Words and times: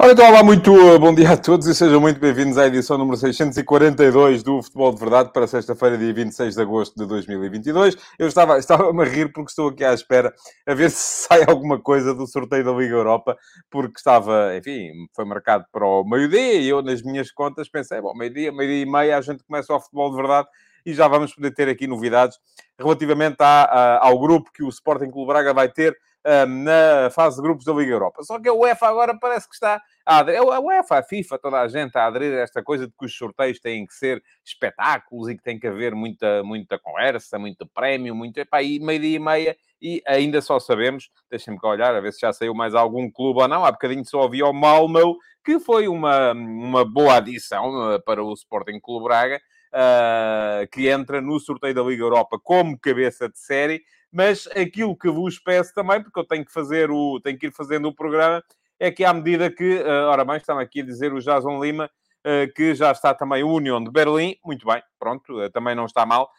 Ora, 0.00 0.12
então, 0.12 0.28
olá, 0.28 0.44
muito 0.44 0.72
uh, 0.72 0.96
bom 0.96 1.12
dia 1.12 1.32
a 1.32 1.36
todos 1.36 1.66
e 1.66 1.74
sejam 1.74 2.00
muito 2.00 2.20
bem-vindos 2.20 2.56
à 2.56 2.68
edição 2.68 2.96
número 2.96 3.16
642 3.16 4.44
do 4.44 4.62
Futebol 4.62 4.94
de 4.94 5.00
Verdade 5.00 5.32
para 5.32 5.44
sexta-feira, 5.48 5.98
dia 5.98 6.14
26 6.14 6.54
de 6.54 6.62
agosto 6.62 6.94
de 6.96 7.04
2022. 7.04 7.96
Eu 8.16 8.28
estava, 8.28 8.56
estava 8.58 8.88
a 8.88 9.04
rir 9.04 9.32
porque 9.32 9.50
estou 9.50 9.70
aqui 9.70 9.84
à 9.84 9.92
espera 9.92 10.32
a 10.64 10.72
ver 10.72 10.92
se 10.92 11.26
sai 11.26 11.42
alguma 11.48 11.80
coisa 11.80 12.14
do 12.14 12.28
sorteio 12.28 12.64
da 12.64 12.70
Liga 12.70 12.94
Europa, 12.94 13.36
porque 13.68 13.98
estava, 13.98 14.56
enfim, 14.56 14.92
foi 15.16 15.24
marcado 15.24 15.64
para 15.72 15.84
o 15.84 16.04
meio-dia 16.04 16.60
e 16.60 16.68
eu, 16.68 16.80
nas 16.80 17.02
minhas 17.02 17.32
contas, 17.32 17.68
pensei, 17.68 18.00
bom, 18.00 18.14
meio-dia, 18.14 18.52
meio-dia 18.52 18.82
e 18.82 18.86
meia, 18.86 19.18
a 19.18 19.20
gente 19.20 19.42
começa 19.42 19.74
o 19.74 19.80
Futebol 19.80 20.10
de 20.10 20.16
Verdade 20.16 20.46
e 20.86 20.94
já 20.94 21.08
vamos 21.08 21.34
poder 21.34 21.50
ter 21.50 21.68
aqui 21.68 21.88
novidades 21.88 22.38
relativamente 22.78 23.38
à, 23.40 23.64
à, 23.64 24.06
ao 24.06 24.16
grupo 24.20 24.52
que 24.52 24.62
o 24.62 24.68
Sporting 24.68 25.10
Clube 25.10 25.26
Braga 25.26 25.52
vai 25.52 25.68
ter 25.68 25.98
na 26.46 27.10
fase 27.10 27.36
de 27.36 27.42
grupos 27.42 27.64
da 27.64 27.72
Liga 27.72 27.92
Europa. 27.92 28.22
Só 28.22 28.38
que 28.38 28.48
a 28.48 28.52
UEFA 28.52 28.86
agora 28.86 29.18
parece 29.18 29.48
que 29.48 29.54
está 29.54 29.80
a 30.04 30.18
aderir, 30.18 30.40
a 30.40 30.60
UEFA, 30.60 30.98
a 30.98 31.02
FIFA, 31.02 31.38
toda 31.38 31.60
a 31.60 31.68
gente 31.68 31.96
a 31.96 32.06
aderir 32.06 32.34
a 32.34 32.42
esta 32.42 32.62
coisa 32.62 32.86
de 32.86 32.92
que 32.98 33.06
os 33.06 33.16
sorteios 33.16 33.58
têm 33.60 33.86
que 33.86 33.94
ser 33.94 34.22
espetáculos 34.44 35.28
e 35.28 35.36
que 35.36 35.42
tem 35.42 35.58
que 35.58 35.66
haver 35.66 35.94
muita, 35.94 36.42
muita 36.42 36.78
conversa, 36.78 37.38
muito 37.38 37.66
prémio, 37.66 38.14
muito... 38.14 38.38
Epá, 38.38 38.62
e 38.62 38.78
meio-dia 38.78 39.16
e 39.16 39.18
meia 39.18 39.56
e 39.80 40.02
ainda 40.06 40.40
só 40.40 40.58
sabemos, 40.58 41.10
deixem-me 41.30 41.58
cá 41.58 41.68
olhar, 41.68 41.94
a 41.94 42.00
ver 42.00 42.12
se 42.12 42.20
já 42.20 42.32
saiu 42.32 42.54
mais 42.54 42.74
algum 42.74 43.10
clube 43.10 43.40
ou 43.40 43.48
não, 43.48 43.64
há 43.64 43.70
bocadinho 43.70 44.04
só 44.04 44.22
havia 44.22 44.46
o 44.46 44.52
Malmo, 44.52 45.16
que 45.44 45.58
foi 45.60 45.88
uma, 45.88 46.32
uma 46.32 46.84
boa 46.84 47.16
adição 47.16 47.94
uh, 47.94 48.02
para 48.02 48.22
o 48.22 48.32
Sporting 48.32 48.80
Clube 48.80 49.04
Braga, 49.04 49.40
uh, 49.72 50.68
que 50.72 50.88
entra 50.88 51.20
no 51.20 51.38
sorteio 51.38 51.74
da 51.74 51.82
Liga 51.82 52.02
Europa 52.02 52.38
como 52.42 52.78
cabeça 52.78 53.28
de 53.28 53.38
série, 53.38 53.82
mas 54.12 54.46
aquilo 54.48 54.96
que 54.96 55.10
vos 55.10 55.38
peço 55.38 55.72
também, 55.74 56.02
porque 56.02 56.18
eu 56.18 56.24
tenho 56.24 56.44
que 56.44 56.52
fazer 56.52 56.90
o, 56.90 57.20
tenho 57.20 57.38
que 57.38 57.46
ir 57.46 57.52
fazendo 57.52 57.88
o 57.88 57.94
programa, 57.94 58.42
é 58.78 58.90
que 58.90 59.04
à 59.04 59.12
medida 59.12 59.50
que, 59.50 59.76
uh, 59.82 60.06
ora 60.08 60.24
bem, 60.24 60.36
estão 60.36 60.58
aqui 60.58 60.80
a 60.80 60.84
dizer 60.84 61.12
o 61.12 61.20
Jason 61.20 61.62
Lima, 61.62 61.90
uh, 62.24 62.52
que 62.54 62.74
já 62.74 62.92
está 62.92 63.12
também 63.12 63.42
o 63.42 63.52
União 63.52 63.82
de 63.82 63.90
Berlim, 63.90 64.36
muito 64.44 64.66
bem, 64.66 64.82
pronto, 64.98 65.40
uh, 65.40 65.50
também 65.50 65.74
não 65.74 65.86
está 65.86 66.06
mal. 66.06 66.30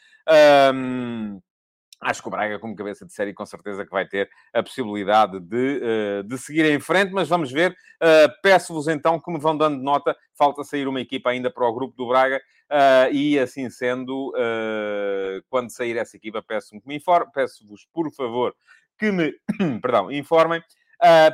Acho 2.01 2.21
que 2.21 2.29
o 2.29 2.31
Braga, 2.31 2.57
como 2.59 2.75
cabeça 2.75 3.05
de 3.05 3.11
série, 3.11 3.33
com 3.33 3.45
certeza 3.45 3.85
que 3.85 3.91
vai 3.91 4.07
ter 4.07 4.29
a 4.53 4.63
possibilidade 4.63 5.37
de, 5.41 5.81
uh, 5.81 6.23
de 6.23 6.37
seguir 6.37 6.65
em 6.65 6.79
frente, 6.79 7.11
mas 7.11 7.27
vamos 7.27 7.51
ver. 7.51 7.71
Uh, 7.71 8.31
Peço-vos 8.41 8.87
então 8.87 9.19
que 9.19 9.29
me 9.29 9.37
vão 9.37 9.57
dando 9.57 9.81
nota. 9.81 10.15
Falta 10.33 10.63
sair 10.63 10.87
uma 10.87 11.01
equipa 11.01 11.29
ainda 11.29 11.51
para 11.51 11.67
o 11.67 11.73
grupo 11.73 11.97
do 11.97 12.07
Braga, 12.07 12.37
uh, 12.71 13.13
e 13.13 13.37
assim 13.37 13.69
sendo, 13.69 14.33
quando 15.49 15.69
sair 15.71 15.97
essa 15.97 16.15
equipa, 16.15 16.41
peço-me 16.41 16.79
que 16.79 16.87
me 16.87 16.95
informe. 16.95 17.29
Peço-vos, 17.33 17.85
por 17.91 18.09
favor, 18.13 18.55
que 18.97 19.11
me 19.11 19.33
perdão, 19.81 20.09
informem, 20.09 20.63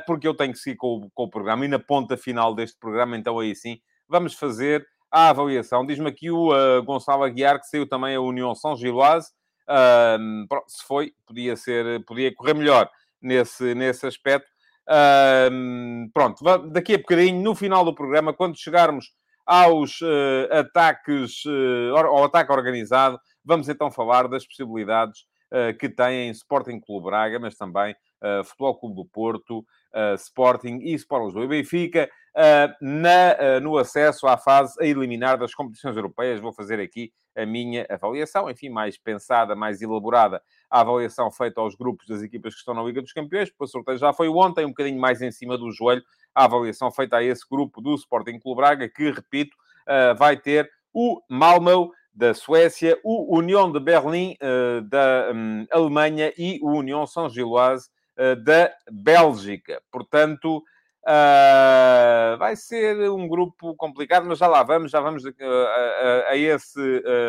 porque 0.04 0.26
eu 0.26 0.34
tenho 0.34 0.52
que 0.52 0.58
seguir 0.58 0.76
com 0.76 0.96
o, 0.96 1.10
com 1.14 1.24
o 1.24 1.30
programa 1.30 1.64
e 1.64 1.68
na 1.68 1.78
ponta 1.78 2.16
final 2.16 2.54
deste 2.56 2.76
programa, 2.78 3.16
então 3.16 3.38
aí 3.38 3.54
sim, 3.54 3.78
vamos 4.08 4.34
fazer 4.34 4.84
a 5.12 5.28
avaliação. 5.28 5.86
Diz-me 5.86 6.08
aqui 6.08 6.28
o 6.28 6.50
Gonçalo 6.82 7.22
Aguiar 7.22 7.60
que 7.60 7.68
saiu 7.68 7.88
também 7.88 8.16
a 8.16 8.20
União 8.20 8.52
São 8.52 8.76
Giloase. 8.76 9.30
Um, 9.68 10.46
se 10.66 10.84
foi, 10.86 11.12
podia 11.26 11.56
ser, 11.56 12.04
podia 12.04 12.34
correr 12.34 12.54
melhor 12.54 12.88
nesse, 13.20 13.74
nesse 13.74 14.06
aspecto. 14.06 14.48
Um, 15.50 16.08
pronto, 16.14 16.44
daqui 16.70 16.94
a 16.94 16.98
bocadinho, 16.98 17.42
no 17.42 17.54
final 17.54 17.84
do 17.84 17.94
programa, 17.94 18.32
quando 18.32 18.56
chegarmos 18.56 19.06
aos 19.44 20.00
uh, 20.00 20.48
ataques, 20.50 21.44
uh, 21.44 21.96
ao 21.96 22.24
ataque 22.24 22.52
organizado, 22.52 23.18
vamos 23.44 23.68
então 23.68 23.90
falar 23.90 24.28
das 24.28 24.46
possibilidades 24.46 25.20
uh, 25.52 25.76
que 25.78 25.88
têm 25.88 26.30
Sporting 26.30 26.80
Clube 26.80 27.06
Braga, 27.06 27.38
mas 27.38 27.56
também 27.56 27.94
Futebol 28.46 28.80
Clube 28.80 28.96
do 28.96 29.04
Porto, 29.04 29.64
Sporting 30.16 30.78
e 30.80 30.94
Sport 30.94 31.26
Lisboa 31.26 31.44
e 31.44 31.48
Benfica, 31.48 32.10
na, 32.80 33.60
no 33.60 33.78
acesso 33.78 34.26
à 34.26 34.36
fase 34.36 34.74
a 34.80 34.84
eliminar 34.84 35.38
das 35.38 35.54
competições 35.54 35.96
europeias. 35.96 36.40
Vou 36.40 36.52
fazer 36.52 36.78
aqui 36.80 37.12
a 37.36 37.44
minha 37.44 37.86
avaliação, 37.90 38.50
enfim, 38.50 38.70
mais 38.70 38.96
pensada, 38.96 39.54
mais 39.54 39.82
elaborada, 39.82 40.42
a 40.70 40.80
avaliação 40.80 41.30
feita 41.30 41.60
aos 41.60 41.74
grupos 41.74 42.06
das 42.06 42.22
equipas 42.22 42.54
que 42.54 42.60
estão 42.60 42.74
na 42.74 42.82
Liga 42.82 43.02
dos 43.02 43.12
Campeões, 43.12 43.50
porque 43.50 43.64
o 43.64 43.68
sorteio 43.68 43.98
já 43.98 44.12
foi 44.12 44.28
ontem, 44.28 44.64
um 44.64 44.70
bocadinho 44.70 44.98
mais 44.98 45.20
em 45.20 45.30
cima 45.30 45.58
do 45.58 45.70
joelho, 45.70 46.02
a 46.34 46.44
avaliação 46.44 46.90
feita 46.90 47.18
a 47.18 47.22
esse 47.22 47.46
grupo 47.48 47.80
do 47.80 47.94
Sporting 47.94 48.38
Clube 48.38 48.56
Braga, 48.56 48.88
que, 48.88 49.10
repito, 49.10 49.54
uh, 49.86 50.16
vai 50.16 50.36
ter 50.36 50.70
o 50.92 51.20
Malmö 51.28 51.88
da 52.14 52.32
Suécia, 52.32 52.98
o 53.04 53.36
União 53.36 53.70
de 53.70 53.78
Berlim 53.78 54.34
da 54.88 55.30
um, 55.34 55.66
Alemanha 55.70 56.32
e 56.38 56.58
o 56.62 56.70
União 56.70 57.06
São 57.06 57.28
Giloise 57.28 57.90
da 58.42 58.72
Bélgica. 58.90 59.82
Portanto, 59.92 60.64
Uh, 61.06 62.36
vai 62.36 62.56
ser 62.56 63.08
um 63.08 63.28
grupo 63.28 63.76
complicado, 63.76 64.26
mas 64.26 64.38
já 64.40 64.48
lá 64.48 64.64
vamos, 64.64 64.90
já 64.90 64.98
vamos 64.98 65.24
uh, 65.24 65.30
a, 65.38 66.30
a, 66.30 66.36
esse 66.36 66.80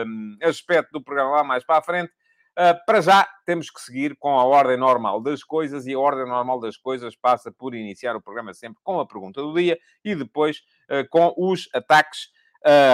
um, 0.04 0.36
aspecto 0.42 0.94
do 0.94 1.04
programa 1.04 1.30
lá 1.30 1.44
mais 1.44 1.64
para 1.64 1.78
a 1.78 1.84
frente. 1.84 2.12
Uh, 2.58 2.74
para 2.88 3.02
já, 3.02 3.30
temos 3.46 3.70
que 3.70 3.80
seguir 3.80 4.16
com 4.18 4.40
a 4.40 4.44
ordem 4.44 4.78
normal 4.78 5.22
das 5.22 5.44
coisas, 5.44 5.86
e 5.86 5.94
a 5.94 6.00
ordem 6.00 6.26
normal 6.26 6.60
das 6.60 6.76
coisas 6.76 7.16
passa 7.16 7.52
por 7.52 7.76
iniciar 7.76 8.16
o 8.16 8.22
programa 8.22 8.52
sempre 8.52 8.80
com 8.84 9.00
a 9.00 9.06
pergunta 9.06 9.44
do 9.44 9.54
dia 9.54 9.78
e 10.04 10.16
depois 10.16 10.64
com 11.12 11.36
os 11.38 11.70
ataques 11.72 12.30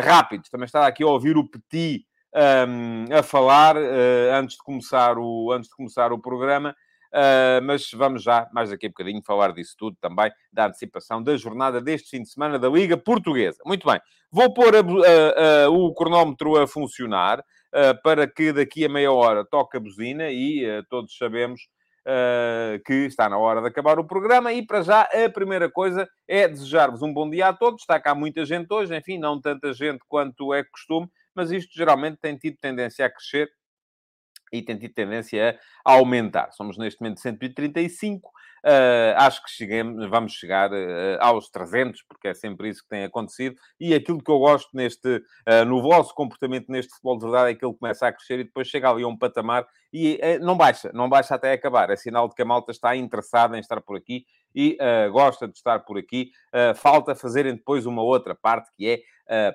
rápidos. 0.03 0.49
Também 0.49 0.66
estava 0.66 0.88
aqui 0.88 1.01
a 1.01 1.07
ouvir 1.07 1.38
o 1.38 1.47
Petit 1.47 2.05
um, 2.35 3.05
a 3.16 3.23
falar 3.23 3.77
antes, 3.77 4.57
de 4.57 4.63
começar 4.63 5.17
o, 5.17 5.51
antes 5.53 5.69
de 5.69 5.75
começar 5.75 6.11
o 6.11 6.19
programa. 6.19 6.75
Uh, 7.13 7.62
mas 7.63 7.91
vamos 7.91 8.24
já, 8.24 8.50
mais 8.51 8.72
daqui 8.72 8.88
a 8.88 8.90
bocadinho, 8.90 9.22
falar 9.24 9.53
disso 9.53 9.75
tudo 9.78 9.96
também, 10.01 10.31
da 10.51 10.66
antecipação 10.66 11.22
da 11.22 11.38
jornada 11.38 11.79
deste 11.79 12.09
fim 12.09 12.24
de 12.24 12.29
semana 12.29 12.57
da 12.57 12.68
Liga 12.68 12.97
Portuguesa. 12.97 13.59
Muito 13.68 13.88
bem, 13.88 14.01
vou 14.31 14.51
pôr 14.51 14.75
a, 14.75 14.79
a, 14.79 15.66
a, 15.66 15.69
o 15.69 15.94
cronómetro 15.94 16.59
a 16.59 16.66
funcionar 16.66 17.40
uh, 17.40 18.02
para 18.02 18.25
que 18.25 18.52
daqui 18.52 18.84
a 18.84 18.90
meia 18.90 19.12
hora 19.12 19.46
toque 19.46 19.78
a 19.78 19.79
buzina 19.79 20.31
e 20.31 20.66
uh, 20.66 20.84
todos 20.90 21.16
sabemos 21.16 21.62
que 22.85 22.94
está 23.06 23.29
na 23.29 23.38
hora 23.38 23.62
de 23.62 23.68
acabar 23.69 23.97
o 23.97 24.03
programa. 24.03 24.52
E 24.52 24.62
para 24.68 24.81
já, 24.81 25.03
a 25.03 25.29
primeira 25.29 25.72
coisa 25.72 26.06
é 26.28 26.50
desejar-vos 26.50 27.02
um 27.02 27.13
bom 27.13 27.29
dia 27.29 27.47
a 27.47 27.53
todos. 27.53 27.84
Está 27.84 27.97
cá 27.97 28.13
muita 28.13 28.44
gente 28.44 28.68
hoje, 28.73 28.94
enfim, 28.94 29.18
não 29.18 29.40
tanta 29.40 29.72
gente 29.72 30.02
quanto 30.09 30.53
é 30.53 30.66
costume, 30.66 31.07
mas 31.34 31.50
isto 31.50 31.73
geralmente 31.73 32.18
tem 32.18 32.35
tido 32.35 32.57
tendência 32.59 33.06
a 33.06 33.09
crescer 33.09 33.50
e 34.53 34.62
tem 34.62 34.78
tido 34.78 34.94
tendência 34.94 35.59
a 35.84 35.94
aumentar. 35.94 36.52
Somos 36.52 36.78
neste 36.78 37.02
momento 37.02 37.19
135, 37.19 38.31
Uh, 38.66 39.12
acho 39.18 39.44
que 39.44 39.52
cheguemos, 39.52 40.09
vamos 40.09 40.31
chegar 40.31 40.72
uh, 40.72 41.18
aos 41.19 41.50
300, 41.50 42.02
porque 42.03 42.30
é 42.30 42.34
sempre 42.34 42.69
isso 42.69 42.81
que 42.81 42.88
tem 42.88 43.03
acontecido. 43.03 43.58
E 43.78 43.94
aquilo 43.94 44.24
que 44.24 44.31
eu 44.31 44.40
gosto 44.40 44.69
neste, 44.74 45.18
uh, 45.18 45.66
no 45.68 45.81
vosso 45.81 46.16
comportamento 46.16 46.69
neste 46.69 46.91
futebol 46.94 47.18
de 47.18 47.25
verdade 47.25 47.52
é 47.52 47.56
que 47.56 47.66
ele 47.66 47.75
começa 47.75 48.08
a 48.08 48.14
crescer 48.14 48.40
e 48.40 48.46
depois 48.46 48.69
chega 48.69 48.90
ali 48.90 49.03
a 49.03 49.08
um 49.08 49.18
patamar 49.18 49.68
e 49.91 50.18
não 50.41 50.56
baixa, 50.58 50.90
não 50.94 51.09
baixa 51.09 51.35
até 51.35 51.52
acabar. 51.52 51.90
É 51.90 51.96
sinal 51.97 52.30
de 52.30 52.35
que 52.35 52.41
a 52.41 52.46
malta 52.46 52.72
está 52.72 52.96
interessada 52.96 53.58
em 53.58 53.59
estar 53.59 53.80
por 53.81 53.96
aqui 53.96 54.25
e 54.56 54.75
gosta 55.12 55.47
de 55.47 55.56
estar 55.56 55.81
por 55.81 56.00
aqui. 56.00 56.31
falta 56.78 57.14
fazerem 57.14 57.53
depois 57.53 57.85
uma 57.85 58.02
outra 58.02 58.34
parte 58.34 58.72
que 58.75 58.90
é 58.90 59.02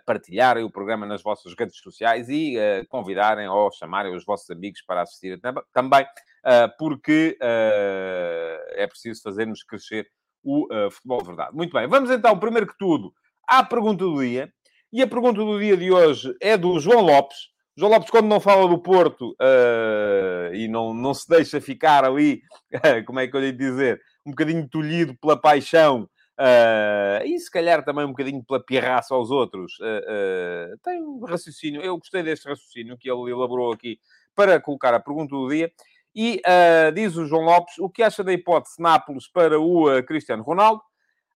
partilharem 0.07 0.65
o 0.65 0.71
programa 0.71 1.07
nas 1.07 1.23
vossas 1.23 1.55
redes 1.59 1.79
sociais 1.79 2.29
e 2.29 2.57
convidarem 2.89 3.49
ou 3.49 3.71
chamarem 3.71 4.15
os 4.15 4.25
vossos 4.25 4.49
amigos 4.51 4.83
para 4.83 5.03
assistir 5.03 5.41
também 5.73 6.07
ah, 6.45 6.73
porque 6.79 7.37
ah, 7.41 8.59
é 8.73 8.87
preciso 8.87 9.23
fazermos 9.23 9.63
crescer 9.63 10.07
o 10.43 10.67
futebol 10.91 11.19
de 11.19 11.27
verdade. 11.27 11.55
Muito 11.55 11.73
bem, 11.73 11.87
vamos 11.87 12.11
então, 12.11 12.39
primeiro 12.39 12.67
que 12.67 12.79
tudo, 12.79 13.13
à 13.47 13.63
pergunta 13.63 14.05
do 14.05 14.21
dia. 14.21 14.51
E 14.91 15.03
a 15.03 15.07
pergunta 15.07 15.39
do 15.41 15.59
dia 15.61 15.77
de 15.77 15.93
hoje 15.93 16.35
é 16.41 16.57
do 16.57 16.81
João 16.81 17.03
Lopes. 17.03 17.37
João 17.77 17.93
Lopes, 17.93 18.11
quando 18.11 18.27
não 18.27 18.41
fala 18.41 18.67
do 18.67 18.79
Porto 18.79 19.37
uh, 19.41 20.55
e 20.55 20.67
não, 20.67 20.95
não 20.95 21.13
se 21.13 21.29
deixa 21.29 21.61
ficar 21.61 22.05
ali, 22.05 22.41
como 23.07 23.21
é 23.21 23.29
que 23.29 23.37
eu 23.37 23.41
lhe 23.41 23.53
dizer, 23.53 24.01
um 24.25 24.31
bocadinho 24.31 24.67
tolhido 24.69 25.15
pela 25.21 25.39
paixão 25.39 26.09
uh, 26.39 27.25
e 27.25 27.39
se 27.39 27.51
calhar 27.51 27.85
também 27.85 28.05
um 28.05 28.11
bocadinho 28.11 28.43
pela 28.45 28.63
pirraça 28.63 29.15
aos 29.15 29.31
outros, 29.31 29.79
uh, 29.81 30.79
tem 30.83 31.03
um 31.03 31.25
raciocínio. 31.25 31.83
Eu 31.83 31.99
gostei 31.99 32.23
deste 32.23 32.49
raciocínio 32.49 32.97
que 32.97 33.11
ele 33.11 33.31
elaborou 33.31 33.73
aqui 33.73 33.99
para 34.35 34.61
colocar 34.61 34.95
a 34.95 35.01
pergunta 35.01 35.35
do 35.35 35.49
dia. 35.49 35.73
E 36.15 36.41
uh, 36.47 36.93
diz 36.93 37.17
o 37.17 37.27
João 37.27 37.45
Lopes 37.45 37.79
o 37.79 37.89
que 37.89 38.03
acha 38.03 38.25
da 38.25 38.33
hipótese 38.33 38.81
Nápoles 38.81 39.29
para 39.29 39.61
o 39.61 39.89
uh, 39.89 40.03
Cristiano 40.03 40.43
Ronaldo. 40.43 40.83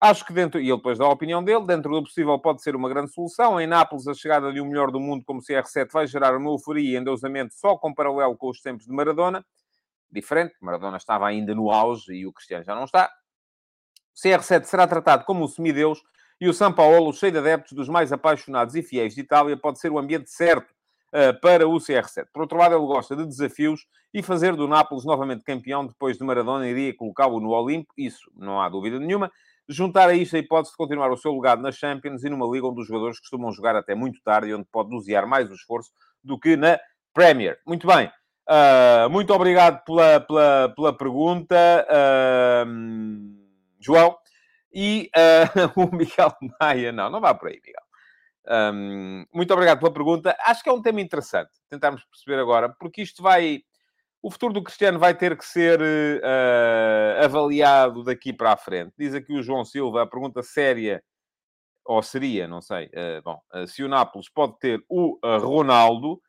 Acho 0.00 0.26
que 0.26 0.32
dentro, 0.32 0.60
e 0.60 0.68
ele 0.68 0.76
depois 0.76 0.98
dá 0.98 1.04
a 1.04 1.10
opinião 1.10 1.44
dele, 1.44 1.64
dentro 1.64 1.92
do 1.92 2.02
possível 2.02 2.36
pode 2.36 2.60
ser 2.60 2.74
uma 2.74 2.88
grande 2.88 3.12
solução. 3.12 3.60
Em 3.60 3.68
Nápoles, 3.68 4.08
a 4.08 4.14
chegada 4.14 4.52
de 4.52 4.60
um 4.60 4.66
melhor 4.66 4.90
do 4.90 4.98
mundo 4.98 5.24
como 5.24 5.40
CR7 5.40 5.92
vai 5.92 6.08
gerar 6.08 6.36
uma 6.36 6.50
euforia 6.50 6.94
e 6.94 7.00
endeusamento 7.00 7.54
só 7.54 7.76
com 7.76 7.94
paralelo 7.94 8.36
com 8.36 8.50
os 8.50 8.60
tempos 8.60 8.84
de 8.84 8.92
Maradona. 8.92 9.44
Diferente, 10.10 10.54
Maradona 10.60 10.96
estava 10.96 11.28
ainda 11.28 11.54
no 11.54 11.70
auge 11.70 12.12
e 12.12 12.26
o 12.26 12.32
Cristiano 12.32 12.64
já 12.64 12.74
não 12.74 12.84
está. 12.84 13.08
CR7 14.16 14.64
será 14.64 14.86
tratado 14.86 15.24
como 15.24 15.44
um 15.44 15.48
semideus 15.48 16.02
E 16.40 16.48
o 16.48 16.52
São 16.52 16.72
Paulo, 16.72 17.12
cheio 17.12 17.32
de 17.32 17.38
adeptos 17.38 17.72
dos 17.72 17.88
mais 17.88 18.12
apaixonados 18.12 18.74
e 18.74 18.82
fiéis 18.82 19.14
de 19.14 19.20
Itália, 19.20 19.56
pode 19.56 19.78
ser 19.78 19.90
o 19.90 19.98
ambiente 19.98 20.30
certo 20.30 20.70
uh, 21.12 21.38
para 21.40 21.68
o 21.68 21.76
CR7. 21.76 22.26
Por 22.32 22.42
outro 22.42 22.58
lado, 22.58 22.74
ele 22.74 22.86
gosta 22.86 23.14
de 23.14 23.24
desafios 23.24 23.86
e 24.12 24.22
fazer 24.22 24.56
do 24.56 24.68
Nápoles 24.68 25.04
novamente 25.04 25.44
campeão 25.44 25.86
depois 25.86 26.18
de 26.18 26.24
Maradona 26.24 26.68
iria 26.68 26.94
colocá-lo 26.94 27.40
no 27.40 27.50
Olimpo, 27.50 27.92
isso 27.96 28.30
não 28.36 28.60
há 28.60 28.68
dúvida 28.68 28.98
nenhuma. 28.98 29.30
Juntar 29.68 30.08
a 30.08 30.14
isto 30.14 30.36
a 30.36 30.38
hipótese 30.38 30.72
de 30.72 30.76
continuar 30.76 31.10
o 31.10 31.16
seu 31.16 31.32
legado 31.32 31.62
na 31.62 31.70
Champions 31.70 32.24
e 32.24 32.28
numa 32.28 32.46
liga 32.46 32.66
onde 32.66 32.80
os 32.80 32.88
jogadores 32.88 33.20
costumam 33.20 33.52
jogar 33.52 33.76
até 33.76 33.94
muito 33.94 34.20
tarde 34.22 34.48
e 34.48 34.54
onde 34.54 34.66
pode 34.70 34.90
dosear 34.90 35.26
mais 35.26 35.50
o 35.50 35.54
esforço 35.54 35.90
do 36.22 36.38
que 36.38 36.56
na 36.56 36.78
Premier. 37.14 37.58
Muito 37.66 37.86
bem. 37.86 38.10
Uh, 38.48 39.08
muito 39.08 39.32
obrigado 39.32 39.84
pela, 39.84 40.20
pela, 40.20 40.72
pela 40.74 40.92
pergunta, 40.92 41.86
uh, 41.88 43.41
João. 43.84 44.16
E 44.72 45.10
uh, 45.16 45.80
o 45.80 45.94
Miguel 45.94 46.34
Maia, 46.60 46.92
não, 46.92 47.10
não 47.10 47.20
vá 47.20 47.34
por 47.34 47.48
aí, 47.48 47.60
Miguel. 47.64 47.82
Um, 48.74 49.24
muito 49.32 49.52
obrigado 49.52 49.78
pela 49.78 49.92
pergunta. 49.92 50.36
Acho 50.40 50.62
que 50.62 50.68
é 50.68 50.72
um 50.72 50.82
tema 50.82 51.00
interessante 51.00 51.50
tentarmos 51.68 52.04
perceber 52.04 52.40
agora, 52.40 52.68
porque 52.68 53.02
isto 53.02 53.22
vai. 53.22 53.62
O 54.20 54.30
futuro 54.30 54.54
do 54.54 54.62
Cristiano 54.62 55.00
vai 55.00 55.16
ter 55.16 55.36
que 55.36 55.44
ser 55.44 55.80
uh, 55.80 57.24
avaliado 57.24 58.04
daqui 58.04 58.32
para 58.32 58.52
a 58.52 58.56
frente. 58.56 58.92
Diz 58.96 59.14
aqui 59.14 59.34
o 59.34 59.42
João 59.42 59.64
Silva, 59.64 60.02
a 60.02 60.06
pergunta 60.06 60.42
séria, 60.44 61.02
ou 61.84 62.00
seria, 62.02 62.46
não 62.46 62.60
sei. 62.60 62.86
Uh, 62.86 63.22
bom, 63.24 63.40
uh, 63.52 63.66
se 63.66 63.82
o 63.82 63.88
Nápoles 63.88 64.28
pode 64.28 64.56
ter 64.60 64.84
o 64.88 65.18
Ronaldo, 65.24 66.20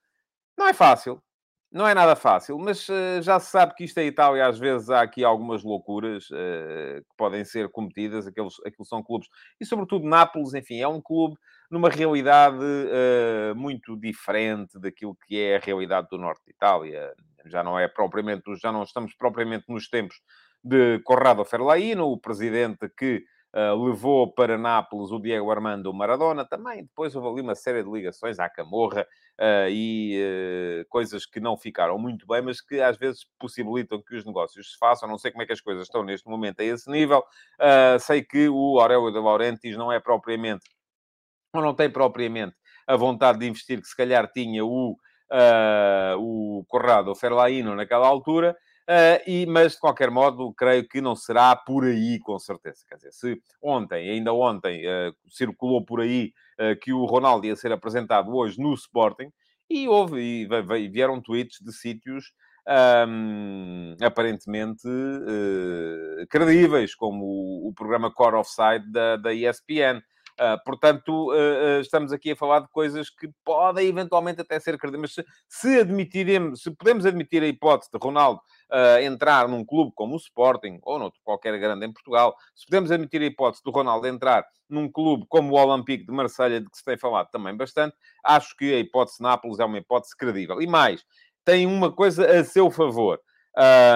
não 0.57 0.67
é 0.67 0.73
fácil. 0.73 1.21
Não 1.73 1.87
é 1.87 1.95
nada 1.95 2.15
fácil, 2.15 2.59
mas 2.59 2.87
uh, 2.87 3.19
já 3.23 3.39
se 3.39 3.49
sabe 3.49 3.73
que 3.73 3.83
isto 3.83 3.97
é 3.97 4.05
Itália, 4.05 4.45
às 4.45 4.59
vezes 4.59 4.91
há 4.91 5.01
aqui 5.01 5.23
algumas 5.23 5.63
loucuras 5.63 6.29
uh, 6.29 7.01
que 7.01 7.17
podem 7.17 7.43
ser 7.43 7.67
cometidas, 7.69 8.27
aqueles, 8.27 8.53
aqueles 8.59 8.87
são 8.87 9.01
clubes, 9.01 9.27
e 9.59 9.65
sobretudo 9.65 10.07
Nápoles, 10.07 10.53
enfim, 10.53 10.79
é 10.79 10.87
um 10.87 11.01
clube 11.01 11.35
numa 11.71 11.89
realidade 11.89 12.63
uh, 12.63 13.55
muito 13.55 13.99
diferente 13.99 14.79
daquilo 14.79 15.17
que 15.25 15.39
é 15.39 15.55
a 15.55 15.59
realidade 15.59 16.09
do 16.11 16.17
norte 16.19 16.43
de 16.45 16.51
Itália. 16.51 17.11
Já 17.47 17.63
não 17.63 17.79
é 17.79 17.87
propriamente, 17.87 18.43
já 18.61 18.71
não 18.71 18.83
estamos 18.83 19.15
propriamente 19.15 19.65
nos 19.67 19.89
tempos 19.89 20.21
de 20.63 20.99
Corrado 20.99 21.43
Ferlaino, 21.43 22.05
o 22.05 22.19
presidente 22.19 22.87
que 22.95 23.25
Uh, 23.55 23.85
levou 23.85 24.33
para 24.33 24.57
Nápoles 24.57 25.11
o 25.11 25.19
Diego 25.19 25.51
Armando 25.51 25.94
Maradona, 25.94 26.44
também 26.44 26.85
depois 26.85 27.15
houve 27.15 27.27
ali 27.27 27.41
uma 27.41 27.53
série 27.53 27.83
de 27.83 27.91
ligações 27.91 28.39
à 28.39 28.50
Camorra 28.50 29.05
uh, 29.39 29.69
e 29.69 30.19
uh, 30.81 30.89
coisas 30.89 31.23
que 31.27 31.39
não 31.39 31.55
ficaram 31.55 32.00
muito 32.00 32.25
bem, 32.25 32.41
mas 32.41 32.59
que 32.59 32.81
às 32.81 32.97
vezes 32.97 33.27
possibilitam 33.38 34.01
que 34.01 34.15
os 34.15 34.25
negócios 34.25 34.71
se 34.71 34.77
façam. 34.79 35.07
Não 35.07 35.19
sei 35.19 35.29
como 35.29 35.44
é 35.44 35.45
que 35.45 35.53
as 35.53 35.61
coisas 35.61 35.83
estão 35.83 36.03
neste 36.03 36.27
momento 36.27 36.61
a 36.61 36.63
esse 36.63 36.89
nível. 36.89 37.23
sei 38.00 38.23
que 38.23 38.50
o 38.50 38.79
Aurélio 38.79 39.11
de 39.11 39.19
Laurentiis 39.19 39.77
não 39.77 39.91
é 39.91 40.00
propriamente, 40.00 40.65
ou 41.53 41.61
não 41.61 41.75
tem 41.75 41.91
propriamente 41.91 42.55
a 42.88 42.95
vontade 42.95 43.38
de 43.38 43.47
investir 43.47 43.79
que 43.79 43.88
se 43.88 43.95
calhar 43.95 44.31
tinha 44.31 44.65
o, 44.65 44.97
o 46.17 46.65
Corrado 46.67 47.13
Ferlaino 47.13 47.75
naquela 47.75 48.07
altura. 48.07 48.57
Uh, 48.83 49.24
e, 49.25 49.45
mas, 49.45 49.74
de 49.74 49.80
qualquer 49.80 50.12
modo, 50.12 50.53
creio 50.53 50.85
que 50.88 51.00
não 51.00 51.15
será 51.15 51.56
por 51.56 51.85
aí, 51.85 52.19
com 52.19 52.38
certeza. 52.38 52.83
Quer 52.88 52.95
dizer, 52.95 53.13
se 53.13 53.41
ontem, 53.62 54.09
ainda 54.09 54.33
ontem, 54.33 54.85
uh, 54.85 55.15
circulou 55.30 55.85
por 55.85 56.01
aí 56.01 56.33
uh, 56.59 56.77
que 56.80 56.91
o 56.91 57.06
Ronaldo 57.06 57.47
ia 57.47 57.56
ser 57.56 57.71
apresentado 57.71 58.35
hoje 58.35 58.59
no 58.59 58.74
Sporting, 58.74 59.31
e 59.69 59.88
houve, 59.88 60.45
e 60.45 60.89
vieram 60.89 61.21
tweets 61.21 61.59
de 61.62 61.71
sítios 61.71 62.33
um, 63.07 63.95
aparentemente 64.01 64.83
credíveis, 66.29 66.94
como 66.94 67.25
o, 67.25 67.69
o, 67.69 67.74
programa 67.74 68.13
Core 68.13 68.36
Offside 68.36 68.91
da, 68.91 69.15
da 69.15 69.33
ESPN. 69.33 70.03
Uh, 70.39 70.57
portanto, 70.65 71.31
uh, 71.31 71.77
uh, 71.77 71.81
estamos 71.81 72.12
aqui 72.12 72.31
a 72.31 72.35
falar 72.35 72.62
de 72.62 72.68
coisas 72.69 73.09
que 73.09 73.30
podem 73.45 73.88
eventualmente 73.88 74.41
até 74.41 74.59
ser 74.59 74.77
credíveis. 74.77 75.15
Mas 75.15 75.25
se, 75.47 75.80
admitiremos, 75.80 76.62
se 76.62 76.71
podemos 76.71 77.06
admitir 77.06 77.44
a 77.44 77.47
hipótese 77.47 77.91
de 77.91 78.00
Ronaldo 78.01 78.41
entrar 79.03 79.47
num 79.47 79.63
clube 79.63 79.91
como 79.94 80.15
o 80.15 80.18
Sporting, 80.18 80.80
ou 80.81 80.97
noutro 80.97 81.19
qualquer 81.24 81.59
grande 81.59 81.85
em 81.85 81.94
Portugal, 81.94 82.35
se 82.56 82.65
podemos 82.65 82.91
admitir 82.91 83.21
a 83.21 83.25
hipótese 83.25 83.62
do 83.63 83.69
Ronaldo 83.69 84.07
entrar 84.07 84.44
num 84.68 84.91
clube 84.91 85.25
como 85.30 85.53
o 85.53 85.63
Olympique 85.63 86.07
de 86.07 86.12
Marselha, 86.12 86.59
de 86.59 86.68
que 86.68 86.77
se 86.77 86.83
tem 86.83 86.97
falado 86.97 87.29
também 87.29 87.56
bastante, 87.56 87.95
acho 88.24 88.57
que 88.57 88.74
a 88.74 88.79
hipótese 88.79 89.21
Nápoles 89.21 89.59
é 89.59 89.65
uma 89.65 89.77
hipótese 89.77 90.18
credível. 90.18 90.59
E 90.59 90.65
mais, 90.65 91.06
tem 91.45 91.68
uma 91.68 91.91
coisa 91.91 92.25
a 92.25 92.44
seu 92.44 92.71
favor, 92.71 93.19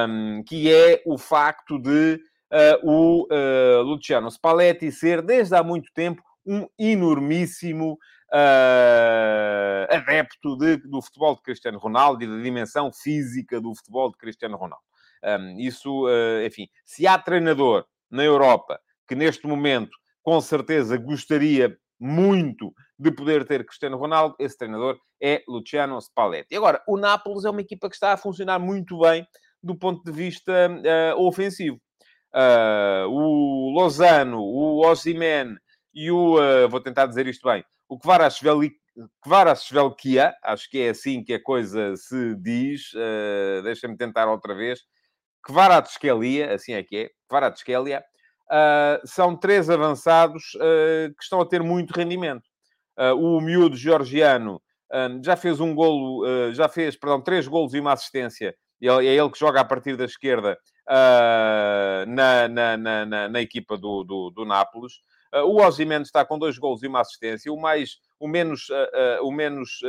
um, 0.08 0.44
que 0.44 0.72
é 0.72 1.02
o 1.08 1.18
facto 1.18 1.80
de 1.80 2.22
uh, 2.52 2.90
o 2.90 3.28
uh, 3.32 3.82
Luciano 3.82 4.30
Spalletti 4.30 4.92
ser, 4.92 5.22
desde 5.22 5.56
há 5.56 5.64
muito 5.64 5.92
tempo, 5.94 6.22
um 6.48 6.68
enormíssimo 6.80 8.00
uh, 8.34 9.94
adepto 9.94 10.58
de, 10.58 10.78
do 10.78 11.02
futebol 11.02 11.36
de 11.36 11.42
Cristiano 11.42 11.78
Ronaldo 11.78 12.24
e 12.24 12.28
da 12.28 12.42
dimensão 12.42 12.92
física 12.92 13.60
do 13.60 13.76
futebol 13.76 14.10
de 14.12 14.18
Cristiano 14.18 14.58
Ronaldo. 14.58 14.84
Um, 15.24 15.60
isso, 15.60 16.08
uh, 16.08 16.46
enfim, 16.46 16.68
se 16.86 17.06
há 17.06 17.18
treinador 17.18 17.86
na 18.10 18.24
Europa 18.24 18.80
que 19.08 19.16
neste 19.16 19.48
momento 19.48 19.92
com 20.22 20.40
certeza 20.42 20.98
gostaria 20.98 21.78
muito 22.00 22.74
de 23.00 23.12
poder 23.12 23.46
ter 23.46 23.66
Cristiano 23.66 23.98
Ronaldo, 23.98 24.36
esse 24.40 24.58
treinador 24.58 25.00
é 25.22 25.44
Luciano 25.48 26.00
Spalletti. 26.00 26.50
E 26.52 26.58
agora, 26.58 26.82
o 26.88 26.98
Nápoles 26.98 27.46
é 27.46 27.50
uma 27.50 27.62
equipa 27.62 27.90
que 27.90 27.96
está 27.96 28.14
a 28.14 28.18
funcionar 28.18 28.60
muito 28.60 29.00
bem 29.00 29.26
do 29.62 29.76
ponto 29.76 30.04
de 30.04 30.12
vista 30.12 30.70
uh, 30.70 31.20
ofensivo. 31.22 31.80
Uh, 32.34 33.08
o 33.10 33.72
Lozano, 33.72 34.40
o 34.40 34.86
Osimhen 34.86 35.58
e 35.98 36.12
o, 36.12 36.36
uh, 36.38 36.70
vou 36.70 36.80
tentar 36.80 37.08
dizer 37.08 37.26
isto 37.26 37.50
bem, 37.50 37.66
o 37.90 37.98
Kvarasvelkia, 39.24 40.36
acho 40.44 40.70
que 40.70 40.80
é 40.82 40.90
assim 40.90 41.24
que 41.24 41.34
a 41.34 41.42
coisa 41.42 41.96
se 41.96 42.36
diz, 42.36 42.94
uh, 42.94 43.64
deixa-me 43.64 43.98
tentar 43.98 44.28
outra 44.28 44.54
vez, 44.54 44.82
Kvaratskhelia, 45.44 46.54
assim 46.54 46.74
é 46.74 46.84
que 46.84 46.98
é, 46.98 47.10
Kvaratskhelia, 47.28 48.04
uh, 48.52 49.08
são 49.08 49.36
três 49.36 49.70
avançados 49.70 50.44
uh, 50.56 51.14
que 51.16 51.24
estão 51.24 51.42
a 51.42 51.46
ter 51.46 51.64
muito 51.64 51.92
rendimento. 51.92 52.48
o 53.18 53.40
miúdo 53.42 53.76
georgiano 53.76 54.62
já 55.24 55.36
fez 55.36 55.60
um 55.60 55.76
golo, 55.76 56.54
já 56.54 56.70
fez, 56.70 56.96
perdão, 56.96 57.22
três 57.22 57.48
golos 57.48 57.74
e 57.74 57.80
uma 57.80 57.94
assistência, 57.94 58.56
é 58.82 59.06
ele 59.06 59.30
que 59.30 59.38
joga 59.38 59.62
a 59.62 59.66
partir 59.66 59.96
da 59.98 60.06
esquerda 60.06 60.58
na, 62.08 62.48
na, 62.48 62.78
na, 62.78 63.30
na, 63.30 63.42
equipa 63.42 63.78
do, 63.78 64.04
do, 64.04 64.30
do 64.32 64.46
Nápoles. 64.46 64.94
Uh, 65.34 65.44
o 65.44 65.62
Ozyman 65.66 66.02
está 66.02 66.26
com 66.26 66.38
dois 66.40 66.58
gols 66.58 66.84
e 66.84 66.88
uma 66.88 67.02
assistência. 67.02 67.52
O 67.52 67.60
mais, 67.60 67.98
o 68.20 68.28
menos, 68.28 68.70
uh, 68.70 69.24
o 69.24 69.32
menos, 69.32 69.82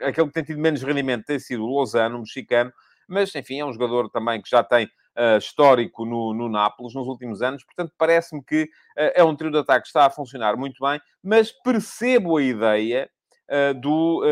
aquele 0.00 0.28
que 0.28 0.34
tem 0.34 0.44
tido 0.44 0.60
menos 0.60 0.82
rendimento 0.82 1.26
tem 1.26 1.38
sido 1.38 1.64
o 1.64 1.66
Lozano, 1.66 2.16
o 2.16 2.20
mexicano. 2.20 2.72
Mas, 3.08 3.34
enfim, 3.34 3.60
é 3.60 3.64
um 3.64 3.72
jogador 3.72 4.08
também 4.10 4.40
que 4.40 4.48
já 4.48 4.62
tem 4.62 4.90
Uh, 5.10 5.36
histórico 5.38 6.06
no, 6.06 6.32
no 6.32 6.48
Nápoles 6.48 6.94
nos 6.94 7.08
últimos 7.08 7.42
anos, 7.42 7.64
portanto, 7.64 7.92
parece-me 7.98 8.42
que 8.44 8.62
uh, 8.62 9.10
é 9.12 9.24
um 9.24 9.34
trio 9.34 9.50
de 9.50 9.58
ataque 9.58 9.82
que 9.82 9.88
está 9.88 10.06
a 10.06 10.10
funcionar 10.10 10.56
muito 10.56 10.78
bem, 10.80 11.00
mas 11.20 11.50
percebo 11.50 12.36
a 12.36 12.42
ideia 12.42 13.10
uh, 13.50 13.74
do, 13.74 14.22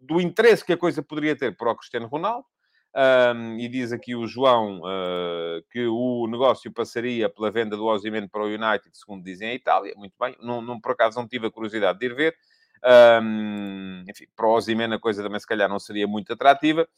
do 0.00 0.18
interesse 0.18 0.64
que 0.64 0.72
a 0.72 0.78
coisa 0.78 1.02
poderia 1.02 1.36
ter 1.36 1.54
para 1.54 1.70
o 1.70 1.76
Cristiano 1.76 2.06
Ronaldo, 2.06 2.46
um, 2.98 3.56
e 3.58 3.68
diz 3.68 3.92
aqui 3.92 4.16
o 4.16 4.26
João 4.26 4.80
uh, 4.80 5.62
que 5.70 5.86
o 5.86 6.26
negócio 6.26 6.72
passaria 6.72 7.28
pela 7.28 7.48
venda 7.48 7.76
do 7.76 7.86
Osimhen 7.86 8.26
para 8.26 8.42
o 8.42 8.46
United, 8.46 8.90
segundo 8.92 9.22
dizem 9.22 9.50
a 9.50 9.54
Itália. 9.54 9.94
Muito 9.96 10.14
bem, 10.18 10.36
não, 10.40 10.60
não, 10.60 10.80
por 10.80 10.92
acaso 10.92 11.16
não 11.16 11.28
tive 11.28 11.46
a 11.46 11.50
curiosidade 11.50 11.98
de 11.98 12.06
ir 12.06 12.14
ver. 12.14 12.36
Um, 13.22 14.04
enfim, 14.08 14.26
para 14.34 14.46
o 14.46 14.50
Osimhen 14.52 14.92
a 14.92 14.98
coisa 14.98 15.22
também 15.22 15.38
se 15.38 15.46
calhar 15.46 15.68
não 15.68 15.78
seria 15.78 16.08
muito 16.08 16.32
atrativa. 16.32 16.88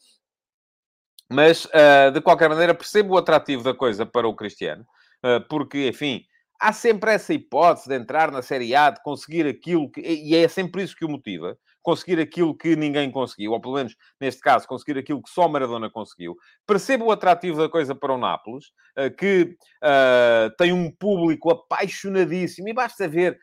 Mas, 1.29 1.65
uh, 1.65 2.11
de 2.11 2.19
qualquer 2.19 2.49
maneira, 2.49 2.73
percebo 2.73 3.13
o 3.13 3.17
atrativo 3.17 3.63
da 3.63 3.73
coisa 3.73 4.05
para 4.05 4.27
o 4.27 4.35
Cristiano. 4.35 4.85
Uh, 5.23 5.47
porque, 5.47 5.87
enfim, 5.87 6.25
há 6.59 6.73
sempre 6.73 7.11
essa 7.11 7.33
hipótese 7.33 7.87
de 7.87 7.95
entrar 7.95 8.31
na 8.31 8.41
Série 8.41 8.75
A, 8.75 8.89
de 8.89 9.01
conseguir 9.03 9.45
aquilo 9.47 9.89
que... 9.89 10.01
E 10.01 10.35
é 10.35 10.47
sempre 10.47 10.83
isso 10.83 10.95
que 10.95 11.05
o 11.05 11.09
motiva 11.09 11.57
conseguir 11.81 12.19
aquilo 12.19 12.55
que 12.55 12.75
ninguém 12.75 13.11
conseguiu, 13.11 13.51
ou 13.51 13.61
pelo 13.61 13.75
menos, 13.75 13.95
neste 14.19 14.41
caso, 14.41 14.67
conseguir 14.67 14.99
aquilo 14.99 15.21
que 15.21 15.29
só 15.29 15.47
Maradona 15.47 15.89
conseguiu. 15.89 16.35
Percebo 16.65 17.05
o 17.05 17.11
atrativo 17.11 17.57
da 17.57 17.69
coisa 17.69 17.95
para 17.95 18.13
o 18.13 18.17
Nápoles, 18.17 18.65
eh, 18.95 19.09
que 19.09 19.55
uh, 19.83 20.55
tem 20.57 20.71
um 20.71 20.91
público 20.91 21.51
apaixonadíssimo, 21.51 22.69
e 22.69 22.73
basta 22.73 23.07
ver 23.07 23.37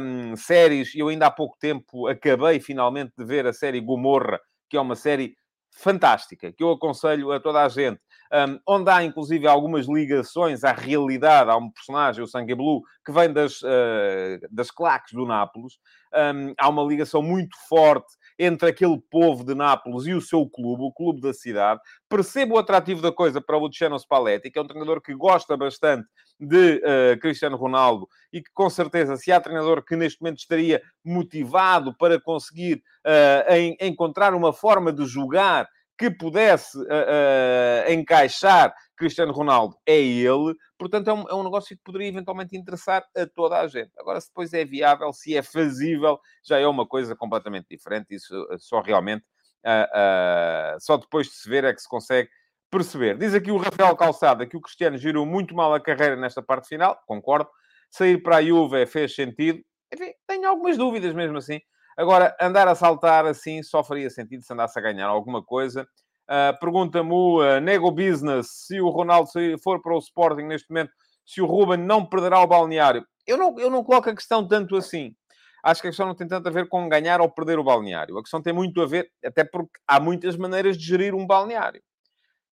um, 0.00 0.36
séries, 0.36 0.94
eu 0.94 1.08
ainda 1.08 1.26
há 1.26 1.30
pouco 1.30 1.56
tempo 1.58 2.06
acabei 2.06 2.60
finalmente 2.60 3.12
de 3.16 3.24
ver 3.24 3.46
a 3.46 3.52
série 3.52 3.80
Gomorra, 3.80 4.40
que 4.68 4.76
é 4.76 4.80
uma 4.80 4.96
série 4.96 5.34
fantástica, 5.74 6.52
que 6.52 6.62
eu 6.62 6.70
aconselho 6.70 7.32
a 7.32 7.40
toda 7.40 7.64
a 7.64 7.68
gente, 7.68 8.00
um, 8.32 8.58
onde 8.66 8.90
há 8.90 9.04
inclusive 9.04 9.46
algumas 9.46 9.86
ligações 9.86 10.64
à 10.64 10.72
realidade. 10.72 11.50
Há 11.50 11.56
um 11.56 11.70
personagem, 11.70 12.24
o 12.24 12.26
Sangue 12.26 12.54
Blue, 12.54 12.82
que 13.04 13.12
vem 13.12 13.32
das, 13.32 13.60
uh, 13.62 14.40
das 14.50 14.70
claques 14.70 15.12
do 15.12 15.26
Nápoles. 15.26 15.74
Um, 16.14 16.54
há 16.58 16.68
uma 16.68 16.82
ligação 16.82 17.22
muito 17.22 17.56
forte 17.68 18.14
entre 18.38 18.68
aquele 18.68 18.98
povo 19.10 19.44
de 19.44 19.54
Nápoles 19.54 20.06
e 20.06 20.14
o 20.14 20.20
seu 20.20 20.48
clube, 20.48 20.82
o 20.82 20.92
clube 20.92 21.20
da 21.20 21.32
cidade. 21.32 21.80
Percebo 22.08 22.54
o 22.54 22.58
atrativo 22.58 23.02
da 23.02 23.12
coisa 23.12 23.40
para 23.40 23.56
o 23.56 23.60
Luciano 23.60 23.98
Spalletti, 23.98 24.50
que 24.50 24.58
é 24.58 24.62
um 24.62 24.66
treinador 24.66 25.00
que 25.00 25.14
gosta 25.14 25.56
bastante 25.56 26.08
de 26.40 26.76
uh, 26.76 27.20
Cristiano 27.20 27.56
Ronaldo 27.56 28.08
e 28.32 28.42
que, 28.42 28.50
com 28.52 28.68
certeza, 28.68 29.16
se 29.16 29.30
há 29.30 29.40
treinador 29.40 29.84
que 29.84 29.94
neste 29.94 30.20
momento 30.20 30.38
estaria 30.38 30.82
motivado 31.04 31.94
para 31.96 32.20
conseguir 32.20 32.82
uh, 33.06 33.76
encontrar 33.80 34.34
uma 34.34 34.52
forma 34.52 34.92
de 34.92 35.04
jogar 35.04 35.68
que 35.98 36.10
pudesse 36.10 36.76
uh, 36.78 36.82
uh, 36.82 37.92
encaixar 37.92 38.74
Cristiano 39.02 39.32
Ronaldo 39.32 39.76
é 39.86 39.98
ele. 39.98 40.54
Portanto, 40.78 41.08
é 41.08 41.12
um, 41.12 41.28
é 41.28 41.34
um, 41.34 41.42
negócio 41.42 41.76
que 41.76 41.82
poderia 41.82 42.08
eventualmente 42.08 42.56
interessar 42.56 43.04
a 43.16 43.26
toda 43.26 43.58
a 43.58 43.66
gente. 43.66 43.90
Agora, 43.98 44.20
se 44.20 44.28
depois 44.28 44.52
é 44.52 44.64
viável, 44.64 45.12
se 45.12 45.36
é 45.36 45.42
fazível, 45.42 46.18
já 46.44 46.58
é 46.58 46.66
uma 46.66 46.86
coisa 46.86 47.16
completamente 47.16 47.66
diferente. 47.68 48.14
Isso 48.14 48.34
eh, 48.52 48.56
só 48.58 48.80
realmente, 48.80 49.24
uh, 49.66 50.78
só 50.80 50.96
depois 50.96 51.26
de 51.26 51.34
se 51.34 51.48
ver 51.48 51.64
é 51.64 51.72
que 51.72 51.80
se 51.80 51.88
consegue 51.88 52.28
perceber. 52.70 53.18
Diz 53.18 53.34
aqui 53.34 53.50
o 53.50 53.58
Rafael 53.58 53.96
Calçada 53.96 54.46
que 54.46 54.56
o 54.56 54.60
Cristiano 54.60 54.96
girou 54.96 55.26
muito 55.26 55.54
mal 55.54 55.74
a 55.74 55.80
carreira 55.80 56.16
nesta 56.16 56.42
parte 56.42 56.68
final. 56.68 56.98
Concordo. 57.06 57.50
Sair 57.90 58.22
para 58.22 58.36
a 58.36 58.42
Juve 58.42 58.86
fez 58.86 59.14
sentido. 59.14 59.60
Enfim, 59.92 60.12
tenho 60.26 60.48
algumas 60.48 60.78
dúvidas 60.78 61.12
mesmo 61.12 61.36
assim. 61.36 61.60
Agora, 61.96 62.34
andar 62.40 62.68
a 62.68 62.74
saltar 62.74 63.26
assim 63.26 63.62
só 63.62 63.84
faria 63.84 64.08
sentido 64.10 64.42
se 64.42 64.52
andasse 64.52 64.78
a 64.78 64.82
ganhar 64.82 65.06
alguma 65.06 65.42
coisa. 65.42 65.86
Uh, 66.24 66.58
Pergunta-me 66.58 67.12
o 67.12 67.40
uh, 67.40 67.60
Nego 67.60 67.90
Business 67.90 68.66
se 68.66 68.80
o 68.80 68.88
Ronaldo 68.88 69.28
for 69.62 69.82
para 69.82 69.94
o 69.94 69.98
Sporting 69.98 70.44
neste 70.44 70.70
momento, 70.70 70.92
se 71.26 71.40
o 71.40 71.46
Ruben 71.46 71.78
não 71.78 72.04
perderá 72.06 72.40
o 72.40 72.46
balneário. 72.46 73.04
Eu 73.26 73.36
não, 73.36 73.58
eu 73.58 73.70
não 73.70 73.84
coloco 73.84 74.08
a 74.08 74.14
questão 74.14 74.46
tanto 74.46 74.76
assim. 74.76 75.14
Acho 75.62 75.80
que 75.80 75.88
a 75.88 75.90
questão 75.90 76.06
não 76.06 76.14
tem 76.14 76.26
tanto 76.26 76.48
a 76.48 76.50
ver 76.50 76.68
com 76.68 76.88
ganhar 76.88 77.20
ou 77.20 77.30
perder 77.30 77.58
o 77.58 77.64
balneário. 77.64 78.18
A 78.18 78.22
questão 78.22 78.42
tem 78.42 78.52
muito 78.52 78.80
a 78.80 78.86
ver, 78.86 79.08
até 79.24 79.44
porque 79.44 79.70
há 79.86 80.00
muitas 80.00 80.36
maneiras 80.36 80.76
de 80.76 80.84
gerir 80.84 81.14
um 81.14 81.26
balneário. 81.26 81.80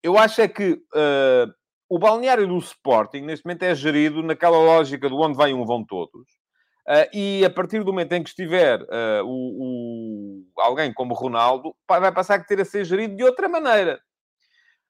Eu 0.01 0.17
acho 0.17 0.41
é 0.41 0.47
que 0.47 0.73
uh, 0.73 1.53
o 1.89 1.99
balneário 1.99 2.47
do 2.47 2.57
Sporting, 2.57 3.21
neste 3.21 3.45
momento, 3.45 3.63
é 3.63 3.75
gerido 3.75 4.23
naquela 4.23 4.57
lógica 4.57 5.09
do 5.09 5.17
onde 5.19 5.37
vai 5.37 5.53
um, 5.53 5.65
vão 5.65 5.83
todos. 5.83 6.42
Uh, 6.87 7.07
e 7.13 7.45
a 7.45 7.49
partir 7.49 7.79
do 7.79 7.85
momento 7.85 8.11
em 8.11 8.21
que 8.21 8.29
estiver 8.29 8.81
uh, 8.81 9.23
o, 9.23 10.43
o, 10.53 10.61
alguém 10.61 10.93
como 10.93 11.13
Ronaldo, 11.13 11.73
vai 11.87 12.11
passar 12.11 12.39
a 12.39 12.43
ter 12.43 12.59
a 12.59 12.65
ser 12.65 12.83
gerido 12.83 13.15
de 13.15 13.23
outra 13.23 13.47
maneira. 13.47 14.01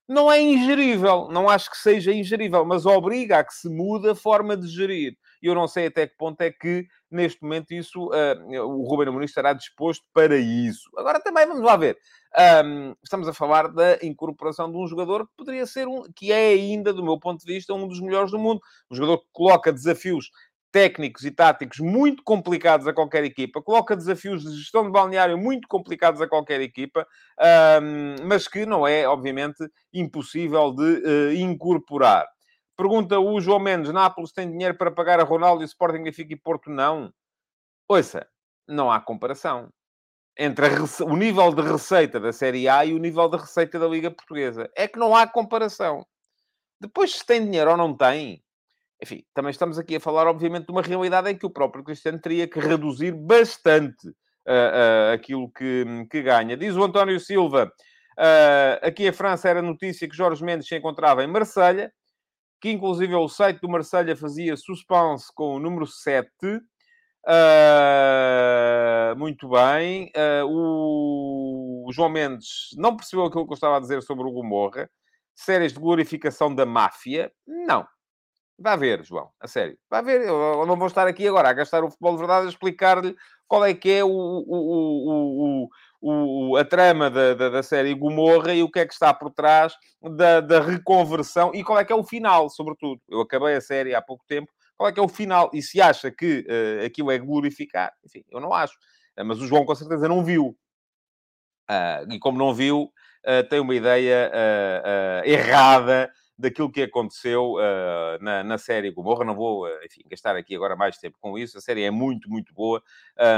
Não 0.07 0.29
é 0.29 0.41
ingerível, 0.41 1.29
não 1.31 1.47
acho 1.47 1.71
que 1.71 1.77
seja 1.77 2.11
ingerível, 2.11 2.65
mas 2.65 2.85
obriga 2.85 3.37
a 3.39 3.43
que 3.43 3.53
se 3.53 3.69
mude 3.69 4.09
a 4.09 4.15
forma 4.15 4.57
de 4.57 4.67
gerir. 4.67 5.15
E 5.41 5.47
eu 5.47 5.55
não 5.55 5.67
sei 5.67 5.87
até 5.87 6.07
que 6.07 6.17
ponto 6.17 6.41
é 6.41 6.51
que, 6.51 6.87
neste 7.11 7.41
momento, 7.41 7.71
isso 7.73 8.07
uh, 8.07 8.65
o 8.65 8.83
Ruben 8.89 9.09
Amorim 9.09 9.25
estará 9.25 9.53
disposto 9.53 10.03
para 10.13 10.35
isso. 10.35 10.89
Agora 10.97 11.21
também 11.21 11.45
vamos 11.45 11.63
lá 11.63 11.77
ver. 11.77 11.97
Um, 12.65 12.95
estamos 13.03 13.27
a 13.27 13.33
falar 13.33 13.67
da 13.67 13.99
incorporação 14.01 14.71
de 14.71 14.77
um 14.77 14.87
jogador 14.87 15.27
que 15.27 15.33
poderia 15.37 15.65
ser 15.65 15.87
um, 15.87 16.03
que 16.15 16.31
é 16.31 16.49
ainda, 16.49 16.91
do 16.91 17.03
meu 17.03 17.19
ponto 17.19 17.45
de 17.45 17.53
vista, 17.53 17.73
um 17.73 17.87
dos 17.87 18.01
melhores 18.01 18.31
do 18.31 18.39
mundo. 18.39 18.59
Um 18.89 18.95
jogador 18.95 19.19
que 19.19 19.27
coloca 19.31 19.71
desafios 19.71 20.31
técnicos 20.73 21.23
e 21.23 21.29
táticos 21.29 21.79
muito 21.79 22.23
complicados 22.23 22.87
a 22.87 22.93
qualquer 22.93 23.23
equipa, 23.23 23.61
coloca 23.61 23.95
desafios 23.95 24.41
de 24.41 24.57
gestão 24.57 24.83
de 24.83 24.91
balneário 24.91 25.37
muito 25.37 25.67
complicados 25.67 26.19
a 26.19 26.27
qualquer 26.27 26.59
equipa, 26.61 27.07
mas 28.25 28.47
que 28.47 28.65
não 28.65 28.85
é, 28.85 29.07
obviamente, 29.07 29.63
impossível 29.93 30.73
de 30.73 30.83
uh, 30.83 31.33
incorporar. 31.33 32.27
Pergunta 32.75 33.19
o 33.19 33.39
João 33.39 33.59
Mendes: 33.59 33.93
Nápoles 33.93 34.33
tem 34.33 34.49
dinheiro 34.49 34.75
para 34.75 34.91
pagar 34.91 35.19
a 35.19 35.23
Ronaldo 35.23 35.61
e 35.61 35.65
Sporting, 35.65 36.01
Benfica 36.01 36.33
e 36.33 36.37
Porto? 36.37 36.71
Não. 36.71 37.13
Ouça, 37.87 38.27
não 38.67 38.91
há 38.91 38.99
comparação 38.99 39.69
entre 40.35 40.65
o 41.05 41.15
nível 41.15 41.53
de 41.53 41.61
receita 41.61 42.19
da 42.19 42.33
Série 42.33 42.67
A 42.67 42.83
e 42.83 42.95
o 42.95 42.97
nível 42.97 43.29
de 43.29 43.37
receita 43.37 43.77
da 43.77 43.87
Liga 43.87 44.09
Portuguesa. 44.09 44.67
É 44.75 44.87
que 44.87 44.97
não 44.97 45.15
há 45.15 45.27
comparação. 45.27 46.03
Depois, 46.81 47.13
se 47.13 47.23
tem 47.23 47.45
dinheiro 47.45 47.69
ou 47.69 47.77
não 47.77 47.95
tem, 47.95 48.43
enfim, 49.03 49.21
também 49.33 49.51
estamos 49.51 49.77
aqui 49.77 49.97
a 49.97 49.99
falar, 49.99 50.27
obviamente, 50.27 50.67
de 50.67 50.71
uma 50.71 50.81
realidade 50.81 51.29
em 51.29 51.37
que 51.37 51.45
o 51.45 51.49
próprio 51.49 51.83
Cristiano 51.83 52.19
teria 52.19 52.47
que 52.47 52.57
reduzir 52.57 53.11
bastante 53.11 54.07
uh, 54.07 55.11
uh, 55.11 55.13
aquilo 55.13 55.51
que, 55.51 55.85
que, 56.09 56.21
ganha. 56.21 56.55
Diz 56.55 56.73
o 56.77 56.83
António 56.85 57.19
Silva, 57.19 57.65
uh, 57.65 58.87
aqui 58.87 59.05
em 59.05 59.11
França 59.11 59.49
era 59.49 59.61
notícia 59.61 60.07
que 60.07 60.15
Jorge 60.15 60.41
Mendes 60.41 60.69
se 60.69 60.77
encontrava 60.77 61.21
em 61.21 61.27
Marselha, 61.27 61.91
que 62.61 62.71
inclusive 62.71 63.13
o 63.13 63.27
site 63.27 63.59
do 63.59 63.67
Marselha 63.67 64.15
fazia 64.15 64.55
suspense 64.55 65.25
com 65.35 65.55
o 65.55 65.59
número 65.59 65.85
7. 65.85 66.29
muito 69.17 69.49
bem. 69.49 70.09
o 70.47 71.89
João 71.91 72.07
Mendes 72.07 72.69
não 72.77 72.95
percebeu 72.95 73.25
aquilo 73.25 73.45
que 73.45 73.51
eu 73.51 73.55
estava 73.55 73.75
a 73.75 73.81
dizer 73.81 74.01
sobre 74.01 74.25
o 74.25 74.31
Gomorra. 74.31 74.89
Séries 75.35 75.73
de 75.73 75.79
glorificação 75.79 76.55
da 76.55 76.65
máfia? 76.65 77.29
Não. 77.45 77.85
Vá 78.57 78.75
ver, 78.75 79.03
João, 79.03 79.29
a 79.39 79.47
sério. 79.47 79.77
Vá 79.89 80.01
ver. 80.01 80.21
Eu 80.21 80.65
não 80.65 80.77
vou 80.77 80.87
estar 80.87 81.07
aqui 81.07 81.27
agora 81.27 81.49
a 81.49 81.53
gastar 81.53 81.83
o 81.83 81.89
futebol 81.89 82.13
de 82.13 82.19
verdade 82.19 82.45
a 82.45 82.49
explicar-lhe 82.49 83.15
qual 83.47 83.65
é 83.65 83.73
que 83.73 83.89
é 83.89 84.03
o, 84.03 84.09
o, 84.09 85.69
o, 86.01 86.49
o 86.51 86.57
a 86.57 86.63
trama 86.63 87.09
da, 87.09 87.33
da, 87.33 87.49
da, 87.49 87.63
série 87.63 87.93
Gomorra 87.93 88.53
e 88.53 88.63
o 88.63 88.69
que 88.69 88.79
é 88.79 88.85
que 88.85 88.93
está 88.93 89.13
por 89.13 89.31
trás 89.31 89.73
da, 90.01 90.39
da 90.39 90.61
reconversão 90.61 91.51
e 91.53 91.63
qual 91.63 91.79
é 91.79 91.85
que 91.85 91.91
é 91.91 91.95
o 91.95 92.03
final, 92.03 92.49
sobretudo. 92.49 93.01
Eu 93.09 93.21
acabei 93.21 93.55
a 93.55 93.61
série 93.61 93.95
há 93.95 94.01
pouco 94.01 94.23
tempo. 94.27 94.51
Qual 94.77 94.89
é 94.89 94.93
que 94.93 94.99
é 94.99 95.03
o 95.03 95.07
final? 95.07 95.49
E 95.53 95.61
se 95.61 95.81
acha 95.81 96.11
que 96.11 96.45
uh, 96.47 96.85
aquilo 96.85 97.11
é 97.11 97.17
glorificar? 97.17 97.91
Enfim, 98.05 98.23
eu 98.31 98.39
não 98.39 98.53
acho. 98.53 98.73
Uh, 99.17 99.25
mas 99.25 99.39
o 99.39 99.47
João 99.47 99.65
com 99.65 99.75
certeza 99.75 100.07
não 100.07 100.23
viu. 100.23 100.55
Uh, 101.69 102.11
e 102.11 102.19
como 102.19 102.37
não 102.37 102.53
viu, 102.53 102.91
tem 103.49 103.61
uma 103.61 103.73
ideia 103.73 104.29
errada 105.23 106.11
daquilo 106.37 106.71
que 106.71 106.81
aconteceu 106.81 107.53
uh, 107.53 108.21
na, 108.21 108.43
na 108.43 108.57
série 108.57 108.91
Gomorra. 108.91 109.23
Não 109.23 109.35
vou, 109.35 109.65
uh, 109.65 109.85
enfim, 109.85 110.01
gastar 110.09 110.35
aqui 110.35 110.55
agora 110.55 110.75
mais 110.75 110.97
tempo 110.97 111.17
com 111.19 111.37
isso. 111.37 111.57
A 111.57 111.61
série 111.61 111.83
é 111.83 111.91
muito, 111.91 112.29
muito 112.29 112.53
boa. 112.53 112.81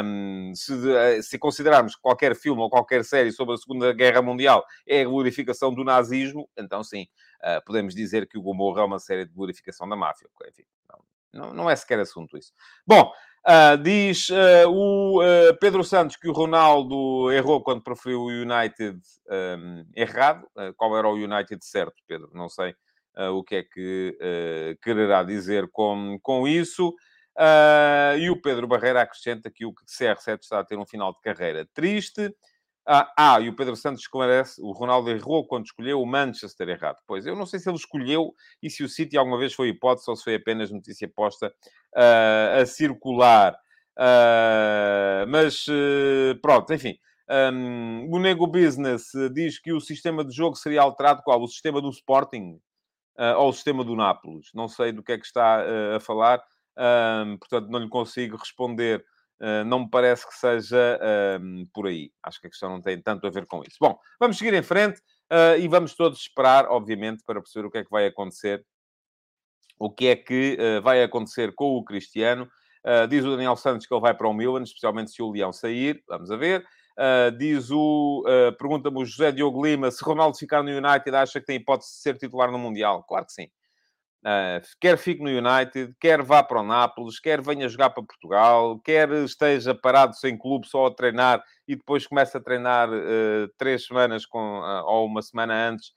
Um, 0.04 0.54
se, 0.56 0.74
uh, 0.74 1.22
se, 1.22 1.38
considerarmos 1.38 1.96
que 1.96 2.02
qualquer 2.02 2.36
filme 2.36 2.62
ou 2.62 2.70
qualquer 2.70 3.04
série 3.04 3.32
sobre 3.32 3.56
a 3.56 3.58
Segunda 3.58 3.94
Guerra 3.94 4.22
Mundial 4.22 4.66
é 4.88 5.02
a 5.02 5.06
glorificação 5.06 5.74
do 5.74 5.84
nazismo, 5.84 6.50
então 6.58 6.84
sim, 6.84 7.08
podemos 7.66 7.94
dizer 7.94 8.28
que 8.28 8.38
o 8.38 8.42
Gomorra 8.42 8.82
é 8.82 8.86
uma 8.86 9.00
série 9.00 9.26
de 9.26 9.34
glorificação 9.34 9.88
da 9.88 9.96
máfia. 9.96 10.28
Enfim, 10.48 10.64
não, 10.90 11.00
não, 11.34 11.54
não 11.54 11.70
é 11.70 11.76
sequer 11.76 12.00
assunto 12.00 12.38
isso. 12.38 12.54
Bom, 12.88 13.12
Uh, 13.48 13.78
diz 13.78 14.30
uh, 14.30 14.68
o 14.68 15.22
uh, 15.22 15.56
Pedro 15.62 15.84
Santos 15.84 16.16
que 16.16 16.28
o 16.28 16.34
Ronaldo 16.34 17.32
errou 17.32 17.62
quando 17.62 17.84
preferiu 17.84 18.22
o 18.22 18.30
United 18.30 19.00
um, 19.30 19.86
errado. 19.96 20.48
qual 20.76 20.98
era 20.98 21.08
o 21.08 21.14
United 21.14 21.64
certo, 21.64 21.94
Pedro? 22.08 22.32
Não 22.34 22.50
sei 22.50 22.76
o 23.34 23.44
que 23.44 23.56
é 23.56 23.64
que 23.64 24.18
quererá 24.82 25.24
dizer 25.24 25.70
com, 25.72 26.20
com 26.22 26.48
isso. 26.48 26.94
e 28.20 28.30
o 28.30 28.42
Pedro 28.42 28.68
Barreira 28.68 29.02
acrescenta 29.02 29.50
que 29.52 29.66
o 29.66 29.74
CR7 29.86 30.40
está 30.42 30.60
a 30.60 30.64
ter 30.64 30.78
um 30.78 30.86
final 30.86 31.14
de 31.14 31.22
carreira 31.22 31.68
triste. 31.74 32.34
Ah, 32.88 33.12
ah, 33.18 33.40
e 33.42 33.50
o 33.50 33.56
Pedro 33.56 33.76
Santos 33.76 34.02
esclarece, 34.02 34.62
o 34.62 34.72
Ronaldo 34.72 35.10
errou 35.10 35.48
quando 35.48 35.66
escolheu 35.66 36.00
o 36.00 36.06
Manchester 36.06 36.70
errado. 36.70 36.98
Pois, 37.08 37.26
eu 37.26 37.36
não 37.36 37.46
sei 37.48 37.60
se 37.60 37.68
ele 37.68 37.78
escolheu 37.78 38.32
e 38.62 38.70
se 38.70 38.84
o 38.84 38.90
City 38.90 39.18
alguma 39.18 39.40
vez 39.40 39.54
foi 39.54 39.70
hipótese 39.70 40.08
ou 40.08 40.16
se 40.16 40.24
foi 40.24 40.36
apenas 40.36 40.70
notícia 40.70 41.08
posta 41.10 41.48
uh, 41.48 42.62
a 42.62 42.66
circular. 42.68 43.56
Uh, 43.98 45.26
mas, 45.28 45.66
uh, 45.68 46.40
pronto, 46.44 46.72
enfim. 46.74 46.96
Um, 47.28 48.08
o 48.12 48.20
Nego 48.20 48.46
Business 48.46 49.06
diz 49.34 49.58
que 49.60 49.74
o 49.74 49.82
sistema 49.82 50.24
de 50.24 50.36
jogo 50.36 50.56
seria 50.56 50.84
alterado 50.84 51.24
qual? 51.24 51.42
O 51.42 51.48
sistema 51.48 51.82
do 51.82 51.90
Sporting 51.90 52.60
ou 53.38 53.50
o 53.50 53.54
sistema 53.54 53.84
do 53.84 53.96
Nápoles? 53.96 54.50
Não 54.54 54.68
sei 54.68 54.92
do 54.92 55.04
que 55.04 55.12
é 55.12 55.18
que 55.18 55.26
está 55.26 55.64
a 55.96 56.00
falar, 56.00 56.44
portanto 57.40 57.70
não 57.70 57.80
lhe 57.80 57.90
consigo 57.90 58.38
responder 58.38 59.06
Uh, 59.38 59.66
não 59.66 59.80
me 59.80 59.90
parece 59.90 60.26
que 60.26 60.34
seja 60.34 60.98
por 61.74 61.88
aí. 61.88 62.10
Acho 62.24 62.40
que 62.40 62.48
a 62.48 62.50
questão 62.50 62.70
não 62.70 62.82
tem 62.82 63.02
tanto 63.02 63.28
a 63.28 63.30
ver 63.30 63.46
com 63.46 63.62
isso. 63.64 63.76
Bom, 63.82 64.00
vamos 64.18 64.38
seguir 64.38 64.54
em 64.54 64.64
frente 64.64 65.02
e 65.60 65.68
vamos 65.68 65.94
todos 65.94 66.22
esperar, 66.22 66.68
obviamente, 66.68 67.22
para 67.26 67.42
perceber 67.42 67.68
o 67.68 67.72
que 67.72 67.80
é 67.80 67.84
que 67.84 67.92
vai 67.92 68.06
acontecer. 68.06 68.66
O 69.78 69.92
que 69.92 70.08
é 70.08 70.16
que 70.16 70.58
vai 70.82 71.04
acontecer 71.04 71.54
com 71.54 71.76
o 71.76 71.84
Cristiano. 71.84 72.50
diz 73.10 73.26
o 73.26 73.32
Daniel 73.32 73.58
Santos 73.58 73.86
que 73.86 73.94
ele 73.94 74.02
vai 74.02 74.14
para 74.14 74.28
o 74.28 74.34
Milan, 74.34 74.64
especialmente 74.64 75.12
se 75.12 75.22
o 75.22 75.30
Leão 75.30 75.52
sair. 75.52 76.02
Vamos 76.08 76.32
a 76.32 76.38
ver. 76.38 76.66
Diz 77.38 77.70
o... 77.72 78.24
Pergunta-me 78.58 79.02
o 79.02 79.06
José 79.06 79.32
Diogo 79.32 79.66
Lima 79.66 79.92
se 79.92 80.04
Ronaldo 80.04 80.38
ficar 80.38 80.64
no 80.64 80.70
United 80.70 81.16
acha 81.16 81.40
que 81.40 81.46
tem 81.46 81.58
hipótese 81.58 81.92
de 81.92 81.98
ser 81.98 82.18
titular 82.18 82.52
no 82.52 82.60
Mundial. 82.60 83.04
Claro 83.04 83.26
que 83.26 83.34
sim. 83.34 83.50
Uh, 84.26 84.58
quer 84.82 84.98
fique 84.98 85.22
no 85.22 85.30
United, 85.30 85.94
quer 86.00 86.24
vá 86.24 86.42
para 86.42 86.60
o 86.60 86.64
Nápoles, 86.64 87.20
quer 87.20 87.44
venha 87.44 87.70
jogar 87.70 87.92
para 87.92 88.02
Portugal, 88.02 88.80
quer 88.80 89.12
esteja 89.24 89.76
parado 89.76 90.16
sem 90.16 90.36
clube 90.36 90.68
só 90.68 90.88
a 90.88 90.92
treinar 90.92 91.44
e 91.68 91.76
depois 91.76 92.08
comece 92.08 92.36
a 92.36 92.42
treinar 92.42 92.90
uh, 92.90 93.48
três 93.56 93.86
semanas 93.86 94.26
com, 94.26 94.62
uh, 94.62 94.84
ou 94.88 95.06
uma 95.06 95.22
semana 95.22 95.70
antes 95.70 95.94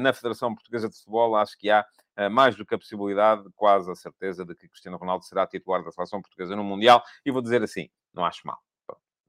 na 0.00 0.10
Federação 0.14 0.54
Portuguesa 0.54 0.88
de 0.88 0.96
Futebol, 0.96 1.36
acho 1.36 1.58
que 1.58 1.68
há 1.68 1.84
mais 2.30 2.56
do 2.56 2.64
que 2.64 2.74
a 2.74 2.78
possibilidade, 2.78 3.42
quase 3.54 3.90
a 3.90 3.94
certeza, 3.94 4.42
de 4.42 4.54
que 4.54 4.68
Cristiano 4.68 4.96
Ronaldo 4.96 5.26
será 5.26 5.46
titular 5.46 5.84
da 5.84 5.92
Seleção 5.92 6.22
Portuguesa 6.22 6.56
no 6.56 6.64
Mundial. 6.64 7.02
E 7.26 7.30
vou 7.30 7.42
dizer 7.42 7.62
assim, 7.62 7.90
não 8.14 8.24
acho 8.24 8.40
mal. 8.46 8.56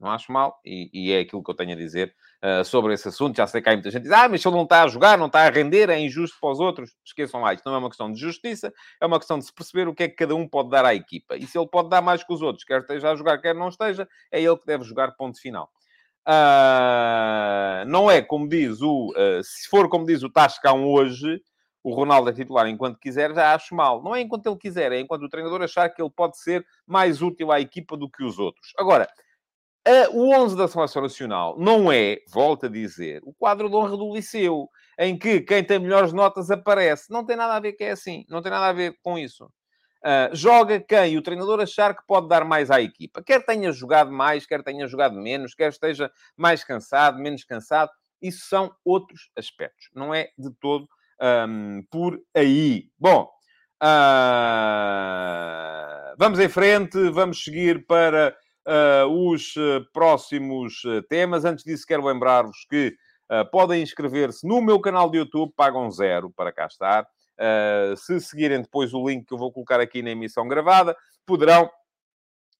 Não 0.00 0.10
acho 0.10 0.30
mal, 0.30 0.60
e, 0.64 0.88
e 0.92 1.12
é 1.12 1.20
aquilo 1.20 1.42
que 1.42 1.50
eu 1.50 1.54
tenho 1.54 1.72
a 1.72 1.76
dizer 1.76 2.14
uh, 2.42 2.64
sobre 2.64 2.94
esse 2.94 3.08
assunto. 3.08 3.36
Já 3.36 3.46
sei 3.46 3.60
que 3.60 3.68
há 3.68 3.72
muita 3.72 3.90
gente 3.90 4.02
que 4.02 4.08
diz, 4.08 4.16
ah, 4.16 4.28
mas 4.28 4.40
se 4.40 4.46
ele 4.46 4.56
não 4.56 4.62
está 4.62 4.84
a 4.84 4.88
jogar, 4.88 5.18
não 5.18 5.26
está 5.26 5.40
a 5.40 5.50
render, 5.50 5.90
é 5.90 5.98
injusto 5.98 6.36
para 6.40 6.50
os 6.50 6.60
outros. 6.60 6.96
Esqueçam 7.04 7.40
lá, 7.40 7.52
isto 7.52 7.64
não 7.66 7.74
é 7.74 7.78
uma 7.78 7.88
questão 7.88 8.12
de 8.12 8.20
justiça, 8.20 8.72
é 9.00 9.06
uma 9.06 9.18
questão 9.18 9.38
de 9.38 9.46
se 9.46 9.52
perceber 9.52 9.88
o 9.88 9.94
que 9.94 10.04
é 10.04 10.08
que 10.08 10.14
cada 10.14 10.36
um 10.36 10.46
pode 10.46 10.70
dar 10.70 10.84
à 10.84 10.94
equipa. 10.94 11.36
E 11.36 11.46
se 11.46 11.58
ele 11.58 11.68
pode 11.68 11.88
dar 11.88 12.00
mais 12.00 12.22
que 12.22 12.32
os 12.32 12.40
outros, 12.42 12.64
quer 12.64 12.80
esteja 12.80 13.10
a 13.10 13.16
jogar, 13.16 13.38
quer 13.38 13.54
não 13.54 13.68
esteja, 13.68 14.08
é 14.30 14.40
ele 14.40 14.56
que 14.56 14.66
deve 14.66 14.84
jogar, 14.84 15.12
ponto 15.16 15.40
final. 15.40 15.68
Uh, 16.26 17.86
não 17.86 18.10
é 18.10 18.22
como 18.22 18.48
diz 18.48 18.82
o... 18.82 19.08
Uh, 19.10 19.42
se 19.42 19.68
for 19.68 19.88
como 19.88 20.06
diz 20.06 20.22
o 20.22 20.30
Tascão 20.30 20.86
hoje, 20.86 21.40
o 21.82 21.94
Ronaldo 21.94 22.28
é 22.28 22.32
titular 22.34 22.68
enquanto 22.68 22.98
quiser, 22.98 23.34
já 23.34 23.54
acho 23.54 23.74
mal. 23.74 24.02
Não 24.02 24.14
é 24.14 24.20
enquanto 24.20 24.46
ele 24.46 24.58
quiser, 24.58 24.92
é 24.92 25.00
enquanto 25.00 25.22
o 25.22 25.28
treinador 25.28 25.62
achar 25.62 25.88
que 25.88 26.02
ele 26.02 26.10
pode 26.10 26.38
ser 26.38 26.64
mais 26.86 27.22
útil 27.22 27.50
à 27.50 27.60
equipa 27.60 27.96
do 27.96 28.10
que 28.10 28.22
os 28.22 28.38
outros. 28.38 28.72
Agora, 28.76 29.08
o 30.12 30.34
11 30.34 30.56
da 30.56 30.68
Seleção 30.68 31.02
Nacional 31.02 31.56
não 31.58 31.90
é, 31.90 32.18
volto 32.28 32.66
a 32.66 32.68
dizer, 32.68 33.22
o 33.24 33.32
quadro 33.32 33.68
de 33.68 33.76
honra 33.76 33.96
do 33.96 34.14
Liceu, 34.14 34.68
em 34.98 35.16
que 35.16 35.40
quem 35.40 35.62
tem 35.62 35.78
melhores 35.78 36.12
notas 36.12 36.50
aparece. 36.50 37.10
Não 37.10 37.24
tem 37.24 37.36
nada 37.36 37.54
a 37.54 37.60
ver 37.60 37.74
que 37.74 37.84
é 37.84 37.92
assim. 37.92 38.24
Não 38.28 38.42
tem 38.42 38.50
nada 38.50 38.66
a 38.66 38.72
ver 38.72 38.98
com 39.02 39.16
isso. 39.18 39.44
Uh, 40.04 40.30
joga 40.32 40.80
quem 40.80 41.16
o 41.16 41.22
treinador 41.22 41.60
achar 41.60 41.96
que 41.96 42.06
pode 42.06 42.28
dar 42.28 42.44
mais 42.44 42.70
à 42.70 42.80
equipa. 42.80 43.22
Quer 43.22 43.44
tenha 43.44 43.72
jogado 43.72 44.12
mais, 44.12 44.46
quer 44.46 44.62
tenha 44.62 44.86
jogado 44.86 45.16
menos, 45.16 45.54
quer 45.54 45.70
esteja 45.70 46.10
mais 46.36 46.62
cansado, 46.64 47.18
menos 47.18 47.44
cansado. 47.44 47.90
Isso 48.20 48.46
são 48.48 48.72
outros 48.84 49.30
aspectos. 49.36 49.88
Não 49.94 50.14
é 50.14 50.28
de 50.36 50.50
todo 50.60 50.88
um, 51.48 51.82
por 51.90 52.20
aí. 52.34 52.90
Bom, 52.98 53.28
uh, 53.82 53.86
vamos 56.16 56.38
em 56.38 56.48
frente, 56.48 57.10
vamos 57.10 57.42
seguir 57.42 57.86
para 57.86 58.36
uh, 58.68 59.06
os 59.06 59.56
uh, 59.56 59.84
próximos 59.92 60.84
uh, 60.84 61.02
temas. 61.08 61.44
Antes 61.44 61.64
disso, 61.64 61.86
quero 61.86 62.04
lembrar-vos 62.04 62.66
que 62.68 62.94
podem 63.52 63.82
inscrever-se 63.82 64.48
no 64.48 64.58
meu 64.62 64.80
canal 64.80 65.10
de 65.10 65.18
YouTube, 65.18 65.52
pagam 65.54 65.90
zero 65.90 66.30
para 66.34 66.50
cá 66.50 66.64
estar. 66.64 67.06
se 67.94 68.18
seguirem 68.22 68.62
depois 68.62 68.94
o 68.94 69.06
link 69.06 69.26
que 69.26 69.34
eu 69.34 69.36
vou 69.36 69.52
colocar 69.52 69.78
aqui 69.78 70.00
na 70.00 70.12
emissão 70.12 70.48
gravada, 70.48 70.96
poderão 71.26 71.70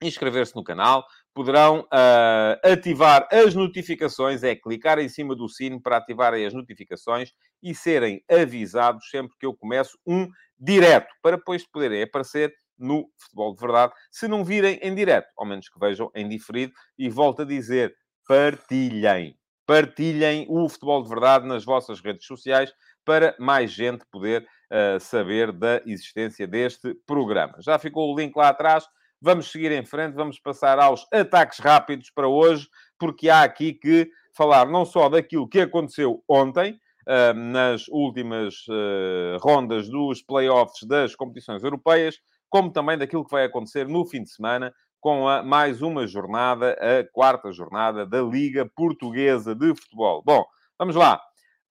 inscrever-se 0.03 0.55
no 0.55 0.63
canal, 0.63 1.07
poderão 1.35 1.81
uh, 1.81 2.71
ativar 2.73 3.29
as 3.33 3.55
notificações, 3.55 4.43
é 4.43 4.55
clicar 4.55 4.99
em 4.99 5.09
cima 5.09 5.35
do 5.35 5.49
sino 5.49 5.81
para 5.81 5.97
ativarem 5.97 6.45
as 6.47 6.55
notificações 6.55 7.33
e 7.63 7.75
serem 7.75 8.23
avisados 8.31 9.09
sempre 9.11 9.37
que 9.39 9.47
eu 9.47 9.55
começo 9.55 9.99
um 10.07 10.29
direto, 10.59 11.09
para 11.23 11.37
depois 11.37 11.67
poderem 11.67 12.03
aparecer 12.03 12.53
no 12.79 13.11
Futebol 13.19 13.55
de 13.55 13.61
Verdade, 13.61 13.93
se 14.11 14.29
não 14.29 14.45
virem 14.45 14.79
em 14.83 14.95
direto, 14.95 15.29
ao 15.37 15.47
menos 15.47 15.69
que 15.69 15.79
vejam 15.79 16.11
em 16.15 16.29
diferido. 16.29 16.73
E 16.99 17.09
volto 17.09 17.43
a 17.43 17.45
dizer, 17.45 17.95
partilhem. 18.27 19.37
Partilhem 19.67 20.47
o 20.49 20.69
Futebol 20.69 21.03
de 21.03 21.09
Verdade 21.09 21.47
nas 21.47 21.65
vossas 21.65 22.01
redes 22.01 22.27
sociais 22.27 22.73
para 23.05 23.35
mais 23.39 23.71
gente 23.71 24.05
poder 24.11 24.47
uh, 24.71 25.01
saber 25.01 25.53
da 25.53 25.83
existência 25.87 26.47
deste 26.47 26.95
programa. 27.07 27.55
Já 27.61 27.79
ficou 27.79 28.13
o 28.13 28.19
link 28.19 28.37
lá 28.37 28.51
atrás. 28.51 28.87
Vamos 29.21 29.51
seguir 29.51 29.73
em 29.73 29.85
frente, 29.85 30.15
vamos 30.15 30.39
passar 30.39 30.79
aos 30.79 31.05
ataques 31.13 31.59
rápidos 31.59 32.11
para 32.11 32.29
hoje, 32.29 32.69
porque 32.99 33.29
há 33.29 33.43
aqui 33.43 33.73
que 33.73 34.09
falar 34.33 34.67
não 34.67 34.85
só 34.85 35.09
daquilo 35.09 35.49
que 35.49 35.61
aconteceu 35.61 36.23
ontem, 36.29 36.79
uh, 37.09 37.35
nas 37.35 37.89
últimas 37.89 38.67
uh, 38.69 39.39
rondas 39.41 39.89
dos 39.89 40.23
playoffs 40.23 40.87
das 40.87 41.17
competições 41.17 41.63
europeias, 41.65 42.19
como 42.49 42.71
também 42.71 42.99
daquilo 42.99 43.25
que 43.25 43.31
vai 43.31 43.45
acontecer 43.45 43.87
no 43.87 44.05
fim 44.05 44.23
de 44.23 44.31
semana 44.31 44.73
com 45.01 45.29
a 45.29 45.43
mais 45.43 45.81
uma 45.81 46.07
jornada, 46.07 46.73
a 46.73 47.05
quarta 47.13 47.53
jornada 47.53 48.05
da 48.05 48.21
Liga 48.21 48.69
Portuguesa 48.75 49.55
de 49.55 49.75
Futebol. 49.75 50.23
Bom, 50.25 50.45
vamos 50.79 50.97
lá. 50.97 51.21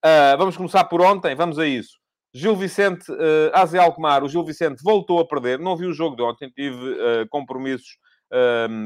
Uh, 0.04 0.38
vamos 0.38 0.56
começar 0.56 0.84
por 0.84 1.00
ontem, 1.00 1.34
vamos 1.34 1.58
a 1.58 1.66
isso. 1.66 1.98
Gil 2.32 2.56
Vicente, 2.56 3.10
uh, 3.10 3.50
Aze 3.52 3.78
o 3.78 4.28
Gil 4.28 4.44
Vicente 4.44 4.82
voltou 4.82 5.20
a 5.20 5.26
perder. 5.26 5.58
Não 5.58 5.76
vi 5.76 5.86
o 5.86 5.92
jogo 5.92 6.16
de 6.16 6.22
ontem, 6.22 6.50
tive 6.50 6.76
uh, 6.76 7.28
compromissos 7.28 7.98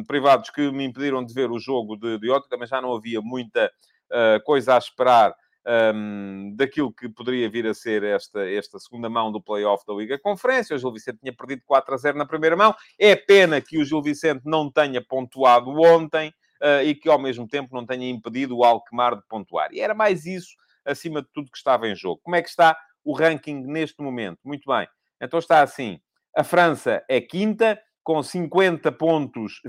privados 0.07 0.51
que 0.51 0.71
me 0.71 0.85
impediram 0.85 1.25
de 1.25 1.35
ver 1.35 1.51
o 1.51 1.59
jogo 1.59 1.97
de, 1.97 2.17
de 2.17 2.31
ontem. 2.31 2.49
Também 2.49 2.69
já 2.69 2.81
não 2.81 2.95
havia 2.95 3.21
muita 3.21 3.67
uh, 3.67 4.43
coisa 4.45 4.77
a 4.77 4.79
esperar 4.79 5.35
um, 5.67 6.55
daquilo 6.57 6.93
que 6.93 7.09
poderia 7.09 7.49
vir 7.49 7.67
a 7.67 7.75
ser 7.75 8.03
esta, 8.03 8.49
esta 8.51 8.79
segunda 8.79 9.09
mão 9.09 9.31
do 9.31 9.41
play-off 9.41 9.85
da 9.87 9.95
Liga 9.95 10.19
Conferência. 10.19 10.75
O 10.75 10.79
Gil 10.79 10.93
Vicente 10.93 11.19
tinha 11.21 11.35
perdido 11.35 11.63
4 11.65 11.95
a 11.95 11.97
0 11.97 12.19
na 12.19 12.27
primeira 12.27 12.57
mão. 12.57 12.75
É 12.99 13.15
pena 13.15 13.61
que 13.61 13.79
o 13.79 13.85
Gil 13.85 14.03
Vicente 14.03 14.43
não 14.45 14.71
tenha 14.71 15.01
pontuado 15.01 15.71
ontem 15.71 16.29
uh, 16.63 16.83
e 16.85 16.95
que, 16.95 17.09
ao 17.09 17.19
mesmo 17.19 17.47
tempo, 17.47 17.75
não 17.75 17.87
tenha 17.87 18.09
impedido 18.09 18.57
o 18.57 18.65
Alkmaar 18.65 19.17
de 19.17 19.23
pontuar. 19.29 19.73
E 19.73 19.81
era 19.81 19.95
mais 19.95 20.27
isso, 20.27 20.55
acima 20.85 21.23
de 21.23 21.29
tudo, 21.33 21.51
que 21.51 21.59
estava 21.59 21.89
em 21.89 21.95
jogo. 21.95 22.21
Como 22.23 22.37
é 22.37 22.43
que 22.43 22.49
está 22.49 22.77
o 23.05 23.13
ranking 23.13 23.63
neste 23.63 24.03
momento? 24.03 24.39
Muito 24.45 24.71
bem. 24.71 24.87
Então 25.21 25.39
está 25.39 25.63
assim. 25.63 26.01
A 26.37 26.43
França 26.43 27.05
é 27.09 27.21
quinta, 27.21 27.79
com 28.03 28.23
50 28.23 28.91
pontos, 28.93 29.61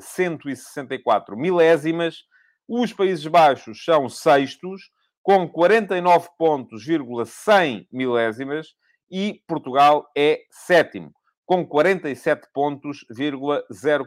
164 0.00 1.36
milésimas. 1.36 2.24
Os 2.68 2.92
Países 2.92 3.26
Baixos 3.26 3.84
são 3.84 4.08
sextos, 4.08 4.90
com 5.24 5.48
49 5.48 6.28
pontos, 6.38 6.84
100 6.84 7.88
milésimas, 7.90 8.74
e 9.10 9.40
Portugal 9.48 10.06
é 10.14 10.40
sétimo, 10.50 11.10
com 11.46 11.66
47 11.66 12.46
pontos, 12.52 13.06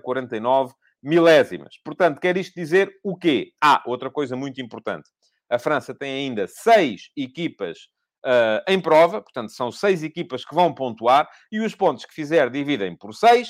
049 0.03 0.73
milésimas. 1.01 1.73
Portanto, 1.83 2.19
quer 2.19 2.37
isto 2.37 2.53
dizer 2.53 2.91
o 3.03 3.17
quê? 3.17 3.51
Ah, 3.59 3.81
outra 3.87 4.11
coisa 4.11 4.35
muito 4.35 4.61
importante. 4.61 5.09
A 5.49 5.57
França 5.57 5.95
tem 5.95 6.27
ainda 6.27 6.45
seis 6.47 7.09
equipas 7.17 7.79
uh, 8.23 8.61
em 8.67 8.79
prova, 8.79 9.19
portanto, 9.19 9.51
são 9.51 9.71
seis 9.71 10.03
equipas 10.03 10.45
que 10.45 10.53
vão 10.53 10.71
pontuar, 10.71 11.27
e 11.51 11.61
os 11.61 11.73
pontos 11.73 12.05
que 12.05 12.13
fizer 12.13 12.51
dividem 12.51 12.95
por 12.95 13.15
seis. 13.15 13.49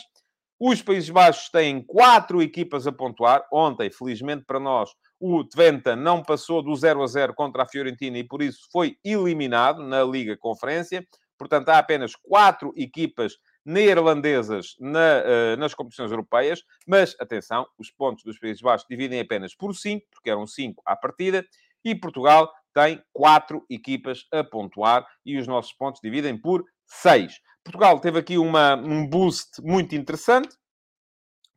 Os 0.60 0.82
Países 0.82 1.10
Baixos 1.12 1.50
têm 1.50 1.84
quatro 1.84 2.41
equipas 2.41 2.88
a 2.88 2.91
pontuar. 2.91 3.46
Ontem, 3.52 3.91
felizmente 3.91 4.43
para 4.43 4.60
nós, 4.60 4.89
o 5.20 5.43
Twente 5.43 5.96
não 5.96 6.24
passou 6.24 6.63
do 6.63 6.76
0 6.76 7.04
a 7.04 7.08
0 7.08 7.34
contra 7.36 7.63
a 7.63 7.67
Fiorentina 7.67 8.17
e 8.17 8.24
por 8.24 8.41
isso 8.41 8.67
foi 8.72 8.98
eliminado 9.04 9.84
na 9.84 10.04
Liga 10.04 10.36
Conferência. 10.36 11.06
Portanto, 11.38 11.70
há 11.70 11.78
apenas 11.78 12.15
quatro 12.15 12.74
equipas 12.76 13.34
neerlandesas 13.63 14.76
na, 14.80 15.22
uh, 15.22 15.58
nas 15.60 15.76
competições 15.76 16.10
europeias, 16.10 16.63
mas 16.88 17.15
atenção, 17.20 17.67
os 17.78 17.91
pontos 17.91 18.24
dos 18.24 18.39
Países 18.39 18.62
Baixos 18.62 18.88
dividem 18.89 19.20
apenas 19.20 19.54
por 19.54 19.76
5, 19.76 20.08
porque 20.10 20.30
eram 20.30 20.48
5 20.48 20.82
à 20.86 20.96
partida, 20.96 21.46
e 21.86 21.93
Portugal 21.93 22.52
tem 22.74 23.02
quatro 23.13 23.65
equipas 23.70 24.26
a 24.32 24.43
pontuar 24.43 25.06
e 25.26 25.38
os 25.38 25.48
nossos 25.48 25.74
pontos 25.74 26.02
dividem 26.02 26.39
por 26.39 26.63
6. 26.86 27.39
Portugal 27.67 27.99
teve 27.99 28.17
aqui 28.17 28.38
uma, 28.38 28.75
um 28.75 29.06
boost 29.06 29.62
muito 29.62 29.93
interessante, 29.93 30.56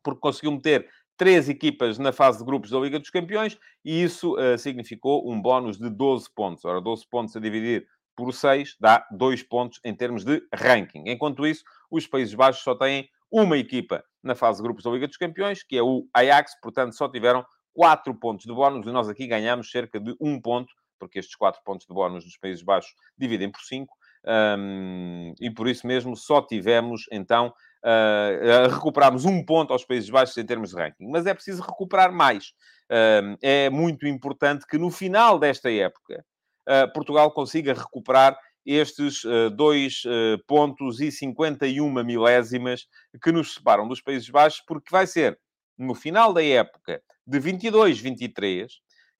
porque 0.02 0.18
conseguiu 0.18 0.50
meter 0.50 0.90
três 1.16 1.48
equipas 1.48 1.98
na 1.98 2.12
fase 2.12 2.38
de 2.38 2.44
grupos 2.44 2.70
da 2.70 2.80
Liga 2.80 2.98
dos 2.98 3.10
Campeões 3.10 3.56
e 3.84 4.02
isso 4.02 4.34
uh, 4.34 4.58
significou 4.58 5.30
um 5.30 5.40
bónus 5.40 5.78
de 5.78 5.88
12 5.88 6.28
pontos. 6.34 6.64
Ora, 6.64 6.80
12 6.80 7.06
pontos 7.08 7.36
a 7.36 7.40
dividir 7.40 7.86
por 8.16 8.34
6 8.34 8.76
dá 8.80 9.06
2 9.12 9.44
pontos 9.44 9.78
em 9.84 9.94
termos 9.94 10.24
de 10.24 10.42
ranking. 10.52 11.04
Enquanto 11.06 11.46
isso, 11.46 11.62
os 11.88 12.08
Países 12.08 12.34
Baixos 12.34 12.64
só 12.64 12.74
têm 12.74 13.08
uma 13.30 13.56
equipa 13.56 14.02
na 14.20 14.34
fase 14.34 14.56
de 14.58 14.64
grupos 14.64 14.82
da 14.82 14.90
Liga 14.90 15.06
dos 15.06 15.16
Campeões, 15.16 15.62
que 15.62 15.76
é 15.76 15.82
o 15.82 16.08
Ajax, 16.12 16.58
portanto 16.60 16.96
só 16.96 17.08
tiveram 17.08 17.46
4 17.72 18.12
pontos 18.16 18.46
de 18.46 18.52
bónus 18.52 18.84
e 18.84 18.90
nós 18.90 19.08
aqui 19.08 19.28
ganhamos 19.28 19.70
cerca 19.70 20.00
de 20.00 20.16
1 20.20 20.40
ponto, 20.40 20.74
porque 20.98 21.20
estes 21.20 21.36
4 21.36 21.62
pontos 21.64 21.86
de 21.86 21.94
bónus 21.94 22.24
dos 22.24 22.36
Países 22.36 22.64
Baixos 22.64 22.92
dividem 23.16 23.48
por 23.48 23.60
5, 23.60 23.96
um, 24.26 25.34
e 25.40 25.50
por 25.50 25.68
isso 25.68 25.86
mesmo 25.86 26.16
só 26.16 26.42
tivemos 26.42 27.06
então 27.10 27.52
Uh, 27.82 28.68
recuperamos 28.68 29.24
um 29.24 29.42
ponto 29.42 29.72
aos 29.72 29.86
Países 29.86 30.10
Baixos 30.10 30.36
em 30.36 30.44
termos 30.44 30.70
de 30.70 30.76
ranking, 30.76 31.08
mas 31.08 31.24
é 31.24 31.32
preciso 31.32 31.62
recuperar 31.62 32.12
mais. 32.12 32.48
Uh, 32.90 33.38
é 33.40 33.70
muito 33.70 34.06
importante 34.06 34.66
que 34.66 34.76
no 34.76 34.90
final 34.90 35.38
desta 35.38 35.72
época 35.72 36.22
uh, 36.68 36.92
Portugal 36.92 37.30
consiga 37.32 37.72
recuperar 37.72 38.38
estes 38.66 39.22
2 39.56 40.02
pontos 40.46 41.00
e 41.00 41.10
51 41.10 42.04
milésimas 42.04 42.86
que 43.22 43.32
nos 43.32 43.54
separam 43.54 43.88
dos 43.88 44.02
Países 44.02 44.28
Baixos, 44.28 44.62
porque 44.66 44.90
vai 44.90 45.06
ser 45.06 45.40
no 45.78 45.94
final 45.94 46.34
da 46.34 46.44
época 46.44 47.02
de 47.26 47.40
22-23 47.40 48.68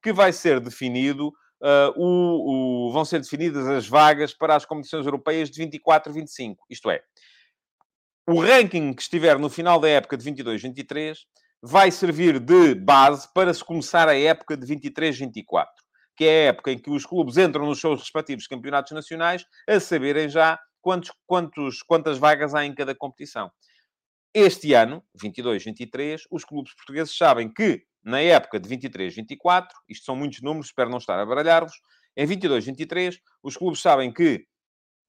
que 0.03 0.13
vai 0.13 0.31
ser 0.31 0.61
definido 0.61 1.33
uh, 1.62 1.92
o, 1.96 2.88
o, 2.88 2.92
vão 2.92 3.05
ser 3.05 3.20
definidas 3.20 3.66
as 3.66 3.87
vagas 3.87 4.35
para 4.35 4.57
as 4.57 4.64
competições 4.64 5.05
europeias 5.07 5.51
de 5.51 5.62
24-25. 5.62 6.57
Isto 6.68 6.90
é, 6.90 7.03
o 8.29 8.40
ranking 8.40 8.92
que 8.92 9.03
estiver 9.03 9.38
no 9.38 9.51
final 9.51 9.81
da 9.81 9.88
época 9.88 10.16
de 10.16 10.31
22-23 10.31 11.18
vai 11.62 11.90
servir 11.90 12.38
de 12.38 12.75
base 12.75 13.29
para 13.35 13.53
se 13.53 13.64
começar 13.64 14.09
a 14.09 14.18
época 14.18 14.57
de 14.57 14.66
23-24, 14.66 15.66
que 16.16 16.25
é 16.25 16.29
a 16.29 16.49
época 16.51 16.73
em 16.73 16.79
que 16.79 16.90
os 16.90 17.05
clubes 17.05 17.37
entram 17.37 17.66
nos 17.66 17.81
seus 17.81 18.01
respectivos 18.01 18.46
campeonatos 18.46 18.92
nacionais 18.92 19.44
a 19.68 19.79
saberem 19.79 20.29
já 20.29 20.59
quantos, 20.81 21.12
quantos, 21.27 21.83
quantas 21.83 22.18
vagas 22.18 22.55
há 22.55 22.64
em 22.64 22.75
cada 22.75 22.94
competição. 22.94 23.51
Este 24.33 24.75
ano, 24.75 25.03
22-23, 25.20 26.20
os 26.31 26.44
clubes 26.44 26.73
portugueses 26.75 27.16
sabem 27.16 27.53
que 27.53 27.83
na 28.03 28.21
época 28.21 28.59
de 28.59 28.69
23-24, 28.69 29.69
isto 29.89 30.05
são 30.05 30.17
muitos 30.17 30.41
números, 30.41 30.67
espero 30.67 30.91
não 30.91 30.99
estar 30.99 31.19
a 31.19 31.27
baralhar-vos, 31.27 31.75
em 32.17 32.27
22-23, 32.27 33.17
os 33.43 33.57
clubes 33.57 33.81
sabem 33.81 34.13
que, 34.13 34.45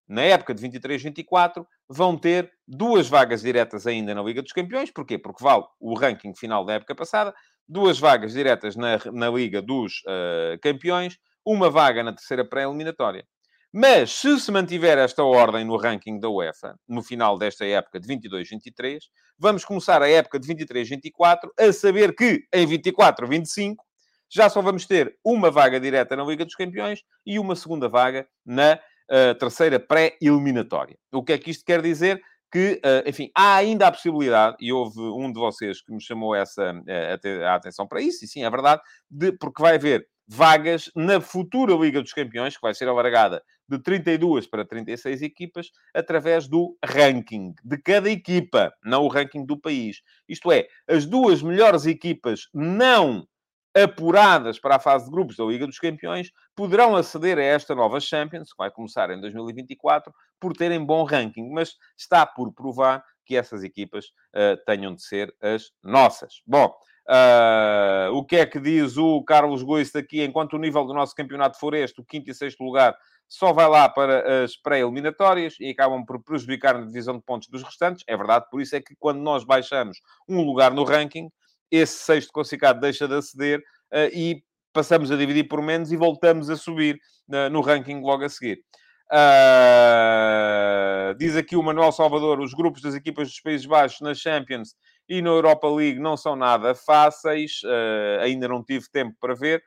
na 0.08 0.22
época 0.22 0.54
de 0.54 0.68
23-24, 0.68 1.66
vão 1.90 2.18
ter 2.18 2.52
duas 2.68 3.08
vagas 3.08 3.42
diretas 3.42 3.88
ainda 3.88 4.14
na 4.14 4.22
Liga 4.22 4.42
dos 4.42 4.52
Campeões. 4.52 4.92
Porquê? 4.92 5.18
Porque 5.18 5.44
vale 5.44 5.64
o 5.80 5.94
ranking 5.94 6.34
final 6.36 6.66
da 6.66 6.74
época 6.74 6.96
passada, 6.96 7.34
duas 7.68 8.00
vagas 8.00 8.34
diretas 8.34 8.76
na, 8.76 9.00
na 9.12 9.30
Liga 9.30 9.62
dos 9.62 10.02
uh, 10.06 10.60
Campeões, 10.62 11.18
uma 11.46 11.70
vaga 11.70 12.04
na 12.04 12.14
terceira 12.14 12.46
pré-eliminatória. 12.46 13.26
Mas, 13.74 14.12
se 14.12 14.38
se 14.38 14.52
mantiver 14.52 14.98
esta 14.98 15.24
ordem 15.24 15.64
no 15.64 15.78
ranking 15.78 16.20
da 16.20 16.30
UEFA, 16.30 16.78
no 16.90 17.02
final 17.02 17.38
desta 17.38 17.66
época 17.66 18.02
de 18.02 18.08
22-23, 18.08 19.00
vamos 19.40 19.64
começar 19.64 20.02
a 20.02 20.10
época 20.10 20.38
de 20.38 20.54
23-24 20.54 21.50
a 21.58 21.72
saber 21.72 22.14
que, 22.14 22.44
em 22.54 22.68
24-25, 22.68 23.76
já 24.30 24.50
só 24.50 24.62
vamos 24.62 24.86
ter 24.86 25.18
uma 25.24 25.50
vaga 25.50 25.80
direta 25.80 26.18
na 26.18 26.24
Liga 26.24 26.44
dos 26.44 26.56
Campeões 26.56 27.02
e 27.26 27.40
uma 27.40 27.56
segunda 27.56 27.88
vaga 27.88 28.28
na 28.46 28.74
uh, 29.10 29.36
terceira 29.36 29.80
pré-eliminatória. 29.80 30.98
O 31.10 31.24
que 31.24 31.32
é 31.32 31.38
que 31.38 31.52
isto 31.52 31.64
quer 31.64 31.82
dizer? 31.82 32.22
Que, 32.52 32.82
uh, 32.84 33.08
enfim, 33.10 33.32
há 33.34 33.56
ainda 33.56 33.88
a 33.88 33.92
possibilidade, 33.92 34.58
e 34.60 34.74
houve 34.74 35.00
um 35.00 35.32
de 35.32 35.40
vocês 35.40 35.82
que 35.82 35.94
me 35.94 36.02
chamou 36.02 36.36
essa, 36.36 36.74
uh, 36.74 37.46
a 37.46 37.56
atenção 37.56 37.88
para 37.88 38.02
isso, 38.02 38.26
e 38.26 38.28
sim, 38.28 38.44
é 38.44 38.50
verdade, 38.50 38.82
de, 39.10 39.32
porque 39.32 39.62
vai 39.62 39.76
haver 39.76 40.06
vagas 40.28 40.90
na 40.96 41.20
futura 41.20 41.74
Liga 41.74 42.02
dos 42.02 42.14
Campeões, 42.14 42.56
que 42.56 42.62
vai 42.62 42.74
ser 42.74 42.88
alargada 42.88 43.42
de 43.72 43.80
32 43.80 44.48
para 44.48 44.66
36 44.66 45.22
equipas, 45.22 45.72
através 45.96 46.48
do 46.48 46.78
ranking 46.84 47.54
de 47.64 47.78
cada 47.78 48.10
equipa, 48.10 48.74
não 48.84 49.06
o 49.06 49.08
ranking 49.08 49.46
do 49.46 49.58
país. 49.58 50.02
Isto 50.28 50.52
é, 50.52 50.68
as 50.88 51.06
duas 51.06 51.42
melhores 51.42 51.86
equipas 51.86 52.50
não 52.54 53.26
apuradas 53.74 54.60
para 54.60 54.76
a 54.76 54.80
fase 54.80 55.06
de 55.06 55.12
grupos 55.12 55.38
da 55.38 55.46
Liga 55.46 55.66
dos 55.66 55.80
Campeões 55.80 56.30
poderão 56.54 56.98
aceder 56.98 57.38
a 57.38 57.44
esta 57.44 57.74
nova 57.74 58.02
Champions, 58.02 58.52
que 58.52 58.58
vai 58.58 58.70
começar 58.70 59.10
em 59.10 59.22
2024, 59.22 60.14
por 60.38 60.52
terem 60.52 60.86
bom 60.86 61.06
ranking, 61.06 61.50
mas 61.50 61.76
está 61.98 62.26
por 62.26 62.54
provar 62.54 63.02
que 63.26 63.38
essas 63.38 63.64
equipas 63.64 64.08
uh, 64.36 64.62
tenham 64.66 64.94
de 64.94 65.02
ser 65.02 65.34
as 65.42 65.72
nossas. 65.82 66.42
Bom, 66.46 66.76
Uh, 67.10 68.14
o 68.14 68.24
que 68.24 68.38
é 68.38 68.46
que 68.46 68.60
diz 68.60 68.96
o 68.98 69.24
Carlos 69.24 69.64
Goist 69.64 69.98
aqui? 69.98 70.24
Enquanto 70.24 70.54
o 70.54 70.60
nível 70.60 70.86
do 70.86 70.94
nosso 70.94 71.16
campeonato 71.16 71.60
for 71.60 71.74
este, 71.74 72.00
o 72.00 72.06
quinto 72.06 72.30
e 72.30 72.34
sexto 72.34 72.64
lugar 72.64 72.96
só 73.28 73.54
vai 73.54 73.68
lá 73.68 73.88
para 73.88 74.44
as 74.44 74.58
pré-eliminatórias 74.58 75.56
e 75.60 75.70
acabam 75.70 76.06
por 76.06 76.22
prejudicar 76.22 76.78
na 76.78 76.86
divisão 76.86 77.16
de 77.16 77.24
pontos 77.24 77.48
dos 77.48 77.64
restantes. 77.64 78.04
É 78.06 78.18
verdade, 78.18 78.46
por 78.52 78.62
isso 78.62 78.76
é 78.76 78.82
que 78.82 78.94
quando 79.00 79.20
nós 79.20 79.46
baixamos 79.46 80.00
um 80.28 80.42
lugar 80.42 80.74
no 80.74 80.84
ranking, 80.84 81.30
esse 81.72 82.00
sexto 82.00 82.34
classificado 82.34 82.82
deixa 82.82 83.08
de 83.08 83.16
aceder 83.16 83.60
uh, 83.60 84.14
e 84.14 84.44
passamos 84.74 85.10
a 85.12 85.16
dividir 85.16 85.48
por 85.48 85.62
menos 85.62 85.94
e 85.94 85.98
voltamos 85.98 86.50
a 86.50 86.58
subir 86.58 87.00
uh, 87.30 87.50
no 87.50 87.62
ranking 87.62 88.02
logo 88.02 88.26
a 88.26 88.30
seguir. 88.30 88.60
Uh, 89.12 91.16
diz 91.18 91.38
aqui 91.38 91.56
o 91.56 91.64
Manuel 91.64 91.94
Salvador, 91.94 92.42
os 92.42 92.54
grupos 92.54 92.82
das 92.82 92.96
equipas 92.96 93.30
dos 93.30 93.40
Países 93.40 93.66
Baixos 93.66 94.02
na 94.02 94.14
Champions 94.14 94.76
e 95.12 95.21
na 95.21 95.30
Europa 95.30 95.67
League 95.69 96.00
não 96.00 96.15
são 96.15 96.38
nada 96.38 96.74
fáceis, 96.74 97.62
uh, 97.65 98.21
ainda 98.21 98.47
não 98.47 98.63
tive 98.63 98.89
tempo 98.89 99.13
para 99.19 99.36
ver. 99.36 99.62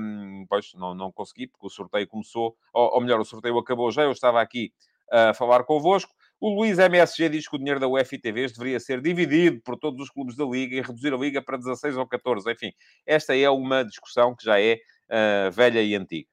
Um, 0.00 0.46
pois 0.48 0.72
não, 0.74 0.94
não 0.94 1.10
consegui, 1.10 1.48
porque 1.48 1.66
o 1.66 1.70
sorteio 1.70 2.06
começou, 2.06 2.56
ou, 2.72 2.94
ou, 2.94 3.00
melhor, 3.00 3.20
o 3.20 3.24
sorteio 3.24 3.58
acabou 3.58 3.90
já, 3.90 4.04
eu 4.04 4.12
estava 4.12 4.40
aqui 4.40 4.72
a 5.10 5.34
falar 5.34 5.64
convosco. 5.64 6.14
O 6.40 6.54
Luís 6.54 6.78
MSG 6.78 7.28
diz 7.28 7.48
que 7.48 7.56
o 7.56 7.58
dinheiro 7.58 7.80
da 7.80 7.88
UEFA 7.88 8.16
TVs 8.16 8.52
deveria 8.52 8.78
ser 8.78 9.00
dividido 9.00 9.60
por 9.62 9.76
todos 9.76 10.00
os 10.00 10.10
clubes 10.10 10.36
da 10.36 10.44
Liga 10.44 10.76
e 10.76 10.80
reduzir 10.80 11.12
a 11.12 11.16
Liga 11.16 11.42
para 11.42 11.56
16 11.56 11.96
ou 11.96 12.06
14. 12.06 12.48
Enfim, 12.52 12.72
esta 13.04 13.36
é 13.36 13.50
uma 13.50 13.84
discussão 13.84 14.36
que 14.36 14.44
já 14.44 14.60
é 14.60 14.74
uh, 15.10 15.50
velha 15.50 15.82
e 15.82 15.96
antiga. 15.96 16.28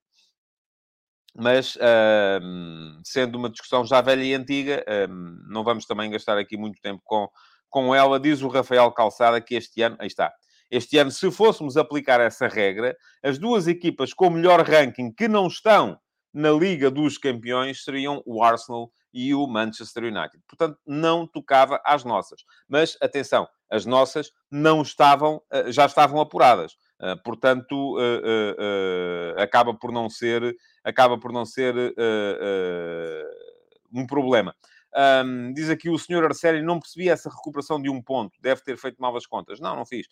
Mas, 1.35 1.75
uh, 1.77 3.01
sendo 3.03 3.39
uma 3.39 3.49
discussão 3.49 3.83
já 3.83 3.99
velha 4.01 4.23
e 4.23 4.33
antiga, 4.35 4.85
uh, 4.87 5.11
não 5.51 5.63
vamos 5.63 5.85
também 5.85 6.11
gastar 6.11 6.37
aqui 6.37 6.55
muito 6.55 6.79
tempo 6.79 7.01
com 7.03 7.27
com 7.73 7.93
ela, 7.93 8.19
diz 8.19 8.43
o 8.43 8.47
Rafael 8.47 8.91
Calçada 8.91 9.41
que 9.41 9.55
este 9.55 9.81
ano, 9.81 9.97
aí 9.99 10.05
está, 10.05 10.31
este 10.69 10.95
ano, 10.99 11.09
se 11.09 11.31
fôssemos 11.31 11.75
aplicar 11.75 12.21
essa 12.21 12.47
regra, 12.47 12.95
as 13.23 13.39
duas 13.39 13.67
equipas 13.67 14.13
com 14.13 14.29
melhor 14.29 14.61
ranking 14.61 15.11
que 15.11 15.27
não 15.27 15.47
estão 15.47 15.97
na 16.31 16.51
Liga 16.51 16.91
dos 16.91 17.17
Campeões 17.17 17.83
seriam 17.83 18.21
o 18.27 18.43
Arsenal 18.43 18.91
e 19.11 19.33
o 19.33 19.47
Manchester 19.47 20.03
United. 20.03 20.39
Portanto, 20.47 20.77
não 20.85 21.27
tocava 21.27 21.81
às 21.83 22.03
nossas. 22.03 22.41
Mas, 22.67 22.95
atenção, 23.01 23.47
as 23.69 23.85
nossas 23.85 24.31
não 24.51 24.81
estavam, 24.81 25.41
eh, 25.51 25.71
já 25.71 25.85
estavam 25.85 26.19
apuradas. 26.19 26.73
Eh, 27.01 27.15
portanto, 27.23 27.97
eh, 27.99 29.41
acaba 29.41 29.73
por 29.73 29.91
não 29.91 30.09
ser, 30.09 30.55
acaba 30.83 31.19
por 31.19 31.31
não 31.31 31.45
ser 31.45 31.75
um 33.93 34.07
problema. 34.07 34.55
Um, 34.95 35.53
diz 35.53 35.69
aqui 35.69 35.89
o 35.89 35.97
senhor 35.97 36.23
Arceli, 36.23 36.61
não 36.61 36.79
percebi 36.79 37.09
essa 37.09 37.29
recuperação 37.29 37.81
de 37.81 37.89
um 37.89 38.01
ponto. 38.01 38.37
Deve 38.39 38.61
ter 38.61 38.77
feito 38.77 38.97
mal 38.99 39.15
as 39.15 39.25
contas. 39.25 39.59
Não, 39.59 39.75
não 39.75 39.85
fiz. 39.85 40.07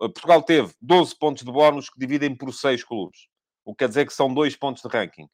Uh, 0.00 0.10
Portugal 0.10 0.42
teve 0.42 0.72
12 0.80 1.16
pontos 1.18 1.44
de 1.44 1.50
bónus 1.50 1.90
que 1.90 1.98
dividem 1.98 2.34
por 2.34 2.52
6 2.52 2.84
clubes. 2.84 3.28
O 3.64 3.72
que 3.72 3.78
quer 3.78 3.88
dizer 3.88 4.06
que 4.06 4.12
são 4.12 4.32
2 4.32 4.56
pontos 4.56 4.82
de 4.82 4.88
ranking. 4.88 5.28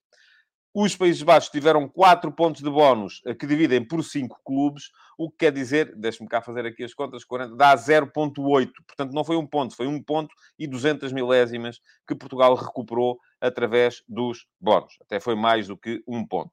Os 0.74 0.94
Países 0.94 1.22
Baixos 1.22 1.48
tiveram 1.50 1.88
4 1.88 2.30
pontos 2.32 2.62
de 2.62 2.70
bónus 2.70 3.22
uh, 3.26 3.34
que 3.34 3.46
dividem 3.46 3.82
por 3.82 4.02
5 4.02 4.40
clubes, 4.44 4.90
o 5.18 5.30
que 5.30 5.38
quer 5.38 5.52
dizer, 5.52 5.94
deixe-me 5.96 6.28
cá 6.28 6.42
fazer 6.42 6.66
aqui 6.66 6.84
as 6.84 6.92
contas, 6.92 7.24
40, 7.24 7.56
dá 7.56 7.74
0.8. 7.74 8.70
Portanto, 8.86 9.12
não 9.12 9.24
foi 9.24 9.36
um 9.36 9.46
ponto, 9.46 9.74
foi 9.74 9.86
um 9.86 10.02
ponto 10.02 10.34
e 10.58 10.66
200 10.66 11.12
milésimas 11.12 11.80
que 12.06 12.14
Portugal 12.14 12.54
recuperou 12.54 13.18
através 13.40 14.02
dos 14.08 14.46
bónus. 14.60 14.98
Até 15.02 15.20
foi 15.20 15.34
mais 15.34 15.68
do 15.68 15.76
que 15.76 16.02
um 16.06 16.26
ponto. 16.26 16.52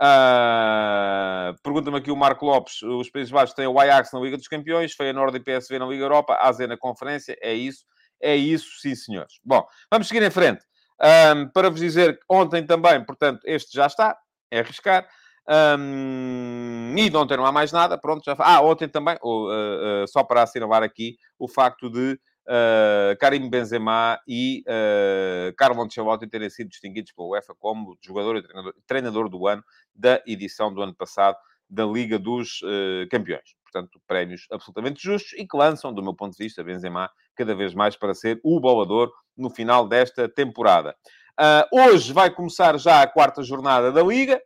Uh, 0.00 1.54
Pergunta-me 1.62 1.98
aqui 1.98 2.10
o 2.10 2.16
Marco 2.16 2.46
Lopes: 2.46 2.82
os 2.82 3.10
Países 3.10 3.30
Baixos 3.30 3.54
têm 3.54 3.66
o 3.66 3.78
Ajax 3.78 4.12
na 4.12 4.20
Liga 4.20 4.36
dos 4.36 4.48
Campeões, 4.48 4.94
Feyenoord 4.94 5.36
e 5.36 5.40
PSV 5.40 5.78
na 5.78 5.86
Liga 5.86 6.04
Europa, 6.04 6.38
AZ 6.40 6.58
na 6.60 6.76
Conferência. 6.76 7.36
É 7.42 7.52
isso, 7.52 7.84
é 8.20 8.34
isso, 8.34 8.80
sim, 8.80 8.94
senhores. 8.94 9.34
Bom, 9.44 9.66
vamos 9.90 10.08
seguir 10.08 10.22
em 10.22 10.30
frente. 10.30 10.64
Um, 11.02 11.48
para 11.48 11.70
vos 11.70 11.80
dizer 11.80 12.18
que 12.18 12.24
ontem 12.28 12.64
também, 12.64 13.04
portanto, 13.04 13.40
este 13.44 13.74
já 13.74 13.86
está, 13.86 14.16
é 14.50 14.60
arriscar. 14.60 15.06
Um, 15.48 16.94
e 16.96 17.10
de 17.10 17.16
ontem 17.16 17.36
não 17.36 17.44
há 17.44 17.52
mais 17.52 17.72
nada, 17.72 17.98
pronto, 17.98 18.22
já 18.24 18.36
Ah, 18.38 18.60
ontem 18.62 18.88
também, 18.88 19.16
uh, 19.22 20.04
uh, 20.04 20.08
só 20.08 20.22
para 20.22 20.42
assinalar 20.42 20.82
aqui 20.82 21.16
o 21.38 21.48
facto 21.48 21.90
de 21.90 22.18
uh, 22.46 23.16
Karim 23.18 23.48
Benzema 23.48 24.20
e 24.26 24.62
uh, 24.66 25.54
Carlo 25.56 25.82
Ancelotti 25.82 26.26
terem 26.26 26.50
sido 26.50 26.68
distinguidos 26.68 27.12
pela 27.12 27.28
UEFA 27.28 27.54
como 27.58 27.96
jogador 28.04 28.36
e 28.36 28.42
treinador, 28.42 28.74
treinador 28.86 29.28
do 29.28 29.46
ano 29.46 29.64
da 30.00 30.22
edição 30.26 30.72
do 30.72 30.82
ano 30.82 30.94
passado 30.94 31.36
da 31.68 31.84
Liga 31.84 32.18
dos 32.18 32.62
uh, 32.62 33.08
Campeões. 33.10 33.54
Portanto, 33.62 34.00
prémios 34.06 34.46
absolutamente 34.50 35.00
justos 35.00 35.32
e 35.38 35.46
que 35.46 35.56
lançam, 35.56 35.92
do 35.92 36.02
meu 36.02 36.14
ponto 36.14 36.36
de 36.36 36.42
vista, 36.42 36.64
Benzema 36.64 37.08
cada 37.36 37.54
vez 37.54 37.72
mais 37.74 37.96
para 37.96 38.14
ser 38.14 38.40
o 38.42 38.58
bolador 38.58 39.12
no 39.36 39.48
final 39.48 39.86
desta 39.86 40.28
temporada. 40.28 40.96
Uh, 41.38 41.80
hoje 41.82 42.12
vai 42.12 42.30
começar 42.30 42.76
já 42.78 43.02
a 43.02 43.06
quarta 43.06 43.42
jornada 43.42 43.92
da 43.92 44.02
Liga. 44.02 44.42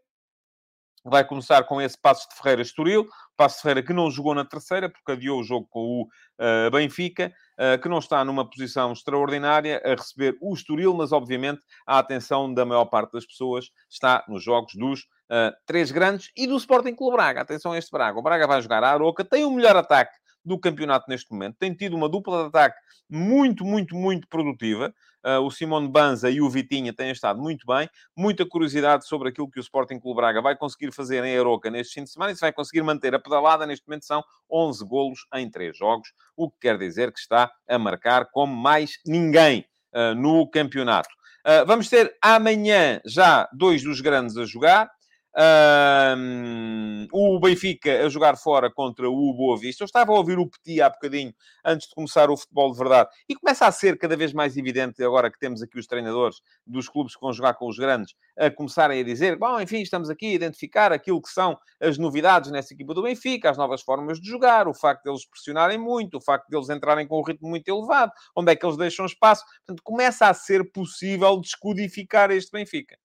Vai 1.06 1.24
começar 1.24 1.64
com 1.64 1.80
esse 1.80 1.98
Passo 1.98 2.28
de 2.28 2.36
Ferreira 2.36 2.62
Estoril. 2.62 3.06
Passo 3.36 3.56
de 3.56 3.62
Ferreira 3.62 3.86
que 3.86 3.92
não 3.92 4.10
jogou 4.10 4.34
na 4.34 4.44
terceira, 4.44 4.88
porque 4.88 5.12
adiou 5.12 5.40
o 5.40 5.44
jogo 5.44 5.66
com 5.70 5.80
o 5.80 6.02
uh, 6.02 6.70
Benfica. 6.70 7.32
Eh, 7.56 7.78
que 7.78 7.88
não 7.88 7.98
está 7.98 8.24
numa 8.24 8.48
posição 8.48 8.92
extraordinária 8.92 9.80
a 9.84 9.90
receber 9.90 10.36
o 10.40 10.52
Estoril, 10.52 10.92
mas 10.92 11.12
obviamente 11.12 11.60
a 11.86 12.00
atenção 12.00 12.52
da 12.52 12.64
maior 12.64 12.86
parte 12.86 13.12
das 13.12 13.24
pessoas 13.24 13.70
está 13.88 14.24
nos 14.26 14.42
jogos 14.42 14.74
dos 14.74 15.06
uh, 15.34 15.54
três 15.66 15.90
grandes 15.90 16.30
e 16.36 16.46
do 16.46 16.56
Sporting 16.56 16.94
Clube 16.94 17.16
Braga. 17.16 17.40
Atenção 17.40 17.72
a 17.72 17.78
este 17.78 17.90
Braga. 17.90 18.18
O 18.18 18.22
Braga 18.22 18.46
vai 18.46 18.62
jogar 18.62 18.84
a 18.84 18.92
Aroca, 18.92 19.24
tem 19.24 19.44
o 19.44 19.50
melhor 19.50 19.76
ataque 19.76 20.14
do 20.44 20.58
campeonato 20.58 21.06
neste 21.08 21.32
momento. 21.32 21.56
Tem 21.58 21.74
tido 21.74 21.96
uma 21.96 22.08
dupla 22.08 22.42
de 22.42 22.48
ataque 22.48 22.76
muito, 23.08 23.64
muito, 23.64 23.96
muito 23.96 24.28
produtiva. 24.28 24.94
Uh, 25.24 25.40
o 25.40 25.50
Simone 25.50 25.88
Banza 25.88 26.30
e 26.30 26.42
o 26.42 26.50
Vitinha 26.50 26.92
têm 26.92 27.10
estado 27.10 27.40
muito 27.40 27.66
bem. 27.66 27.88
Muita 28.14 28.44
curiosidade 28.44 29.06
sobre 29.06 29.30
aquilo 29.30 29.50
que 29.50 29.58
o 29.58 29.62
Sporting 29.62 29.98
Clube 29.98 30.16
Braga 30.16 30.42
vai 30.42 30.54
conseguir 30.54 30.92
fazer 30.92 31.24
em 31.24 31.38
Aroca 31.38 31.70
neste 31.70 31.94
fim 31.94 32.04
de 32.04 32.10
semana 32.10 32.32
e 32.32 32.34
se 32.34 32.42
vai 32.42 32.52
conseguir 32.52 32.82
manter 32.82 33.14
a 33.14 33.18
pedalada. 33.18 33.66
Neste 33.66 33.88
momento 33.88 34.04
são 34.04 34.22
11 34.50 34.84
golos 34.84 35.26
em 35.34 35.50
3 35.50 35.74
jogos, 35.74 36.12
o 36.36 36.50
que 36.50 36.58
quer 36.60 36.76
dizer 36.76 37.10
que 37.10 37.18
está 37.18 37.50
a 37.66 37.78
marcar 37.78 38.26
como 38.30 38.54
mais 38.54 38.98
ninguém 39.06 39.64
uh, 39.94 40.14
no 40.14 40.46
campeonato. 40.50 41.08
Uh, 41.46 41.64
vamos 41.66 41.88
ter 41.88 42.14
amanhã 42.22 43.00
já 43.06 43.48
dois 43.52 43.82
dos 43.82 44.02
grandes 44.02 44.36
a 44.36 44.44
jogar. 44.44 44.90
Um, 45.36 47.08
o 47.12 47.40
Benfica 47.40 48.06
a 48.06 48.08
jogar 48.08 48.36
fora 48.36 48.70
contra 48.70 49.10
o 49.10 49.34
Boa 49.34 49.58
Vista. 49.58 49.82
Eu 49.82 49.86
estava 49.86 50.12
a 50.12 50.14
ouvir 50.14 50.38
o 50.38 50.48
Petit 50.48 50.80
há 50.80 50.88
bocadinho, 50.88 51.34
antes 51.64 51.88
de 51.88 51.94
começar 51.94 52.30
o 52.30 52.36
futebol 52.36 52.70
de 52.70 52.78
verdade. 52.78 53.10
E 53.28 53.34
começa 53.34 53.66
a 53.66 53.72
ser 53.72 53.98
cada 53.98 54.16
vez 54.16 54.32
mais 54.32 54.56
evidente, 54.56 55.02
agora 55.02 55.30
que 55.30 55.38
temos 55.38 55.60
aqui 55.60 55.76
os 55.78 55.86
treinadores 55.86 56.40
dos 56.64 56.88
clubes 56.88 57.16
que 57.16 57.20
vão 57.20 57.32
jogar 57.32 57.54
com 57.54 57.68
os 57.68 57.76
grandes, 57.76 58.14
a 58.38 58.48
começarem 58.48 59.00
a 59.00 59.04
dizer, 59.04 59.36
bom, 59.36 59.60
enfim, 59.60 59.80
estamos 59.80 60.08
aqui 60.08 60.26
a 60.26 60.34
identificar 60.34 60.92
aquilo 60.92 61.20
que 61.20 61.30
são 61.30 61.58
as 61.80 61.98
novidades 61.98 62.52
nessa 62.52 62.72
equipa 62.72 62.94
do 62.94 63.02
Benfica, 63.02 63.50
as 63.50 63.56
novas 63.56 63.82
formas 63.82 64.20
de 64.20 64.28
jogar, 64.28 64.68
o 64.68 64.74
facto 64.74 65.02
deles 65.02 65.26
pressionarem 65.26 65.78
muito, 65.78 66.18
o 66.18 66.20
facto 66.20 66.48
deles 66.48 66.70
entrarem 66.70 67.08
com 67.08 67.18
um 67.18 67.24
ritmo 67.24 67.48
muito 67.48 67.68
elevado, 67.68 68.12
onde 68.36 68.52
é 68.52 68.56
que 68.56 68.64
eles 68.64 68.76
deixam 68.76 69.04
espaço. 69.04 69.44
Portanto, 69.66 69.82
começa 69.82 70.28
a 70.28 70.34
ser 70.34 70.70
possível 70.70 71.40
descodificar 71.40 72.30
este 72.30 72.52
Benfica. 72.52 72.96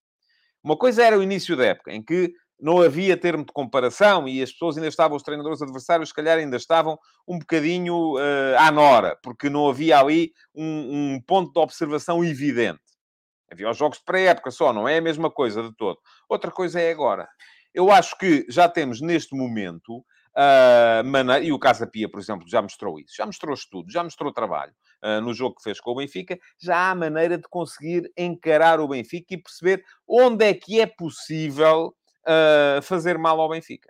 Uma 0.63 0.77
coisa 0.77 1.03
era 1.03 1.17
o 1.17 1.23
início 1.23 1.55
da 1.55 1.65
época, 1.65 1.91
em 1.93 2.03
que 2.03 2.33
não 2.59 2.81
havia 2.81 3.15
termo 3.15 3.45
de 3.45 3.53
comparação 3.53 4.27
e 4.27 4.41
as 4.41 4.51
pessoas 4.51 4.75
ainda 4.75 4.89
estavam, 4.89 5.15
os 5.15 5.23
treinadores 5.23 5.61
adversários, 5.61 6.09
se 6.09 6.15
calhar 6.15 6.37
ainda 6.37 6.57
estavam 6.57 6.99
um 7.27 7.39
bocadinho 7.39 8.15
uh, 8.15 8.57
à 8.57 8.71
nora, 8.71 9.17
porque 9.23 9.49
não 9.49 9.69
havia 9.69 9.97
ali 9.97 10.33
um, 10.53 11.13
um 11.13 11.21
ponto 11.21 11.53
de 11.53 11.59
observação 11.59 12.23
evidente. 12.23 12.81
Havia 13.51 13.69
os 13.69 13.77
jogos 13.77 13.97
de 13.99 14.03
pré-época 14.03 14.51
só, 14.51 14.73
não 14.73 14.87
é 14.87 14.97
a 14.97 15.01
mesma 15.01 15.31
coisa 15.31 15.63
de 15.63 15.73
todo. 15.75 15.97
Outra 16.27 16.51
coisa 16.51 16.79
é 16.79 16.91
agora. 16.91 17.27
Eu 17.73 17.91
acho 17.91 18.17
que 18.17 18.45
já 18.49 18.67
temos 18.67 18.99
neste 18.99 19.35
momento 19.35 19.99
uh, 19.99 21.41
e 21.41 21.51
o 21.51 21.59
Casa 21.59 21.87
Pia, 21.87 22.09
por 22.09 22.19
exemplo, 22.19 22.47
já 22.47 22.61
mostrou 22.61 22.99
isso, 22.99 23.13
já 23.15 23.25
mostrou 23.25 23.53
estudo, 23.53 23.91
já 23.91 24.03
mostrou 24.03 24.33
trabalho 24.33 24.73
no 25.23 25.33
jogo 25.33 25.55
que 25.55 25.63
fez 25.63 25.79
com 25.79 25.91
o 25.91 25.95
Benfica, 25.95 26.37
já 26.59 26.89
há 26.89 26.95
maneira 26.95 27.37
de 27.37 27.47
conseguir 27.49 28.11
encarar 28.17 28.79
o 28.79 28.87
Benfica 28.87 29.33
e 29.33 29.41
perceber 29.41 29.83
onde 30.07 30.45
é 30.45 30.53
que 30.53 30.79
é 30.81 30.85
possível 30.85 31.95
uh, 32.27 32.81
fazer 32.81 33.17
mal 33.17 33.39
ao 33.39 33.49
Benfica. 33.49 33.89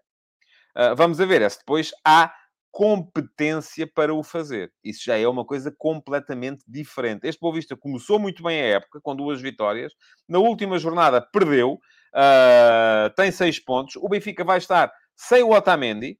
vamos 0.96 1.20
a 1.20 1.26
ver, 1.26 1.42
é 1.42 1.50
se 1.50 1.60
depois 1.60 1.92
há 2.06 2.34
competência 2.72 3.88
para 3.88 4.14
o 4.14 4.24
fazer. 4.24 4.72
Isso 4.84 5.04
já 5.06 5.18
é 5.18 5.28
uma 5.28 5.46
coisa 5.46 5.74
completamente 5.78 6.64
diferente. 6.68 7.28
Este 7.28 7.40
Boa 7.40 7.54
Vista 7.54 7.76
começou 7.76 8.20
muito 8.20 8.44
bem 8.44 8.62
a 8.62 8.66
época, 8.76 9.00
com 9.02 9.16
duas 9.16 9.42
vitórias. 9.42 9.94
Na 10.28 10.40
última 10.40 10.78
jornada 10.78 11.22
perdeu, 11.22 11.74
uh, 11.74 13.10
tem 13.16 13.32
seis 13.32 13.60
pontos. 13.60 13.96
O 13.96 14.08
Benfica 14.08 14.44
vai 14.44 14.60
estar 14.60 14.92
sem 15.16 15.44
o 15.44 15.52
Otamendi. 15.52 16.18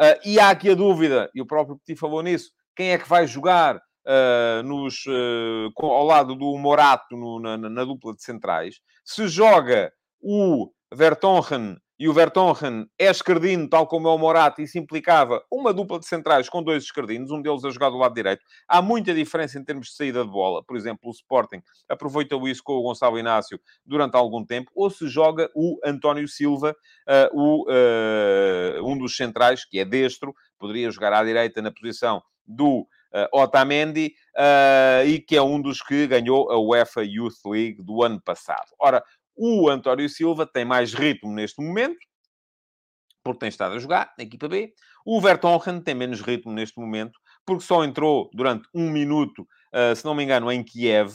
Uh, 0.00 0.16
e 0.24 0.40
há 0.40 0.50
aqui 0.50 0.70
a 0.70 0.74
dúvida, 0.74 1.30
e 1.34 1.42
o 1.42 1.46
próprio 1.46 1.76
Petit 1.76 1.98
falou 1.98 2.22
nisso, 2.22 2.50
quem 2.74 2.92
é 2.92 2.98
que 2.98 3.08
vai 3.08 3.26
jogar 3.26 3.78
uh, 4.06 4.62
nos, 4.62 5.04
uh, 5.06 5.72
ao 5.78 6.04
lado 6.04 6.34
do 6.34 6.56
Morato 6.58 7.16
no, 7.16 7.40
na, 7.40 7.56
na, 7.56 7.84
dupla 7.84 8.14
de 8.14 8.22
centrais? 8.22 8.80
Se 9.04 9.28
joga 9.28 9.92
o 10.20 10.70
Vertonghen 10.92 11.76
e 12.02 12.08
o 12.08 12.12
Vertonghen 12.12 12.86
é 12.98 13.06
escardino, 13.08 13.68
tal 13.68 13.86
como 13.86 14.08
é 14.08 14.10
o 14.10 14.18
Morato, 14.18 14.60
isso 14.60 14.76
implicava 14.76 15.40
uma 15.48 15.72
dupla 15.72 16.00
de 16.00 16.06
centrais 16.06 16.48
com 16.48 16.60
dois 16.60 16.82
escardinos, 16.82 17.30
um 17.30 17.40
deles 17.40 17.64
a 17.64 17.70
jogar 17.70 17.90
do 17.90 17.96
lado 17.96 18.12
direito. 18.12 18.42
Há 18.66 18.82
muita 18.82 19.14
diferença 19.14 19.56
em 19.56 19.64
termos 19.64 19.86
de 19.86 19.94
saída 19.94 20.24
de 20.24 20.30
bola. 20.30 20.64
Por 20.64 20.76
exemplo, 20.76 21.08
o 21.08 21.12
Sporting 21.12 21.62
aproveitou 21.88 22.48
isso 22.48 22.60
com 22.64 22.72
o 22.72 22.82
Gonçalo 22.82 23.20
Inácio 23.20 23.56
durante 23.86 24.16
algum 24.16 24.44
tempo, 24.44 24.68
ou 24.74 24.90
se 24.90 25.06
joga 25.06 25.48
o 25.54 25.78
António 25.84 26.26
Silva, 26.26 26.74
uh, 27.08 27.38
o, 27.40 27.70
uh, 27.70 28.84
um 28.84 28.98
dos 28.98 29.14
centrais, 29.14 29.64
que 29.64 29.78
é 29.78 29.84
destro, 29.84 30.34
poderia 30.58 30.90
jogar 30.90 31.12
à 31.12 31.22
direita 31.22 31.62
na 31.62 31.70
posição 31.70 32.20
do 32.44 32.84
uh, 33.14 33.40
Otamendi, 33.40 34.14
uh, 34.36 35.06
e 35.06 35.20
que 35.20 35.36
é 35.36 35.42
um 35.42 35.60
dos 35.60 35.82
que 35.82 36.06
ganhou 36.06 36.50
a 36.50 36.58
UEFA 36.58 37.04
Youth 37.04 37.44
League 37.46 37.82
do 37.82 38.02
ano 38.02 38.20
passado. 38.20 38.66
Ora, 38.78 39.02
o 39.36 39.68
António 39.68 40.08
Silva 40.08 40.46
tem 40.46 40.64
mais 40.64 40.92
ritmo 40.92 41.32
neste 41.32 41.62
momento, 41.62 41.98
porque 43.24 43.40
tem 43.40 43.48
estado 43.48 43.74
a 43.74 43.78
jogar 43.78 44.12
na 44.18 44.24
equipa 44.24 44.48
B. 44.48 44.72
O 45.06 45.20
Vertonghen 45.20 45.80
tem 45.80 45.94
menos 45.94 46.20
ritmo 46.20 46.52
neste 46.52 46.78
momento, 46.78 47.18
porque 47.46 47.64
só 47.64 47.84
entrou 47.84 48.30
durante 48.32 48.68
um 48.74 48.90
minuto, 48.90 49.42
uh, 49.72 49.94
se 49.94 50.04
não 50.04 50.14
me 50.14 50.24
engano, 50.24 50.50
em 50.50 50.62
Kiev, 50.62 51.12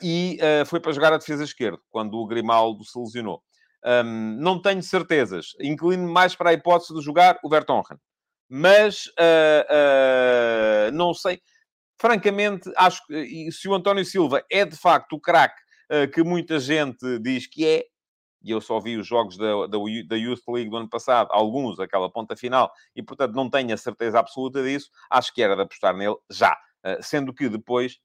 e 0.00 0.38
foi 0.66 0.78
para 0.78 0.92
jogar 0.92 1.12
a 1.12 1.18
defesa 1.18 1.42
esquerda, 1.42 1.78
quando 1.90 2.14
o 2.14 2.26
Grimaldo 2.26 2.84
se 2.84 2.96
lesionou. 2.96 3.42
Um, 3.84 4.36
não 4.40 4.60
tenho 4.60 4.82
certezas. 4.82 5.54
Inclino 5.60 6.08
mais 6.08 6.36
para 6.36 6.50
a 6.50 6.52
hipótese 6.52 6.94
de 6.94 7.00
jogar 7.00 7.38
o 7.42 7.48
Vertonghen. 7.48 7.98
Mas 8.48 9.10
não 10.92 11.12
sei. 11.14 11.40
Francamente, 11.98 12.70
acho 12.76 13.04
que 13.06 13.50
se 13.50 13.68
o 13.68 13.74
António 13.74 14.04
Silva 14.04 14.44
é 14.50 14.64
de 14.64 14.76
facto 14.76 15.14
o 15.14 15.20
craque 15.20 15.66
eh, 15.88 16.06
que 16.08 16.22
muita 16.22 16.58
gente 16.58 17.18
diz 17.20 17.46
que 17.46 17.64
é, 17.64 17.84
e 18.42 18.50
eu 18.50 18.60
só 18.60 18.80
vi 18.80 18.96
os 18.96 19.06
jogos 19.06 19.36
da, 19.36 19.66
da, 19.66 19.78
da, 20.08 20.16
Youth 20.16 20.42
League 20.48 20.68
do 20.68 20.76
ano 20.76 20.88
passado, 20.88 21.28
alguns, 21.30 21.78
aquela 21.78 22.10
ponta 22.10 22.36
final, 22.36 22.72
e 22.94 23.02
portanto 23.02 23.34
não 23.34 23.48
tenho 23.48 23.72
a 23.72 23.76
certeza 23.76 24.18
absoluta 24.18 24.62
disso, 24.62 24.90
acho 25.10 25.32
que 25.32 25.42
era 25.42 25.54
de 25.54 25.62
apostar 25.62 25.96
nele 25.96 26.16
já. 26.30 26.56
Sendo 27.00 27.34
que 27.34 27.48
depois, 27.48 27.98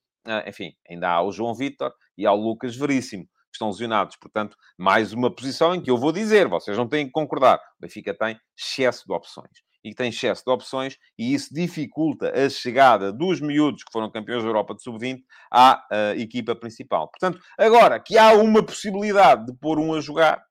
enfim, 0.48 0.74
ainda 0.90 1.10
há 1.10 1.22
o 1.22 1.32
João 1.32 1.54
Vitor 1.54 1.94
e 2.18 2.26
há 2.26 2.32
o 2.34 2.36
Lucas 2.36 2.76
Veríssimo, 2.76 3.26
que 3.26 3.54
estão 3.54 3.70
lesionados. 3.70 4.16
Portanto, 4.16 4.58
mais 4.76 5.14
uma 5.14 5.30
posição 5.30 5.76
em 5.76 5.82
que 5.82 5.92
eu 5.92 5.98
vou 5.98 6.12
dizer, 6.12 6.48
vocês 6.48 6.76
não 6.76 6.88
têm 6.88 7.06
que 7.06 7.12
concordar. 7.12 7.58
O 7.78 7.82
Benfica 7.82 8.12
tem 8.12 8.40
excesso 8.58 9.06
de 9.06 9.14
opções 9.14 9.52
e 9.84 9.94
tem 9.94 10.10
excesso 10.10 10.44
de 10.46 10.52
opções, 10.52 10.98
e 11.17 11.34
isso 11.34 11.54
dificulta 11.54 12.32
a 12.32 12.50
chegada 12.50 13.12
dos 13.12 13.41
miúdos 13.41 13.84
que 13.84 13.91
foram 13.91 14.12
campeões 14.12 14.44
da 14.44 14.50
Europa 14.50 14.76
de 14.76 14.84
Sub-20 14.84 15.22
à 15.52 15.84
uh, 15.91 16.20
equipa 16.20 16.56
principal. 16.56 17.08
Portanto, 17.10 17.39
agora 17.58 18.00
que 18.00 18.17
há 18.17 18.34
uma 18.34 18.63
possibilidade 18.63 19.46
de 19.46 19.54
pôr 19.54 19.80
um 19.80 19.94
a 19.94 20.02
jogar 20.02 20.44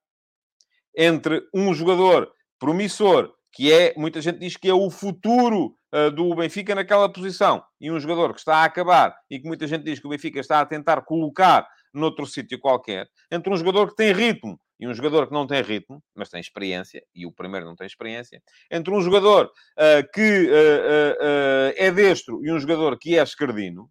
entre 0.96 1.42
um 1.54 1.72
jogador 1.72 2.30
promissor, 2.58 3.32
que 3.52 3.72
é, 3.72 3.94
muita 3.96 4.20
gente 4.20 4.38
diz 4.38 4.56
que 4.56 4.68
é 4.68 4.74
o 4.74 4.90
futuro 4.90 5.76
uh, 5.94 6.10
do 6.10 6.34
Benfica 6.34 6.74
naquela 6.74 7.12
posição, 7.12 7.62
e 7.80 7.90
um 7.90 7.98
jogador 8.00 8.32
que 8.32 8.40
está 8.40 8.58
a 8.58 8.64
acabar 8.64 9.14
e 9.30 9.38
que 9.38 9.46
muita 9.46 9.66
gente 9.66 9.84
diz 9.84 9.98
que 9.98 10.06
o 10.06 10.10
Benfica 10.10 10.40
está 10.40 10.60
a 10.60 10.66
tentar 10.66 11.02
colocar 11.02 11.66
noutro 11.92 12.26
sítio 12.26 12.58
qualquer, 12.58 13.08
entre 13.30 13.52
um 13.52 13.56
jogador 13.56 13.88
que 13.88 13.96
tem 13.96 14.12
ritmo 14.12 14.58
e 14.80 14.88
um 14.88 14.94
jogador 14.94 15.26
que 15.26 15.34
não 15.34 15.46
tem 15.46 15.62
ritmo, 15.62 16.02
mas 16.14 16.30
tem 16.30 16.40
experiência, 16.40 17.04
e 17.14 17.26
o 17.26 17.32
primeiro 17.32 17.66
não 17.66 17.76
tem 17.76 17.86
experiência, 17.86 18.42
entre 18.70 18.92
um 18.92 19.02
jogador 19.02 19.44
uh, 19.46 20.12
que 20.14 20.46
uh, 20.48 21.12
uh, 21.20 21.74
é 21.76 21.90
destro 21.92 22.42
e 22.42 22.50
um 22.50 22.58
jogador 22.58 22.98
que 22.98 23.18
é 23.18 23.22
escardino, 23.22 23.90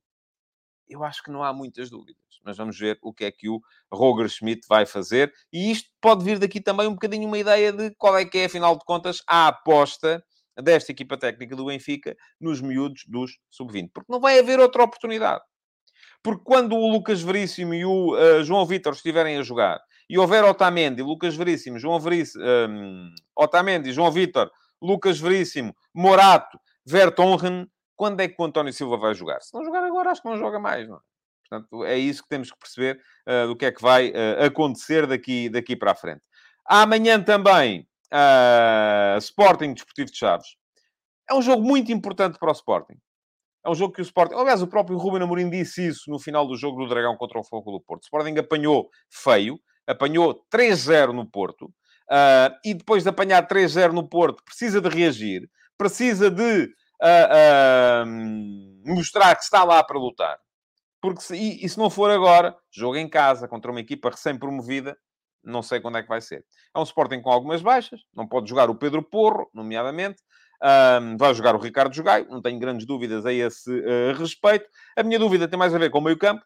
eu 0.90 1.04
acho 1.04 1.22
que 1.22 1.30
não 1.30 1.44
há 1.44 1.54
muitas 1.54 1.92
dúvidas. 1.92 2.18
Mas 2.44 2.58
vamos 2.58 2.80
ver 2.80 2.98
o 3.04 3.14
que 3.14 3.26
é 3.26 3.32
que 3.32 3.48
o 3.48 3.62
Roger 3.94 4.28
Schmidt 4.28 4.62
vai 4.68 4.86
fazer. 4.86 5.32
E 5.54 5.70
isto 5.72 5.88
pode 6.02 6.24
vir 6.26 6.40
daqui 6.40 6.60
também 6.60 6.88
um 6.88 6.94
bocadinho 6.94 7.28
uma 7.28 7.38
ideia 7.38 7.72
de 7.72 7.92
qual 7.92 8.18
é 8.18 8.26
que 8.26 8.40
é, 8.40 8.46
afinal 8.46 8.76
de 8.76 8.84
contas, 8.86 9.22
a 9.28 9.50
aposta 9.50 10.24
desta 10.58 10.92
equipa 10.92 11.18
técnica 11.18 11.56
do 11.56 11.66
Benfica 11.66 12.18
nos 12.42 12.60
miúdos 12.60 13.04
dos 13.08 13.38
sub-20. 13.52 13.92
Porque 13.94 14.12
não 14.12 14.20
vai 14.20 14.40
haver 14.40 14.60
outra 14.60 14.84
oportunidade. 14.84 15.44
Porque 16.24 16.44
quando 16.44 16.76
o 16.76 16.92
Lucas 16.92 17.22
Veríssimo 17.22 17.74
e 17.74 17.86
o 17.86 18.16
uh, 18.16 18.44
João 18.44 18.66
Vitor 18.66 18.94
estiverem 18.94 19.38
a 19.38 19.44
jogar 19.44 19.80
e 20.10 20.18
houver 20.18 20.44
Otamendi, 20.44 21.04
Lucas 21.04 21.36
Veríssimo, 21.36 21.78
João 21.78 22.00
Veríssimo, 22.00 22.44
um, 22.44 23.14
Otamendi, 23.36 23.92
João 23.92 24.12
Vitor, 24.12 24.50
Lucas 24.82 25.20
Veríssimo, 25.20 25.76
Morato, 25.94 26.60
Vertonghen, 26.86 27.68
quando 27.96 28.22
é 28.22 28.28
que 28.28 28.36
o 28.40 28.46
António 28.46 28.74
Silva 28.74 28.98
vai 28.98 29.14
jogar? 29.14 29.42
Se 29.42 29.54
não 29.54 29.64
jogar 29.64 29.84
agora, 29.84 30.10
acho 30.10 30.22
que 30.22 30.30
não 30.30 30.38
joga 30.38 30.60
mais, 30.60 30.88
não 30.88 30.96
é? 30.96 31.00
Portanto, 31.50 31.84
é 31.84 31.98
isso 31.98 32.24
que 32.24 32.30
temos 32.30 32.52
que 32.52 32.58
perceber 32.58 33.02
uh, 33.28 33.48
do 33.48 33.56
que 33.56 33.66
é 33.66 33.72
que 33.72 33.82
vai 33.82 34.10
uh, 34.10 34.46
acontecer 34.46 35.08
daqui, 35.08 35.50
daqui 35.50 35.76
para 35.76 35.92
a 35.92 35.96
frente. 35.96 36.22
Amanhã 36.66 37.22
também, 37.22 37.88
uh, 38.14 39.18
Sporting 39.18 39.74
Desportivo 39.74 40.12
de 40.12 40.18
Chaves. 40.18 40.48
É 41.30 41.34
um 41.34 41.42
jogo 41.42 41.64
muito 41.64 41.92
importante 41.92 42.38
para 42.38 42.50
o 42.50 42.54
Sporting. 42.54 42.98
É 43.66 43.70
um 43.70 43.76
jogo 43.76 43.94
que 43.94 44.02
o 44.02 44.04
Sporting... 44.04 44.36
Aliás, 44.36 44.62
o 44.62 44.68
próprio 44.68 44.98
Ruben 44.98 45.24
Amorim 45.24 45.50
disse 45.50 45.88
isso 45.88 46.10
no 46.10 46.20
final 46.20 46.48
do 46.48 46.56
jogo 46.56 46.82
do 46.82 46.88
Dragão 46.88 47.18
contra 47.18 47.40
o 47.40 47.44
Fogo 47.44 47.72
do 47.72 47.82
Porto. 47.82 48.04
O 48.04 48.06
Sporting 48.06 48.38
apanhou 48.40 48.90
feio, 49.10 49.60
apanhou 49.90 50.46
3-0 50.54 51.12
no 51.12 51.26
Porto, 51.26 51.66
uh, 51.66 52.56
e 52.64 52.74
depois 52.74 53.04
de 53.04 53.10
apanhar 53.10 53.48
3-0 53.48 53.92
no 53.92 54.08
Porto, 54.08 54.44
precisa 54.44 54.80
de 54.80 54.88
reagir, 54.88 55.50
precisa 55.78 56.30
de 56.30 56.66
uh, 57.02 58.06
mostrar 58.86 59.36
que 59.36 59.44
está 59.44 59.64
lá 59.64 59.84
para 59.84 59.98
lutar. 59.98 60.38
Porque 61.02 61.22
se, 61.22 61.36
e, 61.36 61.66
e 61.66 61.70
se 61.70 61.78
não 61.78 61.90
for 61.90 62.12
agora, 62.12 62.56
jogo 62.72 62.98
em 62.98 63.10
casa 63.10 63.48
contra 63.48 63.72
uma 63.72 63.80
equipa 63.80 64.10
recém-promovida, 64.10 64.96
não 65.44 65.64
sei 65.64 65.80
quando 65.80 65.98
é 65.98 66.04
que 66.04 66.10
vai 66.10 66.22
ser. 66.22 66.46
É 66.76 66.80
um 66.80 66.84
Sporting 66.84 67.22
com 67.22 67.32
algumas 67.32 67.62
baixas, 67.62 68.02
não 68.14 68.28
pode 68.28 68.50
jogar 68.50 68.70
o 68.70 68.76
Pedro 68.76 69.02
Porro, 69.02 69.50
nomeadamente, 69.54 70.22
um, 71.02 71.18
vai 71.18 71.34
jogar 71.34 71.56
o 71.56 71.60
Ricardo 71.60 71.96
Jogai, 71.96 72.26
não 72.30 72.42
tenho 72.42 72.60
grandes 72.60 72.86
dúvidas 72.86 73.26
a 73.26 73.32
esse 73.32 73.72
uh, 73.72 74.14
respeito. 74.18 74.70
A 74.96 75.02
minha 75.02 75.18
dúvida 75.18 75.48
tem 75.48 75.58
mais 75.58 75.74
a 75.74 75.80
ver 75.80 75.90
com 75.90 76.00
o 76.00 76.04
meio-campo, 76.04 76.46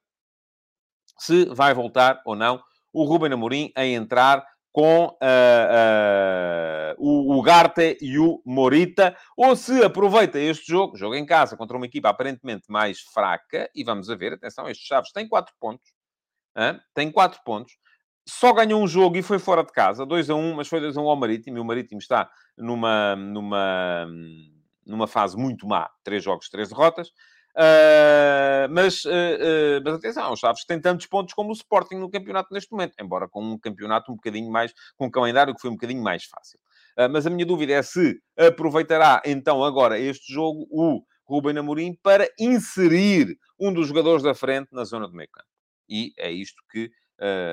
se 1.18 1.46
vai 1.46 1.74
voltar 1.74 2.22
ou 2.26 2.36
não 2.36 2.62
o 2.94 3.04
Ruben 3.04 3.34
Amorim 3.34 3.72
a 3.76 3.86
entrar 3.86 4.46
com 4.74 5.06
uh, 5.06 5.10
uh, 5.12 6.96
o 6.98 7.38
Ugarte 7.38 7.98
e 8.02 8.18
o 8.18 8.42
Morita, 8.44 9.16
ou 9.38 9.56
se 9.56 9.84
aproveita 9.84 10.40
este 10.40 10.68
jogo, 10.68 10.98
jogo 10.98 11.14
em 11.14 11.26
casa, 11.26 11.56
contra 11.56 11.78
uma 11.78 11.86
equipa 11.86 12.10
aparentemente 12.10 12.64
mais 12.70 13.02
fraca, 13.02 13.70
e 13.76 13.84
vamos 13.84 14.10
a 14.10 14.16
ver, 14.16 14.34
atenção, 14.34 14.68
estes 14.68 14.88
Chaves 14.88 15.12
têm 15.12 15.28
4 15.28 15.54
pontos, 15.60 15.94
hein? 16.58 16.80
tem 16.92 17.12
4 17.12 17.42
pontos, 17.46 17.74
só 18.28 18.52
ganhou 18.52 18.82
um 18.82 18.88
jogo 18.88 19.16
e 19.16 19.22
foi 19.22 19.38
fora 19.38 19.64
de 19.64 19.72
casa, 19.72 20.08
2 20.08 20.32
a 20.32 20.36
1, 20.36 20.56
mas 20.56 20.68
foi 20.68 20.80
2 20.80 20.98
a 20.98 21.02
1 21.02 21.08
ao 21.08 21.16
Marítimo, 21.16 21.58
e 21.58 21.62
o 21.62 21.66
Marítimo 21.66 22.00
está 22.00 22.28
numa, 22.58 23.16
numa, 23.16 24.08
numa 24.88 25.06
fase 25.06 25.38
muito 25.38 25.68
má, 25.68 25.88
três 26.04 26.24
jogos, 26.24 26.50
três 26.50 26.70
derrotas. 26.70 27.12
Uh, 27.56 28.66
mas, 28.72 29.06
uh, 29.06 29.10
uh, 29.10 29.82
mas 29.84 29.94
atenção, 29.94 30.34
os 30.34 30.40
Chaves 30.40 30.66
têm 30.66 30.82
tantos 30.82 31.06
pontos 31.06 31.36
como 31.36 31.50
o 31.50 31.54
Sporting 31.54 31.96
no 31.96 32.10
campeonato 32.10 32.52
neste 32.52 32.72
momento, 32.72 32.96
embora 33.00 33.28
com 33.28 33.44
um 33.44 33.60
campeonato 33.60 34.12
um 34.12 34.16
bocadinho 34.16 34.52
mais, 34.52 34.74
com 34.98 35.06
um 35.06 35.12
calendário 35.12 35.54
que 35.54 35.62
foi 35.62 35.70
um 35.70 35.74
bocadinho 35.74 36.02
mais 36.02 36.26
fácil. 36.26 36.60
mas 37.12 37.28
a 37.28 37.30
minha 37.30 37.46
dúvida 37.46 37.74
é 37.74 37.84
se 37.84 38.20
aproveitará 38.38 39.22
então 39.26 39.64
agora 39.64 40.00
este 40.00 40.34
jogo 40.34 40.68
o 40.72 41.04
Ruben 41.26 41.58
Amorim 41.58 41.96
para 42.02 42.28
inserir 42.40 43.38
um 43.60 43.72
dos 43.72 43.88
jogadores 43.88 44.24
da 44.24 44.34
frente 44.34 44.70
na 44.72 44.84
zona 44.84 45.08
do 45.08 45.16
meio 45.16 45.30
campo. 45.32 45.48
E 45.88 46.12
é 46.18 46.32
isto 46.32 46.62
que 46.72 46.92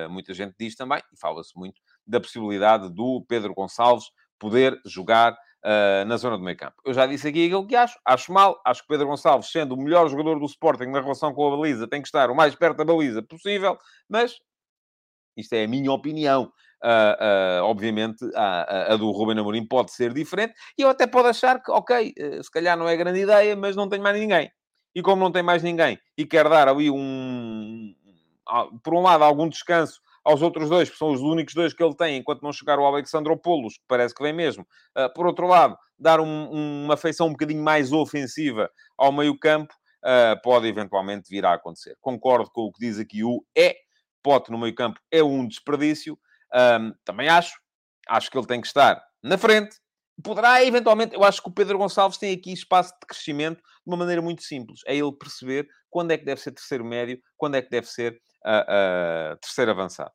muita 0.09 0.33
gente 0.33 0.55
diz 0.59 0.75
também, 0.75 0.99
e 1.13 1.19
fala-se 1.19 1.55
muito, 1.55 1.79
da 2.05 2.19
possibilidade 2.19 2.89
do 2.89 3.23
Pedro 3.27 3.53
Gonçalves 3.53 4.05
poder 4.39 4.79
jogar 4.85 5.37
uh, 5.63 6.05
na 6.05 6.17
zona 6.17 6.37
do 6.37 6.43
meio 6.43 6.57
campo. 6.57 6.75
Eu 6.85 6.93
já 6.93 7.05
disse 7.05 7.27
aqui 7.27 7.45
aquilo 7.45 7.65
que 7.65 7.75
acho. 7.75 7.97
Acho 8.05 8.31
mal. 8.31 8.61
Acho 8.65 8.81
que 8.81 8.87
Pedro 8.87 9.07
Gonçalves, 9.07 9.51
sendo 9.51 9.75
o 9.75 9.77
melhor 9.77 10.07
jogador 10.09 10.39
do 10.39 10.45
Sporting 10.45 10.85
na 10.85 11.01
relação 11.01 11.33
com 11.33 11.47
a 11.47 11.57
baliza, 11.57 11.87
tem 11.87 12.01
que 12.01 12.07
estar 12.07 12.29
o 12.29 12.35
mais 12.35 12.55
perto 12.55 12.77
da 12.77 12.85
baliza 12.85 13.21
possível. 13.21 13.77
Mas 14.09 14.39
isto 15.37 15.53
é 15.53 15.63
a 15.63 15.67
minha 15.67 15.91
opinião. 15.91 16.51
Uh, 16.83 17.61
uh, 17.61 17.63
obviamente, 17.65 18.25
a, 18.35 18.93
a, 18.93 18.95
do 18.97 19.11
Ruben 19.11 19.37
Amorim 19.37 19.65
pode 19.65 19.91
ser 19.91 20.13
diferente. 20.13 20.53
E 20.77 20.81
eu 20.81 20.89
até 20.89 21.05
posso 21.05 21.27
achar 21.27 21.61
que, 21.61 21.71
ok, 21.71 22.13
uh, 22.17 22.43
se 22.43 22.49
calhar 22.49 22.75
não 22.77 22.87
é 22.89 22.97
grande 22.97 23.19
ideia, 23.19 23.55
mas 23.55 23.75
não 23.75 23.87
tenho 23.87 24.01
mais 24.01 24.19
ninguém. 24.19 24.51
E 24.95 25.01
como 25.01 25.23
não 25.23 25.31
tem 25.31 25.43
mais 25.43 25.63
ninguém 25.63 25.99
e 26.17 26.25
quer 26.25 26.49
dar 26.49 26.67
ali 26.67 26.89
um... 26.89 27.95
Por 28.83 28.93
um 28.93 29.01
lado, 29.01 29.23
algum 29.23 29.47
descanso 29.47 30.01
aos 30.23 30.41
outros 30.41 30.69
dois, 30.69 30.89
que 30.89 30.97
são 30.97 31.11
os 31.11 31.21
únicos 31.21 31.53
dois 31.53 31.73
que 31.73 31.83
ele 31.83 31.95
tem, 31.95 32.17
enquanto 32.17 32.41
não 32.43 32.53
chegar 32.53 32.79
o 32.79 32.85
Alexandropoulos, 32.85 33.75
que 33.75 33.83
parece 33.87 34.13
que 34.13 34.21
vem 34.23 34.33
mesmo. 34.33 34.65
Uh, 34.97 35.11
por 35.13 35.25
outro 35.25 35.47
lado, 35.47 35.77
dar 35.97 36.19
um, 36.19 36.83
uma 36.85 36.95
feição 36.95 37.27
um 37.27 37.31
bocadinho 37.31 37.63
mais 37.63 37.91
ofensiva 37.91 38.69
ao 38.97 39.11
meio-campo, 39.11 39.73
uh, 40.03 40.39
pode 40.43 40.67
eventualmente 40.67 41.29
vir 41.29 41.45
a 41.45 41.53
acontecer. 41.53 41.95
Concordo 41.99 42.49
com 42.51 42.61
o 42.61 42.71
que 42.71 42.85
diz 42.85 42.99
aqui 42.99 43.23
o 43.23 43.43
é. 43.57 43.75
Pote 44.23 44.51
no 44.51 44.57
meio-campo 44.59 44.99
é 45.11 45.23
um 45.23 45.47
desperdício. 45.47 46.15
Também 47.03 47.27
acho. 47.27 47.59
Acho 48.07 48.29
que 48.29 48.37
ele 48.37 48.45
tem 48.45 48.61
que 48.61 48.67
estar 48.67 49.01
na 49.23 49.35
frente. 49.35 49.77
Poderá, 50.23 50.63
eventualmente, 50.63 51.15
eu 51.15 51.23
acho 51.23 51.41
que 51.41 51.49
o 51.49 51.51
Pedro 51.51 51.79
Gonçalves 51.79 52.19
tem 52.19 52.31
aqui 52.31 52.53
espaço 52.53 52.93
de 52.93 53.07
crescimento 53.07 53.57
de 53.57 53.63
uma 53.87 53.97
maneira 53.97 54.21
muito 54.21 54.43
simples. 54.43 54.81
É 54.85 54.95
ele 54.95 55.11
perceber 55.11 55.67
quando 55.89 56.11
é 56.11 56.17
que 56.19 56.25
deve 56.25 56.39
ser 56.39 56.51
terceiro 56.51 56.85
médio, 56.85 57.19
quando 57.35 57.55
é 57.55 57.63
que 57.63 57.69
deve 57.71 57.87
ser 57.87 58.21
a, 58.43 59.37
terceiro 59.41 59.71
avançado. 59.71 60.11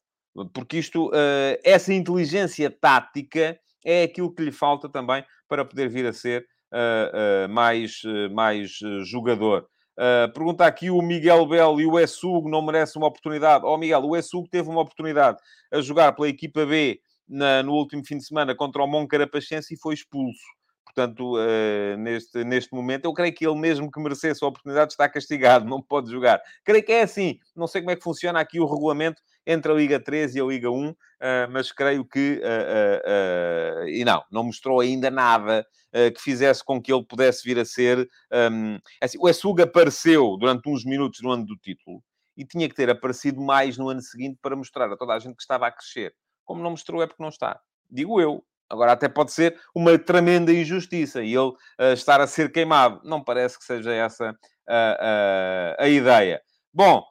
Porque 0.52 0.78
isto, 0.78 1.08
uh, 1.08 1.58
essa 1.64 1.92
inteligência 1.92 2.70
tática 2.70 3.58
é 3.84 4.02
aquilo 4.02 4.34
que 4.34 4.42
lhe 4.42 4.52
falta 4.52 4.88
também 4.88 5.24
para 5.48 5.64
poder 5.64 5.88
vir 5.88 6.06
a 6.06 6.12
ser 6.12 6.46
uh, 6.72 7.46
uh, 7.46 7.48
mais, 7.48 8.02
mais 8.32 8.78
jogador. 9.04 9.66
Uh, 9.98 10.30
pergunta 10.34 10.66
aqui 10.66 10.90
o 10.90 11.00
Miguel 11.00 11.46
Bell 11.46 11.80
e 11.80 11.86
o 11.86 11.98
Essugo 11.98 12.50
não 12.50 12.60
merecem 12.60 13.00
uma 13.00 13.08
oportunidade. 13.08 13.64
Ó 13.64 13.74
oh, 13.74 13.78
Miguel, 13.78 14.04
o 14.04 14.14
Essugo 14.14 14.46
teve 14.46 14.68
uma 14.68 14.82
oportunidade 14.82 15.38
a 15.72 15.80
jogar 15.80 16.12
pela 16.12 16.28
equipa 16.28 16.66
B 16.66 17.00
na, 17.26 17.62
no 17.62 17.72
último 17.72 18.04
fim 18.04 18.18
de 18.18 18.26
semana 18.26 18.54
contra 18.54 18.82
o 18.82 18.86
Moncarapachense 18.86 19.72
e 19.72 19.78
foi 19.78 19.94
expulso. 19.94 20.44
Portanto, 20.86 21.36
uh, 21.36 21.96
neste, 21.98 22.44
neste 22.44 22.72
momento, 22.72 23.04
eu 23.04 23.12
creio 23.12 23.34
que 23.34 23.44
ele 23.44 23.58
mesmo 23.58 23.90
que 23.90 24.00
merecesse 24.00 24.42
a 24.42 24.46
oportunidade 24.46 24.92
está 24.92 25.08
castigado, 25.08 25.66
não 25.68 25.82
pode 25.82 26.10
jogar. 26.10 26.40
Creio 26.64 26.82
que 26.82 26.92
é 26.92 27.02
assim. 27.02 27.38
Não 27.54 27.66
sei 27.66 27.82
como 27.82 27.90
é 27.90 27.96
que 27.96 28.04
funciona 28.04 28.38
aqui 28.40 28.60
o 28.60 28.66
regulamento 28.66 29.20
entre 29.44 29.70
a 29.70 29.74
Liga 29.74 30.00
3 30.00 30.36
e 30.36 30.40
a 30.40 30.44
Liga 30.44 30.70
1, 30.70 30.88
uh, 30.88 30.96
eh, 31.20 31.46
mas 31.48 31.70
creio 31.70 32.04
que... 32.04 32.40
Uh, 32.42 33.88
e 33.88 34.04
não, 34.04 34.24
não 34.30 34.44
mostrou 34.44 34.80
ainda 34.80 35.10
nada 35.10 35.66
que 36.14 36.20
fizesse 36.20 36.62
com 36.62 36.82
que 36.82 36.92
ele 36.92 37.04
pudesse 37.04 37.42
vir 37.42 37.58
a 37.58 37.64
ser... 37.64 37.98
Um, 38.30 38.74
ehm, 38.74 38.78
assim, 39.00 39.16
o 39.18 39.26
Essuga 39.30 39.64
apareceu 39.64 40.36
durante 40.36 40.68
uns 40.68 40.84
minutos 40.84 41.22
no 41.22 41.30
ano 41.30 41.46
do 41.46 41.56
título 41.56 42.02
e 42.36 42.44
tinha 42.44 42.68
que 42.68 42.74
ter 42.74 42.90
aparecido 42.90 43.40
mais 43.40 43.78
no 43.78 43.88
ano 43.88 44.02
seguinte 44.02 44.38
para 44.42 44.54
mostrar 44.54 44.92
a 44.92 44.96
toda 44.96 45.14
a 45.14 45.18
gente 45.18 45.36
que 45.36 45.42
estava 45.42 45.66
a 45.66 45.72
crescer. 45.72 46.14
Como 46.44 46.62
não 46.62 46.72
mostrou 46.72 47.02
é 47.02 47.06
porque 47.06 47.22
não 47.22 47.30
está. 47.30 47.58
Digo 47.90 48.20
eu, 48.20 48.44
Agora, 48.68 48.92
até 48.92 49.08
pode 49.08 49.32
ser 49.32 49.58
uma 49.74 49.98
tremenda 49.98 50.52
injustiça 50.52 51.22
e 51.22 51.34
ele 51.34 51.48
uh, 51.48 51.92
estar 51.92 52.20
a 52.20 52.26
ser 52.26 52.50
queimado. 52.50 53.00
Não 53.04 53.22
parece 53.22 53.58
que 53.58 53.64
seja 53.64 53.92
essa 53.92 54.30
uh, 54.30 54.32
uh, 54.32 55.76
a 55.78 55.88
ideia. 55.88 56.40
Bom, 56.72 57.04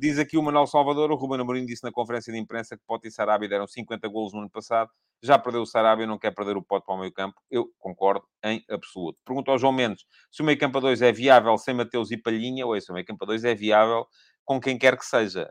diz 0.00 0.18
aqui 0.18 0.38
o 0.38 0.42
Manuel 0.42 0.66
Salvador, 0.66 1.10
o 1.10 1.16
Ruben 1.16 1.40
Amorim 1.40 1.66
disse 1.66 1.84
na 1.84 1.92
conferência 1.92 2.32
de 2.32 2.38
imprensa 2.38 2.76
que 2.76 2.82
Pote 2.86 3.08
e 3.08 3.10
Sarabia 3.10 3.48
deram 3.48 3.66
50 3.66 4.08
golos 4.08 4.32
no 4.32 4.40
ano 4.40 4.50
passado. 4.50 4.90
Já 5.22 5.38
perdeu 5.38 5.62
o 5.62 5.66
Sarabia, 5.66 6.06
não 6.06 6.18
quer 6.18 6.32
perder 6.32 6.56
o 6.56 6.62
Pote 6.62 6.86
para 6.86 6.94
o 6.94 6.98
meio 6.98 7.12
campo. 7.12 7.40
Eu 7.50 7.68
concordo 7.78 8.24
em 8.44 8.64
absoluto. 8.70 9.18
Pergunto 9.24 9.50
ao 9.50 9.58
João 9.58 9.72
Mendes 9.72 10.04
se 10.30 10.42
o 10.42 10.44
meio 10.44 10.58
campo 10.58 10.78
a 10.78 10.80
2 10.80 11.02
é 11.02 11.12
viável 11.12 11.56
sem 11.58 11.74
Mateus 11.74 12.10
e 12.10 12.16
Palhinha 12.16 12.66
ou 12.66 12.80
se 12.80 12.90
o 12.90 12.94
meio 12.94 13.06
campo 13.06 13.24
a 13.24 13.26
2 13.26 13.44
é 13.44 13.54
viável 13.54 14.06
com 14.44 14.60
quem 14.60 14.78
quer 14.78 14.96
que 14.96 15.04
seja. 15.04 15.50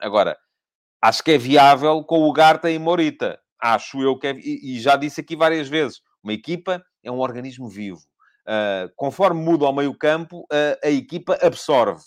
Agora 0.00 0.36
Acho 1.00 1.22
que 1.22 1.32
é 1.32 1.38
viável 1.38 2.02
com 2.04 2.22
o 2.22 2.32
Garta 2.32 2.70
e 2.70 2.78
Morita. 2.78 3.38
Acho 3.60 4.00
eu 4.02 4.18
que 4.18 4.26
é... 4.26 4.32
E, 4.36 4.78
já 4.80 4.96
disse 4.96 5.20
aqui 5.20 5.36
várias 5.36 5.68
vezes, 5.68 6.00
uma 6.22 6.32
equipa 6.32 6.84
é 7.02 7.10
um 7.10 7.20
organismo 7.20 7.68
vivo. 7.68 8.00
Uh, 8.46 8.90
conforme 8.94 9.42
muda 9.42 9.66
ao 9.66 9.74
meio 9.74 9.96
campo, 9.96 10.40
uh, 10.42 10.78
a 10.82 10.90
equipa 10.90 11.38
absorve. 11.42 12.02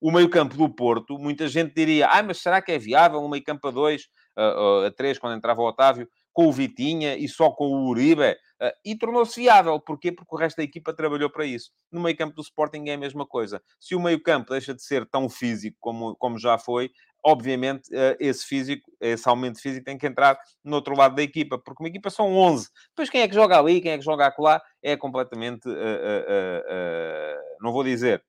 O 0.00 0.10
meio 0.10 0.28
campo 0.28 0.56
do 0.56 0.68
Porto, 0.68 1.18
muita 1.18 1.46
gente 1.48 1.74
diria, 1.74 2.08
ah, 2.08 2.22
mas 2.22 2.38
será 2.38 2.60
que 2.60 2.72
é 2.72 2.78
viável 2.78 3.20
um 3.20 3.28
meio 3.28 3.42
campo 3.42 3.68
a 3.68 3.70
dois, 3.70 4.02
uh, 4.36 4.86
a 4.86 4.90
três, 4.90 5.18
quando 5.18 5.36
entrava 5.36 5.60
o 5.60 5.66
Otávio, 5.66 6.08
com 6.32 6.46
o 6.46 6.52
Vitinha 6.52 7.16
e 7.16 7.28
só 7.28 7.50
com 7.50 7.66
o 7.66 7.88
Uribe? 7.88 8.36
e 8.84 8.96
tornou-se 8.96 9.40
viável. 9.40 9.80
Porquê? 9.80 10.12
Porque 10.12 10.32
o 10.32 10.38
resto 10.38 10.58
da 10.58 10.62
equipa 10.62 10.94
trabalhou 10.94 11.28
para 11.28 11.44
isso. 11.44 11.72
No 11.90 12.00
meio 12.00 12.16
campo 12.16 12.36
do 12.36 12.42
Sporting 12.42 12.84
é 12.86 12.94
a 12.94 12.96
mesma 12.96 13.26
coisa. 13.26 13.60
Se 13.80 13.96
o 13.96 14.00
meio 14.00 14.22
campo 14.22 14.52
deixa 14.52 14.72
de 14.72 14.80
ser 14.80 15.04
tão 15.04 15.28
físico 15.28 15.76
como, 15.80 16.14
como 16.14 16.38
já 16.38 16.56
foi, 16.56 16.92
obviamente, 17.24 17.88
eh, 17.92 18.16
esse 18.20 18.44
físico, 18.44 18.90
esse 19.00 19.28
aumento 19.28 19.60
físico 19.60 19.84
tem 19.84 19.96
que 19.96 20.06
entrar 20.06 20.38
no 20.64 20.76
outro 20.76 20.96
lado 20.96 21.14
da 21.14 21.22
equipa, 21.22 21.58
porque 21.58 21.82
uma 21.82 21.88
equipa 21.88 22.10
são 22.10 22.32
11. 22.32 22.68
Depois, 22.88 23.08
quem 23.10 23.22
é 23.22 23.28
que 23.28 23.34
joga 23.34 23.58
ali, 23.58 23.80
quem 23.80 23.92
é 23.92 23.98
que 23.98 24.04
joga 24.04 24.26
acolá, 24.26 24.60
é 24.82 24.96
completamente, 24.96 25.68
uh, 25.68 25.72
uh, 25.72 25.74
uh, 25.74 27.38
não 27.60 27.72
vou 27.72 27.84
dizer 27.84 28.22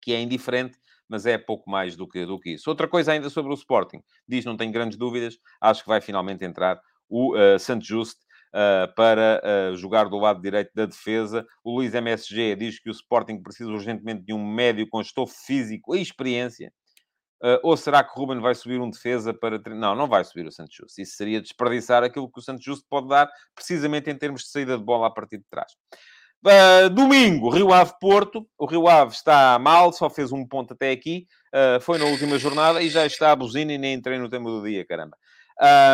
que 0.00 0.12
é 0.12 0.20
indiferente, 0.20 0.78
mas 1.08 1.26
é 1.26 1.38
pouco 1.38 1.70
mais 1.70 1.96
do 1.96 2.06
que, 2.06 2.24
do 2.26 2.38
que 2.38 2.54
isso. 2.54 2.68
Outra 2.68 2.86
coisa 2.86 3.12
ainda 3.12 3.30
sobre 3.30 3.52
o 3.52 3.54
Sporting. 3.54 4.02
Diz, 4.28 4.44
não 4.44 4.56
tenho 4.56 4.72
grandes 4.72 4.98
dúvidas, 4.98 5.38
acho 5.60 5.82
que 5.82 5.88
vai 5.88 6.00
finalmente 6.00 6.44
entrar 6.44 6.80
o 7.08 7.36
uh, 7.36 7.58
Santos 7.58 7.86
Just 7.86 8.18
uh, 8.54 8.92
para 8.94 9.42
uh, 9.44 9.76
jogar 9.76 10.08
do 10.08 10.18
lado 10.18 10.40
direito 10.40 10.70
da 10.74 10.86
defesa. 10.86 11.46
O 11.62 11.76
Luís 11.76 11.94
MSG 11.94 12.56
diz 12.56 12.78
que 12.78 12.88
o 12.88 12.92
Sporting 12.92 13.42
precisa 13.42 13.70
urgentemente 13.70 14.24
de 14.24 14.32
um 14.32 14.44
médio 14.44 14.88
com 14.88 15.00
estofo 15.00 15.34
físico 15.46 15.94
e 15.94 16.00
experiência. 16.00 16.72
Uh, 17.44 17.60
ou 17.62 17.76
será 17.76 18.02
que 18.02 18.18
Ruben 18.18 18.40
vai 18.40 18.54
subir 18.54 18.80
um 18.80 18.88
defesa 18.88 19.34
para... 19.34 19.60
Não, 19.74 19.94
não 19.94 20.08
vai 20.08 20.24
subir 20.24 20.46
o 20.46 20.50
Santos 20.50 20.74
Justo. 20.74 21.02
Isso 21.02 21.14
seria 21.14 21.42
desperdiçar 21.42 22.02
aquilo 22.02 22.30
que 22.32 22.38
o 22.38 22.42
Santos 22.42 22.64
Justo 22.64 22.86
pode 22.88 23.06
dar, 23.06 23.28
precisamente 23.54 24.10
em 24.10 24.16
termos 24.16 24.44
de 24.44 24.48
saída 24.48 24.78
de 24.78 24.82
bola 24.82 25.08
a 25.08 25.10
partir 25.10 25.36
de 25.36 25.44
trás. 25.50 25.70
Uh, 26.42 26.88
domingo, 26.88 27.50
Rio 27.50 27.70
Ave 27.70 27.92
Porto. 28.00 28.48
O 28.56 28.64
Rio 28.64 28.88
Ave 28.88 29.12
está 29.12 29.58
mal, 29.58 29.92
só 29.92 30.08
fez 30.08 30.32
um 30.32 30.46
ponto 30.46 30.72
até 30.72 30.90
aqui. 30.90 31.26
Uh, 31.54 31.78
foi 31.82 31.98
na 31.98 32.06
última 32.06 32.38
jornada 32.38 32.80
e 32.80 32.88
já 32.88 33.04
está 33.04 33.32
a 33.32 33.36
buzina 33.36 33.74
e 33.74 33.78
nem 33.78 33.92
entrei 33.92 34.18
no 34.18 34.30
tema 34.30 34.48
do 34.48 34.62
dia, 34.62 34.84
caramba. 34.86 35.16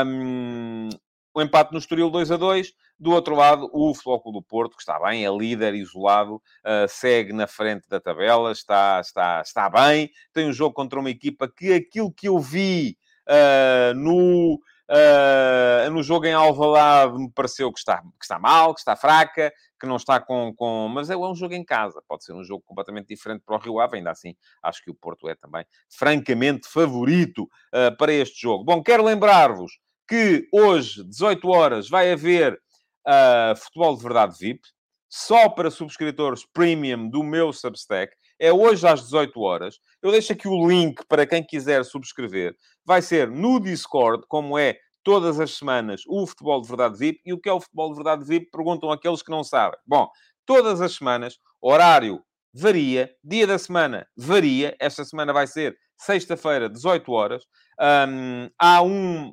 Um, 0.06 0.88
o 1.34 1.40
empate 1.40 1.72
no 1.72 1.78
Estoril 1.78 2.10
2 2.10 2.30
a 2.30 2.36
2. 2.36 2.72
Do 2.98 3.12
outro 3.12 3.34
lado, 3.34 3.70
o 3.72 3.94
Futebol 3.94 4.32
do 4.32 4.42
Porto, 4.42 4.76
que 4.76 4.82
está 4.82 5.00
bem, 5.00 5.24
é 5.24 5.30
líder 5.30 5.74
isolado, 5.74 6.34
uh, 6.34 6.86
segue 6.86 7.32
na 7.32 7.46
frente 7.46 7.88
da 7.88 7.98
tabela, 7.98 8.52
está, 8.52 9.00
está, 9.00 9.40
está 9.40 9.70
bem. 9.70 10.10
Tem 10.34 10.46
um 10.46 10.52
jogo 10.52 10.74
contra 10.74 11.00
uma 11.00 11.08
equipa 11.08 11.48
que 11.48 11.72
aquilo 11.72 12.12
que 12.12 12.28
eu 12.28 12.38
vi 12.38 12.98
uh, 13.26 13.94
no, 13.94 14.56
uh, 14.90 15.90
no 15.90 16.02
jogo 16.02 16.26
em 16.26 16.34
Alvalade 16.34 17.16
me 17.16 17.32
pareceu 17.32 17.72
que 17.72 17.78
está, 17.78 18.02
que 18.02 18.22
está 18.22 18.38
mal, 18.38 18.74
que 18.74 18.80
está 18.80 18.94
fraca, 18.94 19.50
que 19.80 19.86
não 19.86 19.96
está 19.96 20.20
com, 20.20 20.52
com... 20.54 20.86
Mas 20.92 21.08
é 21.08 21.16
um 21.16 21.34
jogo 21.34 21.54
em 21.54 21.64
casa. 21.64 22.02
Pode 22.06 22.22
ser 22.22 22.34
um 22.34 22.44
jogo 22.44 22.62
completamente 22.66 23.08
diferente 23.08 23.42
para 23.46 23.56
o 23.56 23.58
Rio 23.58 23.80
Ave. 23.80 23.96
Ainda 23.96 24.10
assim, 24.10 24.36
acho 24.62 24.84
que 24.84 24.90
o 24.90 24.94
Porto 24.94 25.26
é 25.26 25.34
também 25.34 25.64
francamente 25.88 26.68
favorito 26.68 27.48
para 27.96 28.12
este 28.12 28.42
jogo. 28.42 28.62
Bom, 28.62 28.82
quero 28.82 29.02
lembrar-vos 29.02 29.80
que 30.10 30.48
hoje, 30.52 31.04
18 31.04 31.48
horas, 31.48 31.88
vai 31.88 32.10
haver 32.10 32.60
uh, 33.06 33.56
Futebol 33.56 33.96
de 33.96 34.02
Verdade 34.02 34.36
VIP, 34.36 34.60
só 35.08 35.48
para 35.48 35.70
subscritores 35.70 36.44
premium 36.52 37.08
do 37.08 37.22
meu 37.22 37.52
Substack. 37.52 38.12
É 38.36 38.52
hoje 38.52 38.88
às 38.88 39.02
18 39.04 39.40
horas. 39.40 39.78
Eu 40.02 40.10
deixo 40.10 40.32
aqui 40.32 40.48
o 40.48 40.68
link 40.68 41.00
para 41.08 41.24
quem 41.24 41.44
quiser 41.44 41.84
subscrever. 41.84 42.56
Vai 42.84 43.00
ser 43.02 43.30
no 43.30 43.60
Discord, 43.60 44.24
como 44.26 44.58
é 44.58 44.76
todas 45.04 45.38
as 45.38 45.56
semanas, 45.56 46.02
o 46.08 46.26
Futebol 46.26 46.60
de 46.60 46.66
Verdade 46.66 46.98
VIP. 46.98 47.20
E 47.24 47.32
o 47.32 47.40
que 47.40 47.48
é 47.48 47.52
o 47.52 47.60
Futebol 47.60 47.90
de 47.90 47.94
Verdade 47.94 48.24
VIP? 48.24 48.50
Perguntam 48.50 48.90
aqueles 48.90 49.22
que 49.22 49.30
não 49.30 49.44
sabem. 49.44 49.78
Bom, 49.86 50.08
todas 50.44 50.80
as 50.80 50.96
semanas, 50.96 51.38
horário 51.62 52.20
varia. 52.52 53.14
Dia 53.22 53.46
da 53.46 53.60
semana, 53.60 54.08
varia. 54.16 54.76
Esta 54.80 55.04
semana 55.04 55.32
vai 55.32 55.46
ser 55.46 55.76
sexta-feira, 55.96 56.68
18 56.68 57.12
horas. 57.12 57.44
Um, 57.80 58.48
há 58.58 58.82
um 58.82 59.32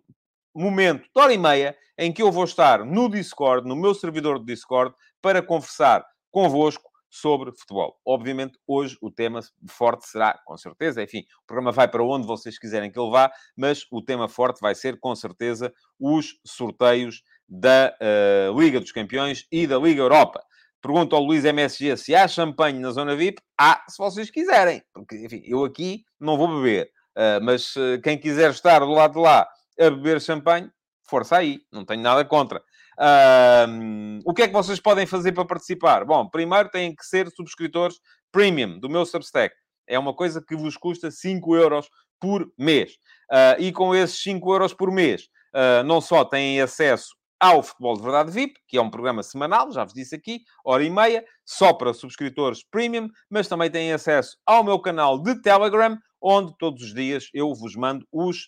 momento 0.60 1.04
de 1.04 1.22
hora 1.22 1.34
e 1.34 1.38
meia 1.38 1.76
em 1.98 2.12
que 2.12 2.22
eu 2.22 2.32
vou 2.32 2.44
estar 2.44 2.86
no 2.86 3.10
Discord, 3.10 3.68
no 3.68 3.76
meu 3.76 3.94
servidor 3.94 4.40
de 4.40 4.46
Discord, 4.46 4.94
para 5.22 5.42
conversar 5.42 6.06
convosco 6.32 6.88
sobre 7.10 7.52
futebol. 7.52 7.98
Obviamente, 8.06 8.60
hoje 8.68 8.98
o 9.02 9.10
tema 9.10 9.40
forte 9.70 10.08
será, 10.08 10.40
com 10.46 10.58
certeza, 10.58 11.02
enfim, 11.02 11.20
o 11.44 11.48
programa 11.48 11.72
vai 11.72 11.88
para 11.88 12.04
onde 12.04 12.28
vocês 12.28 12.60
quiserem 12.60 12.92
que 12.92 13.00
ele 13.00 13.10
vá, 13.10 13.32
mas 13.56 13.86
o 13.92 14.02
tema 14.02 14.28
forte 14.28 14.60
vai 14.62 14.76
ser, 14.76 15.00
com 15.00 15.16
certeza, 15.16 15.74
os 16.00 16.40
sorteios 16.46 17.24
da 17.48 17.96
uh, 18.02 18.60
Liga 18.60 18.80
dos 18.80 18.92
Campeões 18.92 19.46
e 19.52 19.66
da 19.66 19.78
Liga 19.78 20.02
Europa. 20.02 20.44
Pergunto 20.82 21.16
ao 21.16 21.24
Luís 21.24 21.44
MSG 21.44 21.98
se 21.98 22.14
há 22.14 22.28
champanhe 22.28 22.80
na 22.80 22.92
zona 22.92 23.16
VIP. 23.16 23.42
Há, 23.58 23.84
se 23.90 23.98
vocês 23.98 24.30
quiserem. 24.30 24.84
Porque, 24.94 25.16
enfim, 25.18 25.42
eu 25.44 25.64
aqui 25.64 26.04
não 26.20 26.38
vou 26.38 26.48
beber. 26.48 26.92
Uh, 27.18 27.44
mas 27.44 27.76
uh, 27.76 28.00
quem 28.04 28.18
quiser 28.18 28.52
estar 28.52 28.80
do 28.80 28.92
lado 28.92 29.14
de 29.14 29.20
lá 29.20 29.48
a 29.80 29.90
beber 29.90 30.22
champanhe, 30.22 30.70
força 31.10 31.38
aí. 31.38 31.62
Não 31.72 31.86
tenho 31.86 32.02
nada 32.02 32.24
contra. 32.26 32.60
Uh, 33.00 34.20
o 34.26 34.34
que 34.34 34.44
é 34.44 34.48
que 34.48 34.54
vocês 34.54 34.80
podem 34.80 35.06
fazer 35.06 35.32
para 35.32 35.46
participar? 35.46 36.04
Bom, 36.04 36.28
primeiro 36.28 36.70
têm 36.70 36.96
que 36.96 37.06
ser 37.06 37.30
subscritores 37.32 38.00
premium 38.32 38.80
do 38.80 38.90
meu 38.90 39.06
Substack. 39.06 39.56
É 39.88 39.98
uma 39.98 40.14
coisa 40.14 40.42
que 40.42 40.56
vos 40.56 40.76
custa 40.76 41.10
5 41.12 41.56
euros 41.56 41.88
por 42.20 42.52
mês. 42.58 42.94
Uh, 43.32 43.60
e 43.60 43.72
com 43.72 43.96
esses 43.96 44.22
5 44.22 44.52
euros 44.52 44.74
por 44.74 44.92
mês, 44.92 45.24
uh, 45.54 45.84
não 45.84 46.02
só 46.02 46.26
têm 46.26 46.60
acesso 46.60 47.16
ao 47.40 47.62
Futebol 47.62 47.96
de 47.96 48.04
Verdade 48.04 48.32
VIP, 48.32 48.60
que 48.68 48.78
é 48.78 48.82
um 48.82 48.90
programa 48.90 49.22
semanal, 49.22 49.72
já 49.72 49.84
vos 49.84 49.94
disse 49.94 50.16
aqui, 50.16 50.42
hora 50.66 50.84
e 50.84 50.90
meia, 50.90 51.24
só 51.46 51.72
para 51.72 51.94
subscritores 51.94 52.64
premium, 52.64 53.10
mas 53.30 53.48
também 53.48 53.70
têm 53.70 53.94
acesso 53.94 54.38
ao 54.46 54.64
meu 54.64 54.80
canal 54.80 55.22
de 55.22 55.40
Telegram, 55.42 55.98
onde 56.20 56.52
todos 56.58 56.84
os 56.84 56.94
dias 56.94 57.30
eu 57.34 57.54
vos 57.54 57.76
mando 57.76 58.08
os 58.12 58.48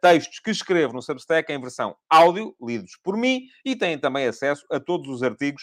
textos 0.00 0.40
que 0.40 0.50
escrevo 0.50 0.92
no 0.92 1.02
Substack 1.02 1.52
em 1.52 1.60
versão 1.60 1.96
áudio, 2.10 2.54
lidos 2.60 2.98
por 3.02 3.16
mim, 3.16 3.42
e 3.64 3.74
têm 3.74 3.98
também 3.98 4.26
acesso 4.26 4.64
a 4.70 4.78
todos 4.78 5.08
os 5.08 5.22
artigos 5.22 5.62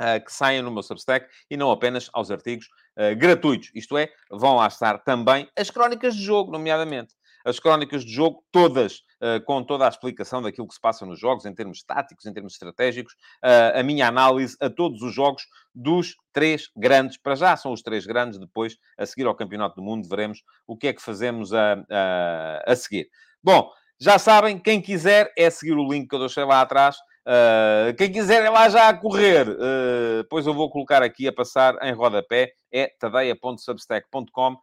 uh, 0.00 0.24
que 0.24 0.32
saem 0.32 0.62
no 0.62 0.70
meu 0.70 0.82
Substack 0.82 1.28
e 1.50 1.56
não 1.56 1.70
apenas 1.70 2.08
aos 2.12 2.30
artigos 2.30 2.66
uh, 2.98 3.16
gratuitos. 3.16 3.70
Isto 3.74 3.98
é, 3.98 4.10
vão 4.30 4.56
lá 4.56 4.66
estar 4.66 4.98
também 4.98 5.48
as 5.56 5.70
crónicas 5.70 6.14
de 6.16 6.22
jogo, 6.22 6.50
nomeadamente 6.50 7.14
as 7.44 7.60
crónicas 7.60 8.04
de 8.04 8.12
jogo, 8.12 8.42
todas 8.50 9.02
com 9.46 9.62
toda 9.62 9.86
a 9.86 9.88
explicação 9.88 10.42
daquilo 10.42 10.68
que 10.68 10.74
se 10.74 10.80
passa 10.80 11.06
nos 11.06 11.18
jogos, 11.18 11.46
em 11.46 11.54
termos 11.54 11.82
táticos, 11.82 12.26
em 12.26 12.32
termos 12.32 12.54
estratégicos, 12.54 13.14
uh, 13.44 13.78
a 13.78 13.82
minha 13.82 14.06
análise 14.06 14.56
a 14.60 14.68
todos 14.68 15.02
os 15.02 15.14
jogos 15.14 15.46
dos 15.74 16.16
três 16.32 16.68
grandes. 16.76 17.16
Para 17.16 17.34
já 17.34 17.56
são 17.56 17.72
os 17.72 17.82
três 17.82 18.06
grandes, 18.06 18.38
depois, 18.38 18.76
a 18.98 19.06
seguir 19.06 19.26
ao 19.26 19.34
Campeonato 19.34 19.76
do 19.76 19.82
Mundo, 19.82 20.08
veremos 20.08 20.42
o 20.66 20.76
que 20.76 20.88
é 20.88 20.92
que 20.92 21.02
fazemos 21.02 21.52
a, 21.52 21.84
a, 21.90 22.72
a 22.72 22.76
seguir. 22.76 23.08
Bom, 23.42 23.70
já 24.00 24.18
sabem, 24.18 24.58
quem 24.58 24.80
quiser 24.80 25.32
é 25.36 25.48
seguir 25.50 25.74
o 25.74 25.90
link 25.90 26.08
que 26.08 26.14
eu 26.14 26.20
deixei 26.20 26.44
lá 26.44 26.60
atrás. 26.60 26.96
Uh, 27.26 27.94
quem 27.96 28.12
quiser 28.12 28.44
é 28.44 28.50
lá 28.50 28.68
já 28.68 28.88
a 28.88 28.94
correr, 28.94 29.48
uh, 29.48 30.24
pois 30.28 30.46
eu 30.46 30.52
vou 30.52 30.70
colocar 30.70 31.02
aqui 31.02 31.26
a 31.26 31.32
passar 31.32 31.74
em 31.82 31.92
rodapé, 31.92 32.52
é 32.70 32.92
tadeia.substack.com 33.00 34.52
uh, 34.52 34.58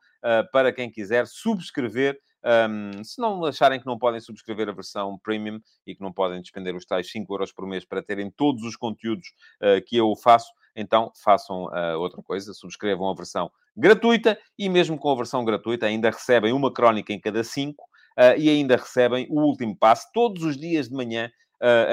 para 0.52 0.72
quem 0.72 0.92
quiser 0.92 1.26
subscrever 1.26 2.20
um, 2.44 3.04
se 3.04 3.20
não 3.22 3.46
acharem 3.46 3.80
que 3.80 3.86
não 3.86 3.98
podem 3.98 4.20
subscrever 4.20 4.68
a 4.70 4.72
versão 4.72 5.18
premium 5.24 5.60
e 5.86 5.96
que 5.96 6.02
não 6.02 6.12
podem 6.12 6.42
despender 6.42 6.76
os 6.76 6.86
tais 6.86 7.10
5 7.12 7.32
euros 7.34 7.52
por 7.52 7.68
mês 7.68 7.86
para 7.86 8.02
terem 8.02 8.32
todos 8.32 8.64
os 8.64 8.76
conteúdos 8.76 9.28
uh, 9.62 9.84
que 9.86 9.96
eu 9.98 10.16
faço, 10.16 10.52
então 10.76 11.12
façam 11.24 11.66
uh, 11.66 11.98
outra 12.00 12.22
coisa, 12.24 12.54
subscrevam 12.54 13.10
a 13.10 13.14
versão 13.14 13.52
gratuita 13.76 14.38
e 14.58 14.70
mesmo 14.70 14.98
com 14.98 15.12
a 15.12 15.16
versão 15.16 15.46
gratuita 15.46 15.86
ainda 15.86 16.10
recebem 16.10 16.52
uma 16.52 16.74
crónica 16.74 17.14
em 17.14 17.20
cada 17.20 17.44
5 17.44 17.82
uh, 17.82 17.88
ah, 18.18 18.36
e 18.36 18.50
ainda 18.50 18.76
recebem 18.76 19.28
o 19.30 19.42
último 19.42 19.76
passo 19.76 20.08
todos 20.14 20.44
os 20.44 20.58
dias 20.58 20.90
de 20.90 20.96
manhã. 20.96 21.32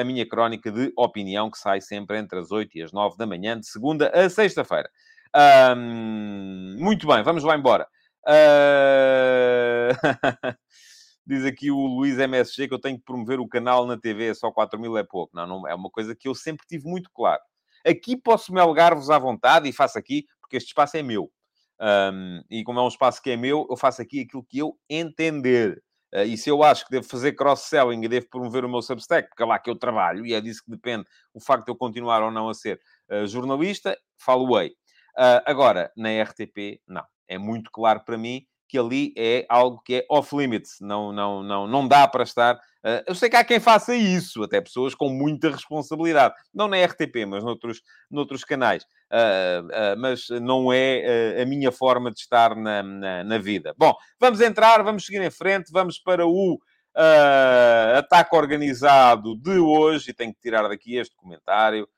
a 0.00 0.02
minha 0.02 0.26
crónica 0.26 0.72
de 0.72 0.90
opinião 0.96 1.50
que 1.50 1.58
sai 1.58 1.82
sempre 1.82 2.18
entre 2.18 2.38
as 2.38 2.50
8 2.50 2.78
e 2.78 2.82
as 2.82 2.90
9 2.90 3.18
da 3.18 3.26
manhã, 3.26 3.60
de 3.60 3.66
segunda 3.66 4.08
a 4.08 4.30
sexta-feira. 4.30 4.88
Um, 5.76 6.76
muito 6.78 7.06
bem, 7.06 7.22
vamos 7.22 7.44
lá 7.44 7.54
embora. 7.54 7.86
Uh... 8.26 9.92
Diz 11.28 11.44
aqui 11.44 11.70
o 11.70 11.76
Luís 11.76 12.18
MSG 12.18 12.68
que 12.68 12.74
eu 12.74 12.78
tenho 12.78 12.96
que 12.96 13.04
promover 13.04 13.38
o 13.38 13.46
canal 13.46 13.84
na 13.86 13.98
TV, 13.98 14.34
só 14.34 14.50
4 14.50 14.80
mil 14.80 14.96
é 14.96 15.04
pouco. 15.04 15.36
Não, 15.36 15.46
não, 15.46 15.68
é 15.68 15.74
uma 15.74 15.90
coisa 15.90 16.16
que 16.16 16.26
eu 16.26 16.34
sempre 16.34 16.66
tive 16.66 16.88
muito 16.88 17.10
claro. 17.12 17.42
Aqui 17.86 18.16
posso-me 18.16 18.58
alegar-vos 18.58 19.10
à 19.10 19.18
vontade 19.18 19.68
e 19.68 19.72
faço 19.72 19.98
aqui, 19.98 20.24
porque 20.40 20.56
este 20.56 20.68
espaço 20.68 20.96
é 20.96 21.02
meu. 21.02 21.30
Um, 21.78 22.42
e 22.50 22.64
como 22.64 22.80
é 22.80 22.82
um 22.82 22.88
espaço 22.88 23.20
que 23.20 23.28
é 23.28 23.36
meu, 23.36 23.66
eu 23.68 23.76
faço 23.76 24.00
aqui 24.00 24.20
aquilo 24.22 24.42
que 24.42 24.56
eu 24.56 24.74
entender. 24.88 25.82
Uh, 26.14 26.22
e 26.22 26.38
se 26.38 26.48
eu 26.48 26.62
acho 26.62 26.86
que 26.86 26.92
devo 26.92 27.06
fazer 27.06 27.32
cross-selling 27.32 28.02
e 28.02 28.08
devo 28.08 28.26
promover 28.30 28.64
o 28.64 28.68
meu 28.68 28.80
Substack, 28.80 29.28
porque 29.28 29.42
é 29.42 29.46
lá 29.46 29.58
que 29.58 29.68
eu 29.68 29.76
trabalho, 29.76 30.24
e 30.24 30.32
é 30.32 30.40
disso 30.40 30.62
que 30.64 30.70
depende 30.70 31.04
o 31.34 31.40
facto 31.40 31.66
de 31.66 31.72
eu 31.72 31.76
continuar 31.76 32.22
ou 32.22 32.30
não 32.30 32.48
a 32.48 32.54
ser 32.54 32.80
uh, 33.10 33.26
jornalista, 33.26 33.98
falo-ei. 34.16 34.70
Uh, 35.14 35.44
agora, 35.44 35.92
na 35.94 36.08
RTP, 36.22 36.80
não 36.88 37.04
é 37.28 37.38
muito 37.38 37.70
claro 37.70 38.00
para 38.04 38.18
mim 38.18 38.46
que 38.68 38.78
ali 38.78 39.14
é 39.16 39.46
algo 39.48 39.80
que 39.82 39.96
é 39.96 40.06
off-limits, 40.10 40.76
não, 40.80 41.10
não, 41.10 41.42
não, 41.42 41.66
não 41.66 41.88
dá 41.88 42.06
para 42.06 42.22
estar. 42.22 42.54
Uh, 42.84 43.02
eu 43.06 43.14
sei 43.14 43.30
que 43.30 43.36
há 43.36 43.42
quem 43.42 43.58
faça 43.58 43.96
isso, 43.96 44.42
até 44.42 44.60
pessoas 44.60 44.94
com 44.94 45.08
muita 45.08 45.50
responsabilidade, 45.50 46.34
não 46.54 46.68
na 46.68 46.76
RTP, 46.84 47.24
mas 47.26 47.42
noutros, 47.42 47.82
noutros 48.10 48.44
canais, 48.44 48.84
uh, 48.84 49.64
uh, 49.64 49.98
mas 49.98 50.28
não 50.42 50.70
é 50.70 51.40
a 51.42 51.46
minha 51.46 51.72
forma 51.72 52.12
de 52.12 52.20
estar 52.20 52.54
na, 52.54 52.82
na, 52.82 53.24
na, 53.24 53.38
vida. 53.38 53.74
Bom, 53.76 53.94
vamos 54.20 54.40
entrar, 54.42 54.82
vamos 54.82 55.06
seguir 55.06 55.22
em 55.22 55.30
frente, 55.30 55.72
vamos 55.72 55.98
para 55.98 56.26
o 56.26 56.58
ataque 57.96 58.34
organizado 58.34 59.36
de 59.36 59.58
hoje, 59.58 60.10
e 60.10 60.14
tenho 60.14 60.34
que 60.34 60.40
tirar 60.40 60.66
daqui 60.68 60.96
este 60.96 61.14
comentário, 61.14 61.88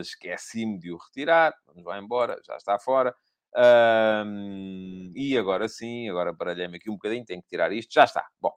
esqueci-me 0.00 0.78
de 0.78 0.90
o 0.90 0.96
retirar, 0.96 1.52
vamos 1.66 1.84
lá 1.84 1.98
embora, 1.98 2.40
já 2.46 2.56
está 2.56 2.78
fora. 2.78 3.14
Um, 3.56 5.12
e 5.14 5.36
agora 5.36 5.68
sim, 5.68 6.08
agora 6.08 6.32
baralhei-me 6.32 6.76
aqui 6.76 6.88
um 6.88 6.94
bocadinho, 6.94 7.24
tenho 7.24 7.42
que 7.42 7.48
tirar 7.48 7.72
isto, 7.72 7.92
já 7.92 8.04
está. 8.04 8.26
Bom, 8.40 8.52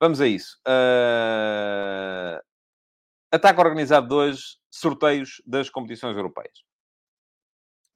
vamos 0.00 0.20
a 0.20 0.26
isso. 0.26 0.58
Uh, 0.66 2.40
ataque 3.30 3.60
organizado 3.60 4.08
de 4.08 4.14
hoje, 4.14 4.42
sorteios 4.70 5.42
das 5.46 5.68
competições 5.68 6.16
europeias. 6.16 6.64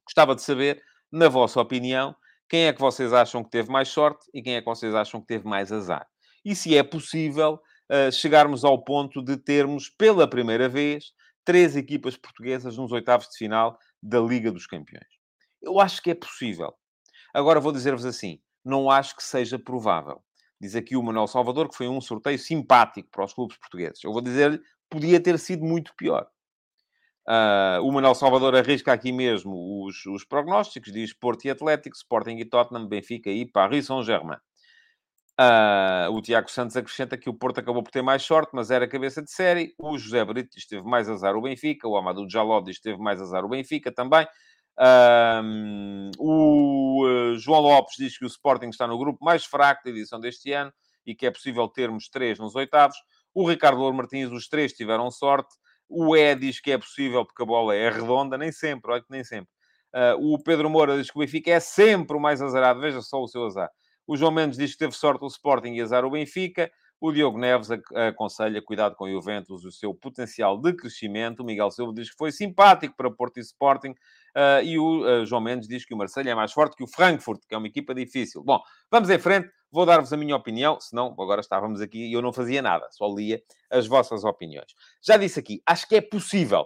Gostava 0.07 0.35
de 0.35 0.43
saber, 0.43 0.83
na 1.11 1.29
vossa 1.29 1.61
opinião, 1.61 2.15
quem 2.49 2.67
é 2.67 2.73
que 2.73 2.81
vocês 2.81 3.13
acham 3.13 3.43
que 3.43 3.51
teve 3.51 3.71
mais 3.71 3.89
sorte 3.89 4.27
e 4.35 4.43
quem 4.43 4.57
é 4.57 4.61
que 4.61 4.67
vocês 4.67 4.95
acham 4.95 5.21
que 5.21 5.27
teve 5.27 5.47
mais 5.47 5.73
azar. 5.73 6.07
E 6.45 6.55
se 6.55 6.77
é 6.77 6.83
possível 6.83 7.59
uh, 7.91 8.13
chegarmos 8.13 8.65
ao 8.65 8.85
ponto 8.85 9.23
de 9.23 9.37
termos, 9.39 9.89
pela 9.89 10.29
primeira 10.29 10.69
vez, 10.69 11.13
três 11.43 11.75
equipas 11.75 12.17
portuguesas 12.17 12.77
nos 12.77 12.93
oitavos 12.93 13.29
de 13.29 13.39
final 13.39 13.79
da 14.03 14.21
Liga 14.21 14.53
dos 14.53 14.67
Campeões. 14.67 15.14
Eu 15.65 15.81
acho 15.81 16.03
que 16.03 16.11
é 16.11 16.15
possível. 16.15 16.75
Agora 17.33 17.61
vou 17.61 17.73
dizer-vos 17.73 18.05
assim: 18.05 18.41
não 18.65 18.91
acho 18.91 19.17
que 19.17 19.23
seja 19.23 19.59
provável. 19.59 20.23
Diz 20.61 20.75
aqui 20.75 20.97
o 20.97 21.03
Manuel 21.03 21.27
Salvador 21.27 21.69
que 21.69 21.77
foi 21.77 21.89
um 21.89 22.01
sorteio 22.01 22.39
simpático 22.39 23.09
para 23.11 23.25
os 23.25 23.35
clubes 23.35 23.57
portugueses. 23.57 24.03
Eu 24.03 24.13
vou 24.13 24.23
dizer-lhe, 24.23 24.61
podia 24.89 25.21
ter 25.21 25.39
sido 25.39 25.65
muito 25.65 25.93
pior. 25.97 26.27
Uh, 27.27 27.81
o 27.83 27.91
Manuel 27.91 28.15
Salvador 28.15 28.55
arrisca 28.55 28.93
aqui 28.93 29.11
mesmo 29.11 29.85
os, 29.87 30.05
os 30.07 30.25
prognósticos, 30.25 30.93
diz 30.93 31.13
Porto 31.13 31.47
e 31.47 31.51
Atlético, 31.51 31.97
Sporting 31.97 32.37
e 32.37 32.45
Tottenham, 32.45 32.87
Benfica 32.87 33.31
e 33.31 33.47
Paris 33.47 33.87
Saint-Germain. 33.87 34.37
Uh, 35.41 36.13
o 36.13 36.23
Tiago 36.23 36.49
Santos 36.49 36.77
acrescenta 36.77 37.17
que 37.17 37.29
o 37.29 37.35
Porto 37.35 37.59
acabou 37.59 37.83
por 37.83 37.91
ter 37.91 38.03
mais 38.03 38.23
sorte, 38.23 38.51
mas 38.53 38.71
era 38.71 38.87
cabeça 38.87 39.21
de 39.21 39.31
série. 39.31 39.75
O 39.79 39.99
José 39.99 40.25
Brito 40.25 40.51
diz 40.55 40.65
que 40.65 40.77
teve 40.77 40.87
mais 40.87 41.09
azar 41.09 41.35
o 41.35 41.43
Benfica. 41.43 41.89
O 41.89 41.97
Amadou 41.97 42.29
Jaló 42.29 42.61
diz 42.61 42.77
que 42.77 42.85
teve 42.85 42.99
mais 42.99 43.21
azar 43.21 43.45
o 43.45 43.49
Benfica 43.49 43.91
também. 43.91 44.27
Um, 44.77 46.11
o 46.19 47.07
uh, 47.07 47.39
João 47.39 47.61
Lopes 47.61 47.95
diz 47.97 48.19
que 48.19 48.25
o 48.25 48.27
Sporting 48.27 48.69
está 48.69 48.87
no 48.87 48.99
grupo 48.99 49.25
mais 49.25 49.45
fraco 49.45 49.85
da 49.85 49.91
edição 49.91 50.19
deste 50.19 50.53
ano 50.53 50.73
e 51.07 51.15
que 51.15 51.27
é 51.27 51.31
possível 51.31 51.69
termos 51.69 52.09
três 52.09 52.39
nos 52.39 52.55
oitavos. 52.55 52.97
O 53.33 53.49
Ricardo 53.49 53.79
Louro 53.79 53.97
Martins, 53.97 54.31
os 54.31 54.49
três 54.49 54.73
tiveram 54.73 55.11
sorte. 55.11 55.55
O 55.89 56.17
E 56.17 56.35
diz 56.35 56.61
que 56.61 56.73
é 56.73 56.79
possível 56.79 57.25
porque 57.25 57.43
a 57.43 57.47
bola 57.47 57.75
é 57.75 57.91
redonda, 57.91 58.39
nem 58.39 58.51
sempre, 58.51 58.93
olha 58.93 59.03
que 59.03 59.11
nem 59.11 59.23
sempre. 59.23 59.51
Uh, 59.95 60.35
o 60.35 60.43
Pedro 60.43 60.69
Moura 60.69 60.97
diz 60.97 61.11
que 61.11 61.17
o 61.17 61.21
Benfica 61.21 61.53
é 61.53 61.61
sempre 61.61 62.17
o 62.17 62.21
mais 62.21 62.43
azarado, 62.43 62.81
veja 62.81 63.01
só 63.01 63.23
o 63.23 63.29
seu 63.29 63.45
azar. 63.47 63.71
O 64.07 64.17
João 64.17 64.33
Mendes 64.33 64.59
diz 64.59 64.73
que 64.73 64.79
teve 64.79 64.93
sorte 64.93 65.25
o 65.25 65.29
Sporting 65.29 65.75
e 65.75 65.81
azar 65.81 66.05
o 66.05 66.11
Benfica. 66.11 66.71
O 67.07 67.13
Diogo 67.13 67.37
Neves 67.37 67.69
aconselha 68.09 68.63
cuidado 68.63 68.97
com 68.97 69.05
o 69.05 69.11
Juventus, 69.11 69.63
o 69.63 69.71
seu 69.71 69.93
potencial 69.93 70.59
de 70.59 70.73
crescimento. 70.73 71.41
O 71.41 71.45
Miguel 71.45 71.71
Silva 71.71 71.93
diz 71.93 72.09
que 72.09 72.17
foi 72.17 72.33
simpático 72.33 72.97
para 72.97 73.11
Porto 73.11 73.37
e 73.37 73.41
Sporting. 73.41 73.91
Uh, 73.91 74.63
e 74.65 74.79
o 74.79 75.03
uh, 75.03 75.27
João 75.27 75.43
Mendes 75.43 75.69
diz 75.69 75.85
que 75.85 75.93
o 75.93 75.99
Marseille 75.99 76.31
é 76.31 76.35
mais 76.35 76.51
forte 76.51 76.75
que 76.75 76.83
o 76.83 76.87
Frankfurt, 76.87 77.43
que 77.47 77.55
é 77.55 77.59
uma 77.59 77.67
equipa 77.67 77.95
difícil. 77.95 78.43
Bom, 78.43 78.59
vamos 78.91 79.11
em 79.11 79.19
frente. 79.19 79.51
Vou 79.71 79.85
dar-vos 79.85 80.15
a 80.15 80.17
minha 80.17 80.35
opinião, 80.35 80.81
senão 80.81 81.09
agora 81.09 81.43
estávamos 81.43 81.83
aqui 81.83 82.07
e 82.07 82.15
eu 82.15 82.23
não 82.23 82.33
fazia 82.33 82.63
nada, 82.63 82.89
só 82.91 83.07
lia 83.07 83.43
as 83.71 83.87
vossas 83.87 84.25
opiniões. 84.25 84.73
Já 85.07 85.19
disse 85.19 85.39
aqui, 85.39 85.61
acho 85.67 85.87
que 85.87 85.97
é 85.97 86.01
possível 86.01 86.63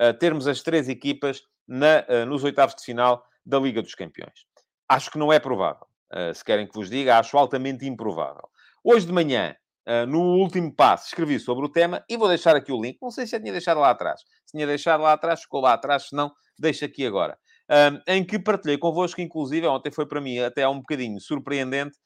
uh, 0.00 0.18
termos 0.18 0.48
as 0.48 0.62
três 0.62 0.88
equipas 0.88 1.42
na, 1.68 2.24
nos 2.24 2.44
oitavos 2.44 2.76
de 2.76 2.82
final 2.82 3.22
da 3.44 3.58
Liga 3.58 3.82
dos 3.82 3.94
Campeões. 3.94 4.46
Acho 4.88 5.10
que 5.10 5.18
não 5.18 5.30
é 5.30 5.38
provável. 5.38 5.86
Se 6.34 6.42
querem 6.42 6.66
que 6.66 6.72
vos 6.72 6.88
diga, 6.88 7.18
acho 7.18 7.36
altamente 7.36 7.84
improvável. 7.84 8.48
Hoje 8.82 9.04
de 9.04 9.12
manhã, 9.12 9.54
uh, 9.86 10.06
no 10.06 10.20
último 10.36 10.74
passo, 10.74 11.06
escrevi 11.08 11.38
sobre 11.38 11.64
o 11.66 11.68
tema 11.68 12.04
e 12.08 12.16
vou 12.16 12.28
deixar 12.28 12.56
aqui 12.56 12.72
o 12.72 12.80
link. 12.80 12.98
Não 13.00 13.10
sei 13.10 13.26
se 13.26 13.32
já 13.32 13.40
tinha 13.40 13.52
deixado 13.52 13.80
lá 13.80 13.90
atrás. 13.90 14.20
Se 14.44 14.52
tinha 14.52 14.66
deixado 14.66 15.02
lá 15.02 15.12
atrás, 15.12 15.42
ficou 15.42 15.60
lá 15.60 15.72
atrás. 15.72 16.08
Se 16.08 16.16
não, 16.16 16.32
deixo 16.58 16.84
aqui 16.84 17.06
agora. 17.06 17.38
Uh, 17.70 18.00
em 18.06 18.24
que 18.24 18.38
partilhei 18.38 18.78
convosco, 18.78 19.20
inclusive, 19.20 19.66
ontem 19.66 19.90
foi 19.90 20.06
para 20.06 20.20
mim 20.20 20.38
até 20.38 20.68
um 20.68 20.78
bocadinho 20.78 21.20
surpreendente 21.20 21.96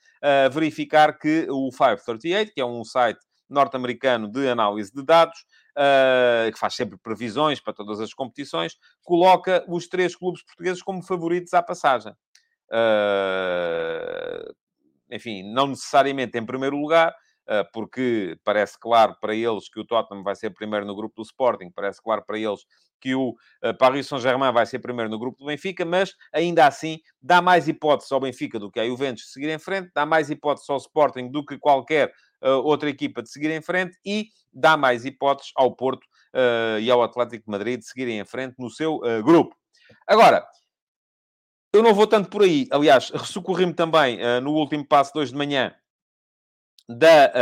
verificar 0.53 1.19
que 1.19 1.47
o 1.49 1.71
538, 1.71 2.53
que 2.53 2.61
é 2.61 2.65
um 2.67 2.85
site 2.85 3.19
norte-americano 3.49 4.31
de 4.31 4.49
análise 4.49 4.93
de 4.93 5.03
dados, 5.03 5.39
uh, 5.77 6.51
que 6.53 6.59
faz 6.59 6.75
sempre 6.75 6.97
previsões 6.99 7.61
para 7.61 7.73
todas 7.73 8.01
as 8.01 8.15
competições, 8.15 8.77
coloca 9.03 9.65
os 9.69 9.89
três 9.89 10.15
clubes 10.15 10.45
portugueses 10.45 10.83
como 10.83 11.03
favoritos 11.03 11.53
à 11.53 11.63
passagem. 11.63 12.13
Uh, 12.71 14.55
enfim, 15.11 15.43
não 15.53 15.67
necessariamente 15.67 16.39
em 16.39 16.47
primeiro 16.47 16.77
lugar, 16.77 17.11
uh, 17.11 17.15
porque 17.73 18.39
parece 18.45 18.79
claro 18.79 19.17
para 19.21 19.35
eles 19.35 19.69
que 19.69 19.81
o 19.81 19.85
Tottenham 19.85 20.23
vai 20.23 20.37
ser 20.37 20.51
primeiro 20.51 20.87
no 20.87 20.95
grupo 20.95 21.17
do 21.17 21.23
Sporting, 21.23 21.71
parece 21.71 22.03
claro 22.03 22.23
para 22.27 22.39
eles 22.39 22.61
que 23.01 23.15
o 23.15 23.35
Paris 23.79 24.07
Saint-Germain 24.07 24.53
vai 24.53 24.67
ser 24.67 24.79
primeiro 24.79 25.11
no 25.11 25.19
grupo 25.19 25.39
do 25.39 25.47
Benfica, 25.47 25.85
mas 25.85 26.15
ainda 26.33 26.67
assim 26.67 27.01
dá 27.21 27.41
mais 27.41 27.67
hipótese 27.67 28.13
ao 28.13 28.21
Benfica 28.21 28.59
do 28.59 28.71
que 28.71 28.79
a 28.79 28.87
Juventus 28.87 29.33
seguir 29.33 29.49
em 29.49 29.59
frente, 29.59 29.91
dá 29.95 30.05
mais 30.05 30.29
hipótese 30.31 30.71
ao 30.71 30.77
Sporting 30.77 31.31
do 31.31 31.45
que 31.45 31.59
qualquer 31.59 32.13
outra 32.63 32.89
equipa 32.89 33.23
de 33.23 33.31
seguir 33.31 33.51
em 33.51 33.61
frente 33.61 33.99
e 34.05 34.29
dá 34.53 34.77
mais 34.77 35.05
hipóteses 35.05 35.51
ao 35.57 35.75
Porto 35.75 36.07
e 36.81 36.91
ao 36.91 37.03
Atlético 37.03 37.47
de 37.47 37.51
Madrid 37.51 37.81
de 37.81 37.87
seguirem 37.87 38.19
em 38.19 38.25
frente 38.25 38.55
no 38.59 38.71
seu 38.71 39.01
grupo. 39.25 39.57
Agora, 40.07 40.47
eu 41.73 41.83
não 41.83 41.95
vou 41.95 42.07
tanto 42.07 42.29
por 42.29 42.43
aí. 42.43 42.67
Aliás, 42.71 43.13
socorri-me 43.25 43.73
também 43.73 44.19
no 44.43 44.53
último 44.53 44.87
passo 44.87 45.13
de 45.13 45.21
hoje 45.21 45.33
de 45.33 45.39
manhã 45.39 45.75
da, 46.99 47.33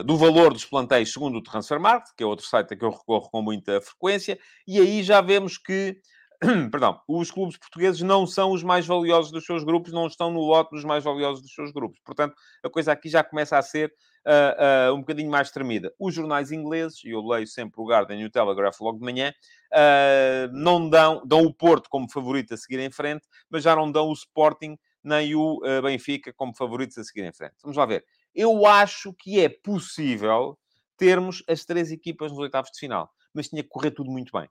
uh, 0.00 0.04
do 0.04 0.16
valor 0.16 0.52
dos 0.52 0.64
plantéis 0.64 1.12
segundo 1.12 1.38
o 1.38 1.42
Transfermarkt, 1.42 2.14
que 2.16 2.22
é 2.22 2.26
outro 2.26 2.46
site 2.46 2.74
a 2.74 2.76
que 2.76 2.84
eu 2.84 2.90
recorro 2.90 3.28
com 3.30 3.42
muita 3.42 3.80
frequência, 3.80 4.38
e 4.66 4.78
aí 4.78 5.02
já 5.02 5.20
vemos 5.20 5.58
que 5.58 6.00
perdão, 6.70 7.00
os 7.06 7.30
clubes 7.30 7.56
portugueses 7.56 8.02
não 8.02 8.26
são 8.26 8.50
os 8.50 8.64
mais 8.64 8.84
valiosos 8.84 9.30
dos 9.30 9.44
seus 9.44 9.62
grupos, 9.62 9.92
não 9.92 10.08
estão 10.08 10.30
no 10.30 10.40
lote 10.40 10.70
dos 10.72 10.84
mais 10.84 11.04
valiosos 11.04 11.40
dos 11.40 11.54
seus 11.54 11.70
grupos. 11.70 12.00
Portanto, 12.04 12.34
a 12.64 12.68
coisa 12.68 12.90
aqui 12.90 13.08
já 13.08 13.22
começa 13.22 13.56
a 13.56 13.62
ser 13.62 13.92
uh, 14.26 14.90
uh, 14.90 14.94
um 14.94 15.00
bocadinho 15.00 15.30
mais 15.30 15.52
tremida. 15.52 15.92
Os 16.00 16.12
jornais 16.14 16.50
ingleses, 16.50 17.04
e 17.04 17.10
eu 17.10 17.24
leio 17.24 17.46
sempre 17.46 17.80
o 17.80 17.86
Guardian 17.86 18.16
e 18.16 18.24
o 18.24 18.30
Telegraph 18.30 18.80
logo 18.80 18.98
de 18.98 19.04
manhã, 19.04 19.32
uh, 19.72 20.52
não 20.52 20.90
dão, 20.90 21.22
dão 21.24 21.42
o 21.42 21.54
Porto 21.54 21.88
como 21.88 22.10
favorito 22.10 22.54
a 22.54 22.56
seguir 22.56 22.80
em 22.80 22.90
frente, 22.90 23.24
mas 23.48 23.62
já 23.62 23.76
não 23.76 23.90
dão 23.90 24.08
o 24.08 24.12
Sporting 24.12 24.76
nem 25.04 25.34
o 25.34 25.60
Benfica 25.82 26.32
como 26.32 26.54
favoritos 26.54 26.96
a 26.96 27.02
seguir 27.02 27.24
em 27.24 27.32
frente. 27.32 27.54
Vamos 27.62 27.76
lá 27.76 27.84
ver. 27.84 28.04
Eu 28.34 28.66
acho 28.66 29.12
que 29.12 29.40
é 29.40 29.48
possível 29.48 30.58
termos 30.96 31.42
as 31.48 31.64
três 31.64 31.90
equipas 31.90 32.30
nos 32.30 32.40
oitavos 32.40 32.70
de 32.72 32.78
final, 32.78 33.10
mas 33.34 33.48
tinha 33.48 33.62
que 33.62 33.68
correr 33.68 33.90
tudo 33.90 34.10
muito 34.10 34.30
bem 34.32 34.48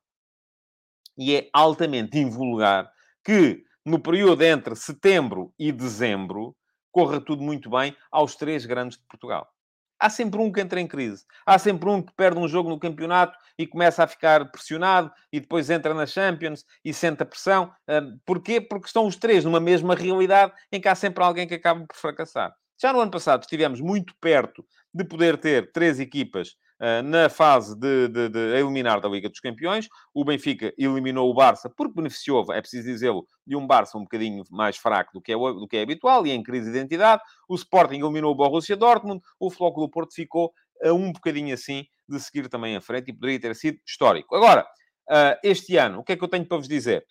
e 1.17 1.35
é 1.35 1.49
altamente 1.53 2.17
invulgar 2.17 2.91
que 3.23 3.63
no 3.85 3.99
período 3.99 4.41
entre 4.43 4.75
setembro 4.75 5.53
e 5.57 5.71
dezembro 5.71 6.55
corra 6.91 7.21
tudo 7.21 7.41
muito 7.41 7.69
bem 7.69 7.95
aos 8.11 8.35
três 8.35 8.65
grandes 8.65 8.97
de 8.97 9.05
Portugal. 9.05 9.47
Há 9.99 10.09
sempre 10.09 10.39
um 10.41 10.51
que 10.51 10.59
entra 10.59 10.81
em 10.81 10.87
crise. 10.87 11.25
Há 11.45 11.59
sempre 11.59 11.87
um 11.87 12.01
que 12.01 12.11
perde 12.13 12.39
um 12.39 12.47
jogo 12.47 12.69
no 12.69 12.79
campeonato 12.79 13.37
e 13.55 13.67
começa 13.67 14.03
a 14.03 14.07
ficar 14.07 14.51
pressionado 14.51 15.11
e 15.31 15.39
depois 15.39 15.69
entra 15.69 15.93
na 15.93 16.07
Champions 16.07 16.65
e 16.83 16.91
sente 16.91 17.21
a 17.21 17.25
pressão. 17.25 17.71
Porquê? 18.25 18.59
Porque 18.59 18.87
estão 18.87 19.05
os 19.05 19.15
três 19.15 19.45
numa 19.45 19.59
mesma 19.59 19.93
realidade 19.93 20.53
em 20.71 20.81
que 20.81 20.87
há 20.87 20.95
sempre 20.95 21.23
alguém 21.23 21.47
que 21.47 21.53
acaba 21.53 21.85
por 21.85 21.95
fracassar. 21.95 22.51
Já 22.81 22.91
no 22.91 22.99
ano 22.99 23.11
passado 23.11 23.43
estivemos 23.43 23.79
muito 23.79 24.15
perto 24.19 24.65
de 24.91 25.03
poder 25.03 25.37
ter 25.37 25.71
três 25.71 25.99
equipas 25.99 26.55
uh, 26.79 27.03
na 27.03 27.29
fase 27.29 27.77
de, 27.77 28.07
de, 28.07 28.29
de, 28.29 28.39
eliminar 28.57 28.99
da 28.99 29.07
Liga 29.07 29.29
dos 29.29 29.39
Campeões. 29.39 29.87
O 30.11 30.25
Benfica 30.25 30.73
eliminou 30.75 31.29
o 31.29 31.33
Barça 31.33 31.69
porque 31.69 31.93
beneficiou, 31.93 32.51
é 32.51 32.59
preciso 32.59 32.87
dizê-lo, 32.87 33.27
de 33.45 33.55
um 33.55 33.67
Barça 33.67 33.99
um 33.99 34.01
bocadinho 34.01 34.43
mais 34.49 34.77
fraco 34.77 35.11
do 35.13 35.21
que, 35.21 35.31
é, 35.31 35.35
do 35.35 35.67
que 35.67 35.77
é 35.77 35.83
habitual 35.83 36.25
e 36.25 36.31
em 36.31 36.41
crise 36.41 36.71
de 36.71 36.77
identidade. 36.77 37.21
O 37.47 37.53
Sporting 37.53 37.99
eliminou 37.99 38.31
o 38.31 38.35
Borussia 38.35 38.75
Dortmund. 38.75 39.21
O 39.39 39.51
Floco 39.51 39.79
do 39.79 39.87
Porto 39.87 40.15
ficou 40.15 40.51
a 40.83 40.91
um 40.91 41.11
bocadinho 41.11 41.53
assim 41.53 41.85
de 42.09 42.19
seguir 42.19 42.49
também 42.49 42.75
à 42.75 42.81
frente 42.81 43.09
e 43.09 43.13
poderia 43.13 43.39
ter 43.39 43.55
sido 43.55 43.77
histórico. 43.85 44.35
Agora, 44.35 44.63
uh, 45.07 45.37
este 45.43 45.77
ano, 45.77 45.99
o 45.99 46.03
que 46.03 46.13
é 46.13 46.17
que 46.17 46.23
eu 46.23 46.27
tenho 46.27 46.47
para 46.47 46.57
vos 46.57 46.67
dizer? 46.67 47.05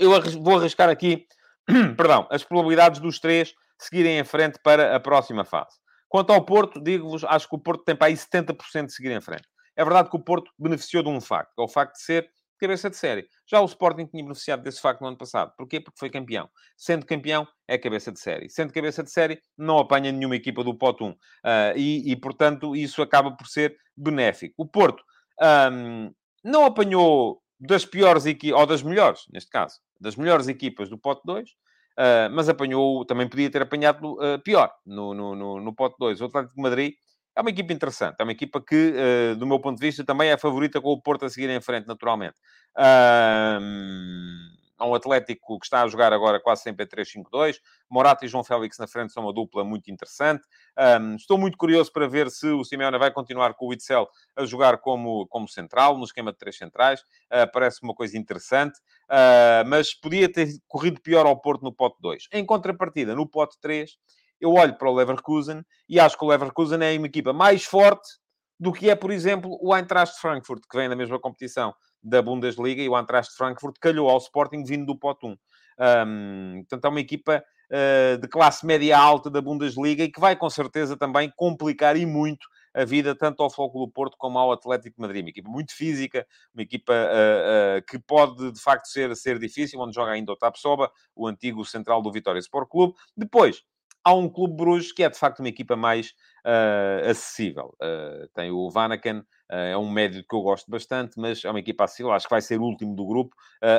Eu 0.00 0.10
vou 0.40 0.58
arriscar 0.58 0.88
aqui, 0.88 1.26
perdão, 1.94 2.26
as 2.30 2.42
probabilidades 2.42 3.00
dos 3.00 3.18
três 3.18 3.52
seguirem 3.84 4.18
em 4.18 4.24
frente 4.24 4.58
para 4.62 4.94
a 4.94 5.00
próxima 5.00 5.44
fase. 5.44 5.76
Quanto 6.08 6.32
ao 6.32 6.44
Porto, 6.44 6.80
digo-vos, 6.80 7.24
acho 7.24 7.48
que 7.48 7.56
o 7.56 7.58
Porto 7.58 7.84
tem 7.84 7.96
para 7.96 8.08
aí 8.08 8.14
70% 8.14 8.86
de 8.86 8.92
seguir 8.92 9.10
em 9.10 9.20
frente. 9.20 9.44
É 9.76 9.84
verdade 9.84 10.08
que 10.08 10.16
o 10.16 10.20
Porto 10.20 10.50
beneficiou 10.58 11.02
de 11.02 11.08
um 11.08 11.20
facto, 11.20 11.52
que 11.54 11.60
é 11.60 11.64
o 11.64 11.68
facto 11.68 11.94
de 11.94 12.02
ser 12.02 12.30
cabeça 12.60 12.88
de 12.88 12.96
série. 12.96 13.26
Já 13.46 13.60
o 13.60 13.64
Sporting 13.64 14.06
tinha 14.06 14.22
beneficiado 14.22 14.62
desse 14.62 14.80
facto 14.80 15.00
no 15.00 15.08
ano 15.08 15.18
passado. 15.18 15.52
Porquê? 15.56 15.80
Porque 15.80 15.98
foi 15.98 16.08
campeão. 16.10 16.48
Sendo 16.76 17.04
campeão, 17.04 17.46
é 17.68 17.76
cabeça 17.76 18.12
de 18.12 18.20
série. 18.20 18.48
Sendo 18.48 18.72
cabeça 18.72 19.02
de 19.02 19.10
série, 19.10 19.40
não 19.56 19.78
apanha 19.78 20.12
nenhuma 20.12 20.36
equipa 20.36 20.62
do 20.62 20.76
pote 20.76 21.02
1. 21.02 21.10
Uh, 21.10 21.16
e, 21.76 22.12
e, 22.12 22.16
portanto, 22.16 22.74
isso 22.74 23.02
acaba 23.02 23.36
por 23.36 23.46
ser 23.46 23.76
benéfico. 23.96 24.54
O 24.56 24.66
Porto 24.66 25.02
um, 25.72 26.12
não 26.42 26.64
apanhou 26.64 27.42
das 27.58 27.84
piores 27.84 28.26
equipas, 28.26 28.60
ou 28.60 28.66
das 28.66 28.82
melhores, 28.82 29.24
neste 29.32 29.50
caso, 29.50 29.78
das 30.00 30.16
melhores 30.16 30.48
equipas 30.48 30.88
do 30.88 30.98
pote 30.98 31.22
2, 31.24 31.50
Uh, 31.98 32.28
mas 32.32 32.48
apanhou, 32.48 33.04
também 33.04 33.28
podia 33.28 33.48
ter 33.50 33.62
apanhado 33.62 34.14
uh, 34.14 34.38
pior 34.42 34.70
no, 34.84 35.14
no, 35.14 35.36
no, 35.36 35.60
no 35.60 35.74
pote 35.74 35.96
2. 35.98 36.20
O 36.20 36.24
Atlético 36.24 36.54
de 36.56 36.62
Madrid 36.62 36.94
é 37.36 37.40
uma 37.40 37.50
equipa 37.50 37.72
interessante, 37.72 38.16
é 38.18 38.22
uma 38.22 38.32
equipa 38.32 38.60
que, 38.60 38.94
uh, 38.94 39.36
do 39.36 39.46
meu 39.46 39.60
ponto 39.60 39.78
de 39.78 39.86
vista, 39.86 40.04
também 40.04 40.28
é 40.28 40.32
a 40.34 40.38
favorita 40.38 40.80
com 40.80 40.90
o 40.90 41.00
Porto 41.00 41.24
a 41.24 41.28
seguir 41.28 41.50
em 41.50 41.60
frente, 41.60 41.86
naturalmente. 41.86 42.34
Uh, 42.76 44.53
Há 44.76 44.86
um 44.86 44.94
Atlético 44.94 45.58
que 45.58 45.66
está 45.66 45.82
a 45.82 45.88
jogar 45.88 46.12
agora 46.12 46.40
quase 46.40 46.62
sempre 46.62 46.84
em 46.84 46.88
3-5-2. 46.88 47.60
Morata 47.88 48.24
e 48.24 48.28
João 48.28 48.42
Félix 48.42 48.78
na 48.78 48.86
frente 48.86 49.12
são 49.12 49.22
uma 49.22 49.32
dupla 49.32 49.62
muito 49.64 49.90
interessante. 49.90 50.44
Um, 51.00 51.14
estou 51.14 51.38
muito 51.38 51.56
curioso 51.56 51.92
para 51.92 52.08
ver 52.08 52.30
se 52.30 52.48
o 52.48 52.64
Simeone 52.64 52.98
vai 52.98 53.12
continuar 53.12 53.54
com 53.54 53.68
o 53.68 53.72
Itzel 53.72 54.08
a 54.36 54.44
jogar 54.44 54.78
como, 54.78 55.26
como 55.28 55.48
central, 55.48 55.96
no 55.96 56.04
esquema 56.04 56.32
de 56.32 56.38
três 56.38 56.56
centrais. 56.56 57.00
Uh, 57.00 57.50
parece 57.52 57.82
uma 57.82 57.94
coisa 57.94 58.18
interessante. 58.18 58.78
Uh, 59.04 59.68
mas 59.68 59.94
podia 59.94 60.30
ter 60.30 60.48
corrido 60.66 61.00
pior 61.00 61.24
ao 61.26 61.40
Porto 61.40 61.62
no 61.62 61.72
pote 61.72 61.96
2. 62.00 62.28
Em 62.32 62.44
contrapartida, 62.44 63.14
no 63.14 63.28
pote 63.28 63.56
3, 63.60 63.92
eu 64.40 64.52
olho 64.52 64.76
para 64.76 64.90
o 64.90 64.94
Leverkusen 64.94 65.62
e 65.88 66.00
acho 66.00 66.18
que 66.18 66.24
o 66.24 66.28
Leverkusen 66.28 66.82
é 66.82 66.96
uma 66.98 67.06
equipa 67.06 67.32
mais 67.32 67.64
forte 67.64 68.08
do 68.64 68.72
que 68.72 68.88
é, 68.88 68.94
por 68.94 69.10
exemplo, 69.10 69.58
o 69.60 69.76
Eintracht 69.76 70.18
Frankfurt, 70.18 70.62
que 70.68 70.76
vem 70.76 70.88
da 70.88 70.96
mesma 70.96 71.20
competição 71.20 71.74
da 72.02 72.22
Bundesliga 72.22 72.82
e 72.82 72.88
o 72.88 72.96
Eintracht 72.98 73.36
Frankfurt 73.36 73.76
calhou 73.78 74.08
ao 74.08 74.16
Sporting 74.16 74.64
vindo 74.64 74.86
do 74.86 74.98
pote 74.98 75.26
1. 75.26 75.36
Um, 75.78 76.60
portanto, 76.60 76.84
é 76.86 76.88
uma 76.88 77.00
equipa 77.00 77.44
uh, 77.70 78.18
de 78.18 78.26
classe 78.26 78.64
média 78.64 78.96
alta 78.96 79.28
da 79.28 79.42
Bundesliga 79.42 80.02
e 80.02 80.10
que 80.10 80.18
vai, 80.18 80.34
com 80.34 80.48
certeza, 80.48 80.96
também 80.96 81.30
complicar 81.36 81.94
e 81.94 82.06
muito 82.06 82.46
a 82.72 82.86
vida 82.86 83.14
tanto 83.14 83.42
ao 83.42 83.50
do 83.50 83.88
Porto 83.88 84.16
como 84.16 84.38
ao 84.38 84.50
Atlético 84.50 84.98
Madrid. 84.98 85.22
Uma 85.22 85.30
equipa 85.30 85.50
muito 85.50 85.76
física, 85.76 86.26
uma 86.54 86.62
equipa 86.62 86.94
uh, 86.94 87.78
uh, 87.78 87.86
que 87.86 87.98
pode, 87.98 88.50
de 88.50 88.60
facto, 88.60 88.86
ser, 88.86 89.14
ser 89.14 89.38
difícil, 89.38 89.78
onde 89.78 89.94
joga 89.94 90.12
ainda 90.12 90.32
o 90.32 90.36
Tapsoba, 90.36 90.90
o 91.14 91.26
antigo 91.26 91.62
central 91.66 92.00
do 92.00 92.10
Vitória 92.10 92.38
Sport 92.38 92.68
Clube. 92.70 92.94
Depois, 93.14 93.62
há 94.04 94.14
um 94.14 94.28
Clube 94.28 94.54
Bruges 94.54 94.92
que 94.92 95.02
é, 95.02 95.08
de 95.08 95.18
facto, 95.18 95.40
uma 95.40 95.48
equipa 95.48 95.74
mais 95.74 96.10
uh, 96.44 97.10
acessível. 97.10 97.74
Uh, 97.82 98.28
tem 98.34 98.50
o 98.50 98.70
Vanaken, 98.70 99.18
uh, 99.18 99.24
é 99.50 99.78
um 99.78 99.90
médio 99.90 100.22
que 100.28 100.36
eu 100.36 100.42
gosto 100.42 100.70
bastante, 100.70 101.18
mas 101.18 101.44
é 101.44 101.50
uma 101.50 101.58
equipa 101.58 101.84
acessível, 101.84 102.12
acho 102.12 102.26
que 102.26 102.34
vai 102.34 102.42
ser 102.42 102.60
o 102.60 102.64
último 102.64 102.94
do 102.94 103.06
grupo, 103.06 103.34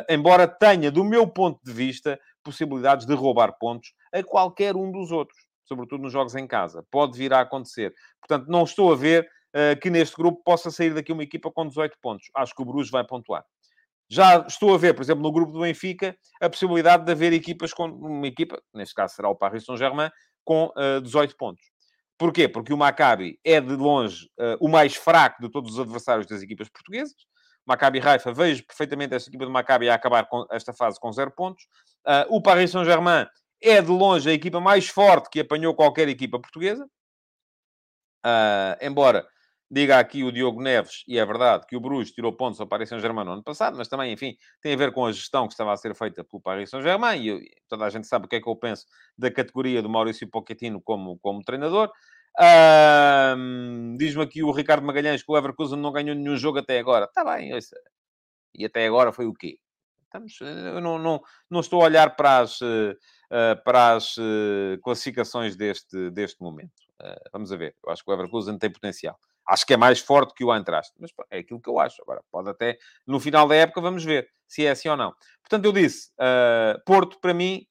embora 0.10 0.48
tenha, 0.48 0.92
do 0.92 1.04
meu 1.04 1.28
ponto 1.28 1.60
de 1.64 1.72
vista, 1.72 2.20
possibilidades 2.44 3.06
de 3.06 3.14
roubar 3.14 3.58
pontos 3.60 3.94
a 4.12 4.24
qualquer 4.24 4.76
um 4.76 4.92
dos 4.92 5.12
outros, 5.12 5.38
sobretudo 5.64 6.02
nos 6.02 6.12
jogos 6.12 6.36
em 6.36 6.48
casa. 6.48 6.84
Pode 6.90 7.18
vir 7.18 7.34
a 7.34 7.42
acontecer. 7.42 7.94
Portanto, 8.20 8.50
não 8.50 8.64
estou 8.64 8.92
a 8.92 8.96
ver 8.96 9.30
que 9.82 9.90
neste 9.90 10.16
grupo 10.16 10.42
possa 10.44 10.70
sair 10.70 10.94
daqui 10.94 11.12
uma 11.12 11.24
equipa 11.24 11.52
com 11.52 11.68
18 11.68 11.98
pontos. 12.02 12.28
Acho 12.36 12.54
que 12.54 12.62
o 12.62 12.66
Bruges 12.66 12.92
vai 12.92 13.06
pontuar. 13.06 13.46
Já 14.10 14.46
estou 14.48 14.74
a 14.74 14.78
ver, 14.78 14.94
por 14.94 15.02
exemplo, 15.02 15.24
no 15.24 15.32
grupo 15.32 15.52
do 15.52 15.62
Benfica, 15.62 16.16
a 16.40 16.50
possibilidade 16.50 17.06
de 17.06 17.12
haver 17.12 17.34
equipas 17.34 17.74
com 17.74 17.86
uma 17.86 18.28
equipa, 18.28 18.62
neste 18.74 18.94
caso 18.94 19.16
será 19.16 19.30
o 19.30 19.36
Paris 19.36 19.66
Saint-Germain, 19.66 20.12
com 20.44 20.72
uh, 20.78 21.02
18 21.02 21.36
pontos. 21.36 21.66
Porquê? 22.18 22.48
Porque 22.48 22.72
o 22.72 22.78
Maccabi 22.78 23.40
é 23.44 23.60
de 23.60 23.76
longe 23.76 24.30
uh, 24.40 24.58
o 24.62 24.70
mais 24.70 24.96
fraco 24.96 25.42
de 25.42 25.50
todos 25.50 25.74
os 25.74 25.80
adversários 25.80 26.28
das 26.28 26.42
equipas 26.42 26.70
portuguesas. 26.70 27.16
Maccabi 27.66 27.98
Raifa, 28.00 28.32
vejo 28.32 28.64
perfeitamente 28.66 29.16
esta 29.16 29.30
equipa 29.30 29.44
do 29.44 29.52
Maccabi 29.52 29.90
a 29.90 29.96
acabar 29.96 30.28
com 30.28 30.46
esta 30.52 30.72
fase 30.72 31.00
com 31.00 31.12
zero 31.12 31.32
pontos. 31.32 31.64
Uh, 32.06 32.36
o 32.36 32.42
Paris 32.42 32.72
Saint-Germain 32.72 33.26
é 33.60 33.82
de 33.82 33.90
longe 33.90 34.30
a 34.30 34.34
equipa 34.34 34.60
mais 34.60 34.88
forte 34.88 35.30
que 35.32 35.40
apanhou 35.40 35.74
qualquer 35.74 36.08
equipa 36.08 36.40
portuguesa. 36.40 36.88
Embora 38.82 39.28
Diga 39.70 39.98
aqui 39.98 40.24
o 40.24 40.32
Diogo 40.32 40.62
Neves, 40.62 41.04
e 41.08 41.18
é 41.18 41.26
verdade, 41.26 41.66
que 41.68 41.76
o 41.76 41.80
Bruges 41.80 42.12
tirou 42.12 42.32
pontos 42.32 42.62
ao 42.62 42.68
Paris 42.68 42.88
Saint-Germain 42.88 43.26
no 43.26 43.32
ano 43.32 43.44
passado, 43.44 43.76
mas 43.78 43.88
também, 43.88 44.14
enfim, 44.14 44.38
tem 44.62 44.74
a 44.74 44.78
ver 44.78 44.92
com 44.92 45.06
a 45.06 45.12
gestão 45.12 45.48
que 45.48 45.54
estava 45.54 45.74
a 45.74 45.78
ser 45.78 45.96
feita 45.96 46.24
pelo 46.24 46.40
Paris 46.42 46.70
Saint-Germain, 46.70 47.20
e 47.20 47.52
toda 47.68 47.84
a 47.86 47.90
gente 47.90 48.06
sabe 48.06 48.26
o 48.26 48.30
que 48.30 48.36
é 48.36 48.42
que 48.42 48.48
eu 48.48 48.56
penso 48.56 48.86
da 49.18 49.32
categoria 49.32 49.82
do 49.82 49.90
Maurício 49.90 50.30
Pochettino 50.30 50.80
como, 50.80 51.18
como 51.20 51.44
treinador. 51.44 51.92
Diz-me 53.98 54.22
aqui 54.24 54.44
o 54.44 54.52
Ricardo 54.52 54.86
Magalhães 54.86 55.24
que 55.24 55.32
o 55.32 55.36
Leverkusen 55.36 55.80
não 55.80 55.92
ganhou 55.92 56.16
nenhum 56.16 56.38
jogo 56.38 56.60
até 56.60 56.78
agora. 56.78 57.06
Está 57.06 57.24
bem, 57.24 57.52
e 58.54 58.66
até 58.66 58.86
agora 58.86 59.12
foi 59.12 59.26
o 59.26 59.34
quê? 59.34 59.58
Estamos, 60.04 60.40
eu 60.40 60.80
não, 60.80 60.98
não, 60.98 61.22
não 61.50 61.60
estou 61.60 61.82
a 61.82 61.86
olhar 61.86 62.16
para 62.16 62.40
as, 62.40 62.62
eh, 62.62 62.96
eh, 63.32 63.56
para 63.56 63.96
as 63.96 64.16
eh, 64.18 64.78
classificações 64.82 65.56
deste, 65.58 66.10
deste 66.12 66.42
momento. 66.42 66.72
Vamos 67.34 67.52
a 67.52 67.58
ver. 67.58 67.76
Eu 67.86 67.92
acho 67.92 68.04
que 68.04 68.10
o 68.10 68.14
Leverkusen 68.14 68.58
tem 68.58 68.72
potencial. 68.72 69.20
Acho 69.48 69.66
que 69.66 69.74
é 69.74 69.78
mais 69.78 70.00
forte 70.00 70.34
que 70.34 70.44
o 70.44 70.54
Eintracht. 70.54 70.92
Mas 71.00 71.12
é 71.30 71.40
aquilo 71.40 71.62
que 71.62 71.70
eu 71.70 71.80
acho. 71.80 72.02
Agora, 72.02 72.22
pode 72.32 72.50
até... 72.50 72.78
No 73.06 73.20
final 73.20 73.48
da 73.48 73.56
época, 73.56 73.82
vamos 73.82 74.04
ver 74.04 74.28
se 74.48 74.66
é 74.66 74.72
assim 74.72 74.90
ou 74.90 74.98
não. 74.98 75.14
Portanto, 75.42 75.66
eu 75.66 75.72
disse... 75.72 76.10
Porto, 76.86 77.20
para 77.20 77.34
mim... 77.34 77.66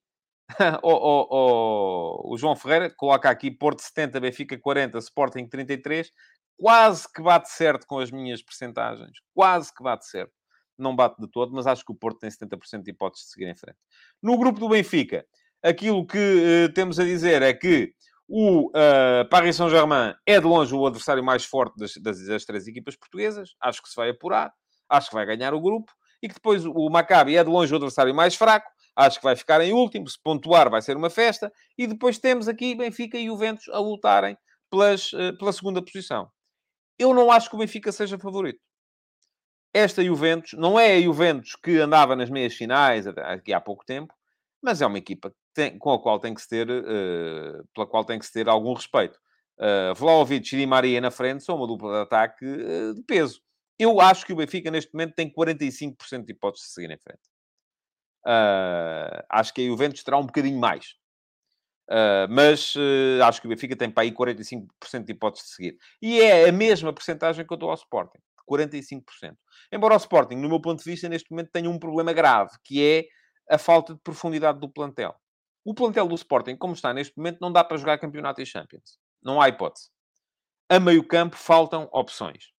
o, 0.83 2.33
o, 2.33 2.37
João 2.37 2.55
Ferreira 2.55 2.91
coloca 2.95 3.31
aqui 3.31 3.51
Porto 3.51 3.81
70, 3.81 4.21
Benfica 4.21 4.59
40, 4.59 4.99
Sporting 4.99 5.49
33. 5.49 6.11
Quase 6.57 7.11
que 7.13 7.23
bate 7.23 7.51
certo 7.51 7.87
com 7.87 7.99
as 7.99 8.11
minhas 8.11 8.43
percentagens. 8.43 9.19
Quase 9.35 9.75
que 9.75 9.83
bate 9.83 10.07
certo 10.07 10.33
não 10.79 10.95
bate 10.95 11.21
de 11.21 11.29
todo, 11.29 11.53
mas 11.53 11.67
acho 11.67 11.85
que 11.85 11.93
o 11.93 11.95
Porto 11.95 12.19
tem 12.19 12.31
70% 12.31 12.83
de 12.83 12.91
hipóteses 12.91 13.27
de 13.27 13.33
seguir 13.33 13.47
em 13.47 13.57
frente. 13.57 13.79
No 14.23 14.37
grupo 14.39 14.59
do 14.59 14.69
Benfica, 14.69 15.25
aquilo 15.63 16.07
que 16.07 16.19
uh, 16.19 16.73
temos 16.73 16.99
a 16.99 17.05
dizer 17.05 17.43
é 17.43 17.53
que 17.55 17.95
o 18.29 18.69
uh, 18.69 19.29
Paris 19.31 19.57
Saint-Germain 19.57 20.15
é 20.27 20.41
de 20.41 20.47
longe 20.47 20.75
o 20.75 20.87
adversário 20.87 21.23
mais 21.23 21.45
forte 21.45 21.77
das, 21.77 21.95
das, 21.97 22.27
das, 22.27 22.45
três 22.45 22.67
equipas 22.67 22.97
portuguesas. 22.97 23.51
Acho 23.61 23.83
que 23.83 23.89
se 23.89 23.97
vai 23.97 24.11
apurar, 24.11 24.53
acho 24.89 25.09
que 25.09 25.15
vai 25.15 25.27
ganhar 25.27 25.55
o 25.55 25.61
grupo. 25.61 25.93
E 26.23 26.29
que 26.29 26.35
depois 26.35 26.65
o 26.65 26.89
Maccabi 26.89 27.37
é 27.37 27.45
de 27.45 27.51
longe 27.51 27.73
o 27.73 27.77
adversário 27.77 28.15
mais 28.15 28.35
fraco. 28.35 28.71
Acho 28.97 29.19
que 29.19 29.25
vai 29.25 29.37
ficar 29.37 29.61
em 29.61 29.73
último. 29.73 30.09
Se 30.09 30.19
pontuar, 30.23 30.71
vai 30.71 30.81
ser 30.81 30.97
uma 30.97 31.11
festa. 31.11 31.53
E 31.77 31.87
depois 31.87 32.19
temos 32.19 32.49
aqui 32.49 32.75
Benfica 32.75 33.19
e 33.19 33.27
Juventus 33.27 33.69
a 33.69 33.79
lutarem 33.79 34.37
pelas, 34.71 35.13
uh, 35.13 35.37
pela 35.39 35.53
segunda 35.53 35.83
posição. 35.83 36.31
Eu 36.99 37.13
não 37.13 37.31
acho 37.31 37.51
que 37.51 37.57
o 37.57 37.59
Benfica 37.59 37.93
seja 37.93 38.19
favorito 38.19 38.61
esta 39.75 40.05
Juventus 40.05 40.53
não 40.53 40.79
é 40.79 40.95
a 40.95 41.01
Juventus 41.01 41.57
que 41.57 41.79
andava 41.79 42.15
nas 42.15 42.31
meias 42.31 42.55
finais 42.55 43.09
aqui 43.09 43.53
há 43.53 43.61
pouco 43.61 43.85
tempo, 43.85 44.15
mas 44.65 44.81
é 44.81 44.87
uma 44.87 44.99
equipa 44.99 45.31
tem, 45.53 45.79
com 45.79 45.93
a 45.93 46.01
qual 46.01 46.19
tem 46.19 46.33
que 46.33 46.41
se 46.41 46.49
ter, 46.49 46.69
uh, 46.71 47.69
pela 47.75 47.87
qual 47.87 48.05
tem 48.05 48.19
que 48.19 48.25
se 48.25 48.33
ter 48.33 48.49
algum 48.49 48.73
respeito. 48.73 49.19
Uh, 49.59 49.95
Vlaovic 49.95 50.57
e 50.57 50.67
Maria 50.67 51.01
na 51.01 51.11
frente 51.11 51.45
são 51.45 51.57
uma 51.57 51.67
dupla 51.67 51.93
de 51.93 52.03
ataque 52.03 52.47
uh, 52.47 52.95
de 52.95 53.03
peso. 53.03 53.41
Eu 53.79 54.01
acho 54.01 54.25
que 54.25 54.33
o 54.33 54.37
Benfica, 54.37 54.71
neste 54.71 54.93
momento, 54.95 55.15
tem 55.15 55.31
45% 55.31 56.25
de 56.25 56.33
hipóteses 56.33 56.69
de 56.69 56.75
seguir 56.75 56.91
em 56.91 56.99
frente. 56.99 57.23
Uh, 58.27 59.23
acho 59.31 59.53
que 59.53 59.63
a 59.63 59.67
Juventus 59.67 60.03
terá 60.03 60.17
um 60.17 60.27
bocadinho 60.27 60.59
mais. 60.59 60.95
Uh, 61.91 62.25
mas 62.31 62.75
uh, 62.77 63.23
acho 63.25 63.43
que 63.43 63.47
o 63.47 63.51
Benfica 63.51 63.77
tem 63.77 63.91
para 63.91 64.05
aí 64.05 64.13
45% 64.13 65.05
de 65.05 65.13
hipóteses 65.13 65.49
de 65.49 65.55
seguir. 65.55 65.79
E 66.01 66.21
é 66.23 66.49
a 66.49 66.53
mesma 66.53 66.93
porcentagem 66.93 67.47
que 67.47 67.53
eu 67.53 67.59
dou 67.59 67.69
ao 67.69 67.75
Sporting. 67.75 68.19
45%. 68.51 69.03
Embora 69.71 69.95
o 69.95 69.99
Sporting, 69.99 70.37
no 70.37 70.49
meu 70.49 70.61
ponto 70.61 70.83
de 70.83 70.91
vista, 70.91 71.09
neste 71.09 71.31
momento 71.31 71.51
tenha 71.53 71.69
um 71.69 71.79
problema 71.79 72.13
grave, 72.13 72.53
que 72.65 72.83
é 72.83 73.05
a 73.51 73.59
falta 73.59 73.95
de 73.95 74.01
profundidade 74.01 74.59
do 74.59 74.69
plantel. 74.69 75.15
O 75.65 75.75
plantel 75.75 76.07
do 76.07 76.15
Sporting, 76.15 76.57
como 76.57 76.75
está 76.75 76.93
neste 76.93 77.17
momento, 77.17 77.39
não 77.41 77.51
dá 77.51 77.65
para 77.65 77.77
jogar 77.77 77.99
campeonato 77.99 78.41
e 78.41 78.47
Champions. 78.47 78.99
Não 79.23 79.41
há 79.41 79.49
hipótese. 79.49 79.89
A 80.69 80.79
meio 80.79 81.07
campo 81.07 81.37
faltam 81.37 81.89
opções. 81.93 82.53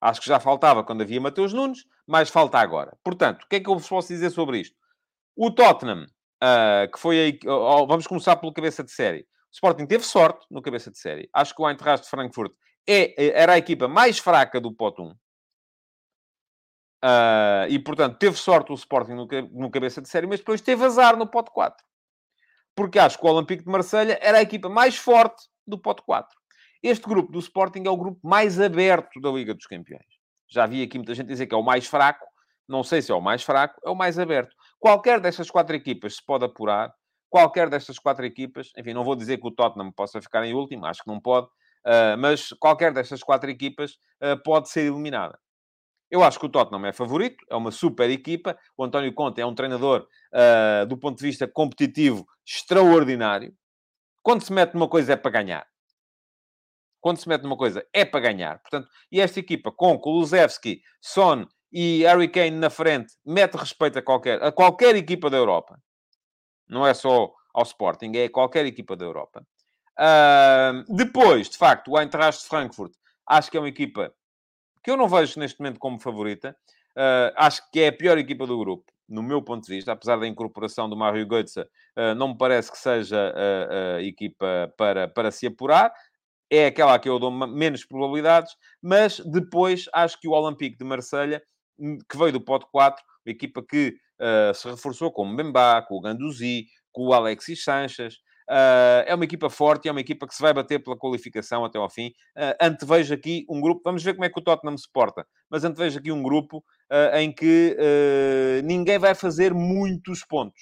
Acho 0.00 0.20
que 0.20 0.26
já 0.28 0.38
faltava 0.40 0.84
quando 0.84 1.02
havia 1.02 1.20
Mateus 1.20 1.52
Nunes, 1.52 1.84
mas 2.06 2.28
falta 2.28 2.58
agora. 2.58 2.96
Portanto, 3.04 3.44
o 3.44 3.48
que 3.48 3.56
é 3.56 3.60
que 3.60 3.68
eu 3.68 3.74
vos 3.74 3.88
posso 3.88 4.08
dizer 4.08 4.30
sobre 4.30 4.60
isto? 4.60 4.76
O 5.36 5.50
Tottenham, 5.50 6.04
uh, 6.42 6.90
que 6.92 6.98
foi 6.98 7.18
aí... 7.18 7.38
Uh, 7.44 7.86
vamos 7.86 8.06
começar 8.06 8.36
pelo 8.36 8.52
cabeça 8.52 8.82
de 8.82 8.90
série. 8.90 9.20
O 9.20 9.54
Sporting 9.54 9.86
teve 9.86 10.04
sorte 10.04 10.46
no 10.50 10.62
cabeça 10.62 10.90
de 10.90 10.98
série. 10.98 11.28
Acho 11.32 11.54
que 11.54 11.62
o 11.62 11.68
Eintracht 11.68 12.04
de 12.04 12.10
Frankfurt 12.10 12.52
é, 12.86 13.40
era 13.40 13.52
a 13.54 13.58
equipa 13.58 13.86
mais 13.86 14.18
fraca 14.18 14.60
do 14.60 14.72
pot 14.72 15.00
1. 15.00 15.14
Uh, 17.04 17.66
e, 17.68 17.78
portanto, 17.80 18.16
teve 18.16 18.36
sorte 18.36 18.70
o 18.70 18.74
Sporting 18.76 19.12
no, 19.12 19.26
no, 19.52 19.70
cabeça 19.70 20.00
de 20.00 20.08
série, 20.08 20.26
mas 20.26 20.38
depois 20.38 20.60
teve 20.60 20.84
azar 20.84 21.16
no 21.16 21.26
pote 21.26 21.50
4. 21.50 21.84
Porque 22.76 22.98
acho 22.98 23.18
que 23.18 23.26
o 23.26 23.30
Olympique 23.30 23.64
de 23.64 23.70
Marselha 23.70 24.18
era 24.22 24.38
a 24.38 24.42
equipa 24.42 24.68
mais 24.68 24.96
forte 24.96 25.42
do 25.66 25.76
pote 25.76 26.02
4. 26.02 26.28
Este 26.82 27.08
grupo 27.08 27.32
do 27.32 27.40
Sporting 27.40 27.82
é 27.86 27.90
o 27.90 27.96
grupo 27.96 28.20
mais 28.22 28.60
aberto 28.60 29.20
da 29.20 29.30
Liga 29.30 29.52
dos 29.52 29.66
Campeões. 29.66 30.06
Já 30.48 30.66
vi 30.66 30.82
aqui 30.82 30.96
muita 30.98 31.14
gente 31.14 31.26
dizer 31.26 31.46
que 31.46 31.54
é 31.54 31.58
o 31.58 31.62
mais 31.62 31.86
fraco. 31.86 32.24
Não 32.68 32.84
sei 32.84 33.02
se 33.02 33.10
é 33.10 33.14
o 33.14 33.20
mais 33.20 33.42
fraco, 33.42 33.80
é 33.84 33.90
o 33.90 33.94
mais 33.96 34.18
aberto. 34.18 34.54
Qualquer 34.78 35.20
destas 35.20 35.50
quatro 35.50 35.74
equipas 35.74 36.16
se 36.16 36.24
pode 36.24 36.44
apurar. 36.44 36.92
Qualquer 37.28 37.68
destas 37.68 37.98
quatro 37.98 38.24
equipas, 38.24 38.70
enfim, 38.76 38.92
não 38.92 39.02
vou 39.02 39.16
dizer 39.16 39.38
que 39.38 39.46
o 39.46 39.50
Tottenham 39.50 39.90
possa 39.90 40.20
ficar 40.20 40.44
em 40.44 40.52
último, 40.52 40.84
acho 40.84 41.02
que 41.02 41.08
não 41.08 41.18
pode, 41.18 41.46
uh, 41.46 42.18
mas 42.18 42.50
qualquer 42.60 42.92
destas 42.92 43.22
quatro 43.22 43.50
equipas 43.50 43.92
uh, 44.22 44.36
pode 44.44 44.68
ser 44.68 44.82
eliminada. 44.82 45.38
Eu 46.12 46.22
acho 46.22 46.38
que 46.38 46.44
o 46.44 46.48
Tottenham 46.50 46.84
é 46.84 46.92
favorito, 46.92 47.42
é 47.48 47.56
uma 47.56 47.70
super 47.70 48.10
equipa. 48.10 48.58
O 48.76 48.84
António 48.84 49.14
Conte 49.14 49.40
é 49.40 49.46
um 49.46 49.54
treinador, 49.54 50.06
uh, 50.30 50.84
do 50.86 50.98
ponto 50.98 51.16
de 51.16 51.24
vista 51.24 51.48
competitivo, 51.48 52.28
extraordinário. 52.46 53.56
Quando 54.22 54.42
se 54.42 54.52
mete 54.52 54.74
numa 54.74 54.86
coisa 54.86 55.14
é 55.14 55.16
para 55.16 55.30
ganhar. 55.30 55.66
Quando 57.00 57.16
se 57.16 57.26
mete 57.26 57.44
numa 57.44 57.56
coisa 57.56 57.82
é 57.94 58.04
para 58.04 58.20
ganhar. 58.20 58.58
Portanto, 58.58 58.90
e 59.10 59.22
esta 59.22 59.40
equipa 59.40 59.72
com 59.72 59.98
Kulusevski, 59.98 60.82
Son 61.00 61.46
e 61.72 62.02
Harry 62.02 62.28
Kane 62.28 62.58
na 62.58 62.68
frente 62.68 63.14
mete 63.24 63.54
respeito 63.54 63.98
a 63.98 64.02
qualquer, 64.02 64.42
a 64.42 64.52
qualquer 64.52 64.94
equipa 64.94 65.30
da 65.30 65.38
Europa. 65.38 65.80
Não 66.68 66.86
é 66.86 66.92
só 66.92 67.32
ao 67.54 67.62
Sporting, 67.62 68.12
é 68.16 68.26
a 68.26 68.30
qualquer 68.30 68.66
equipa 68.66 68.94
da 68.94 69.06
Europa. 69.06 69.42
Uh, 69.98 70.94
depois, 70.94 71.48
de 71.48 71.56
facto, 71.56 71.90
o 71.90 71.98
Eintracht 71.98 72.42
de 72.42 72.48
Frankfurt, 72.50 72.92
acho 73.26 73.50
que 73.50 73.56
é 73.56 73.60
uma 73.60 73.68
equipa 73.68 74.12
que 74.82 74.90
eu 74.90 74.96
não 74.96 75.08
vejo 75.08 75.38
neste 75.38 75.60
momento 75.60 75.78
como 75.78 75.98
favorita. 75.98 76.56
Uh, 76.96 77.32
acho 77.36 77.62
que 77.70 77.80
é 77.80 77.88
a 77.88 77.92
pior 77.92 78.18
equipa 78.18 78.46
do 78.46 78.58
grupo, 78.58 78.84
no 79.08 79.22
meu 79.22 79.42
ponto 79.42 79.64
de 79.64 79.74
vista, 79.74 79.92
apesar 79.92 80.18
da 80.18 80.26
incorporação 80.26 80.88
do 80.88 80.96
Mário 80.96 81.26
Götze, 81.26 81.60
uh, 81.60 82.14
não 82.16 82.28
me 82.28 82.38
parece 82.38 82.70
que 82.70 82.78
seja 82.78 83.32
a, 83.96 84.02
equipa 84.02 84.72
para, 84.76 85.08
para 85.08 85.30
se 85.30 85.46
apurar. 85.46 85.92
É 86.50 86.66
aquela 86.66 86.94
a 86.94 86.98
que 86.98 87.08
eu 87.08 87.18
dou 87.18 87.30
menos 87.30 87.84
probabilidades, 87.86 88.54
mas 88.82 89.20
depois 89.20 89.86
acho 89.94 90.20
que 90.20 90.28
o 90.28 90.32
Olympique 90.32 90.76
de 90.76 90.84
Marselha, 90.84 91.42
hum, 91.78 91.96
que 92.10 92.18
veio 92.18 92.32
do 92.32 92.44
pote 92.44 92.66
4, 92.70 93.02
a 93.26 93.30
equipa 93.30 93.64
que 93.66 93.94
uh, 94.20 94.54
se 94.54 94.68
reforçou 94.68 95.10
com 95.10 95.22
o 95.22 95.26
Mbemba, 95.26 95.82
com 95.88 95.96
o 95.96 96.00
Ganduzi, 96.02 96.66
com 96.92 97.06
o 97.06 97.14
Alexis 97.14 97.64
Sanches, 97.64 98.16
Uh, 98.52 99.00
é 99.06 99.14
uma 99.14 99.24
equipa 99.24 99.48
forte, 99.48 99.88
é 99.88 99.90
uma 99.90 100.00
equipa 100.02 100.26
que 100.26 100.34
se 100.34 100.42
vai 100.42 100.52
bater 100.52 100.78
pela 100.84 100.94
qualificação 100.94 101.64
até 101.64 101.78
ao 101.78 101.88
fim. 101.88 102.08
Uh, 102.36 102.52
antevejo 102.60 103.14
aqui 103.14 103.46
um 103.48 103.62
grupo, 103.62 103.80
vamos 103.82 104.02
ver 104.02 104.12
como 104.12 104.26
é 104.26 104.28
que 104.28 104.38
o 104.38 104.42
Tottenham 104.42 104.76
se 104.76 104.86
porta, 104.92 105.26
mas 105.48 105.64
antevejo 105.64 105.98
aqui 105.98 106.12
um 106.12 106.22
grupo 106.22 106.58
uh, 106.58 107.16
em 107.16 107.32
que 107.32 107.74
uh, 107.78 108.62
ninguém 108.62 108.98
vai 108.98 109.14
fazer 109.14 109.54
muitos 109.54 110.22
pontos. 110.26 110.60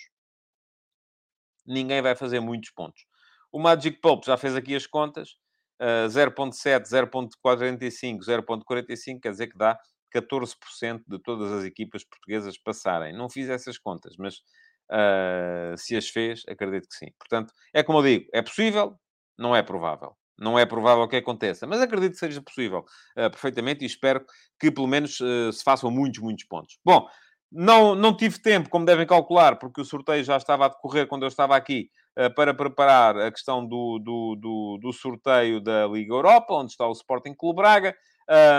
Ninguém 1.66 2.01
vai 2.01 2.14
fazer 2.14 2.38
muitos 2.38 2.70
pontos. 2.70 3.05
O 3.51 3.59
Magic 3.59 4.01
Pulp 4.01 4.24
já 4.24 4.36
fez 4.36 4.55
aqui 4.55 4.76
as 4.76 4.86
contas. 4.86 5.36
0.7, 5.82 6.82
0.45, 6.82 8.18
0.45, 8.20 9.18
quer 9.18 9.30
dizer 9.30 9.47
que 9.47 9.57
dá 9.57 9.78
14% 10.14 11.03
de 11.09 11.18
todas 11.18 11.51
as 11.53 11.64
equipas 11.64 12.05
portuguesas 12.05 12.59
passarem. 12.59 13.16
Não 13.16 13.30
fiz 13.30 13.49
essas 13.49 13.78
contas, 13.78 14.14
mas 14.18 14.43
Uh, 14.91 15.76
se 15.76 15.97
as 15.97 16.09
fez, 16.09 16.43
acredito 16.49 16.88
que 16.88 16.97
sim. 16.97 17.12
Portanto, 17.18 17.53
é 17.72 17.82
como 17.82 18.01
eu 18.01 18.03
digo, 18.03 18.26
é 18.32 18.43
possível, 18.43 18.97
não 19.38 19.55
é 19.55 19.62
provável. 19.62 20.16
Não 20.38 20.59
é 20.59 20.64
provável 20.64 21.07
que 21.07 21.16
aconteça, 21.16 21.66
mas 21.66 21.80
acredito 21.80 22.12
que 22.12 22.18
seja 22.18 22.41
possível 22.43 22.80
uh, 22.80 23.30
perfeitamente 23.30 23.84
e 23.84 23.86
espero 23.86 24.24
que 24.59 24.70
pelo 24.70 24.86
menos 24.86 25.20
uh, 25.20 25.53
se 25.53 25.62
façam 25.62 25.91
muitos, 25.91 26.18
muitos 26.20 26.45
pontos. 26.45 26.78
Bom, 26.84 27.07
não, 27.53 27.95
não 27.95 28.16
tive 28.16 28.41
tempo, 28.41 28.70
como 28.70 28.84
devem 28.84 29.07
calcular, 29.07 29.59
porque 29.59 29.80
o 29.80 29.84
sorteio 29.84 30.24
já 30.24 30.36
estava 30.36 30.64
a 30.64 30.68
decorrer 30.68 31.07
quando 31.07 31.22
eu 31.22 31.28
estava 31.28 31.57
aqui, 31.57 31.91
para 32.34 32.53
preparar 32.53 33.16
a 33.16 33.30
questão 33.30 33.66
do, 33.66 33.99
do, 33.99 34.36
do, 34.36 34.78
do, 34.82 34.93
sorteio 34.93 35.61
da 35.61 35.86
Liga 35.86 36.12
Europa, 36.12 36.53
onde 36.55 36.72
está 36.72 36.86
o 36.86 36.93
Sporting 36.93 37.34
Clube 37.34 37.57
Braga. 37.57 37.95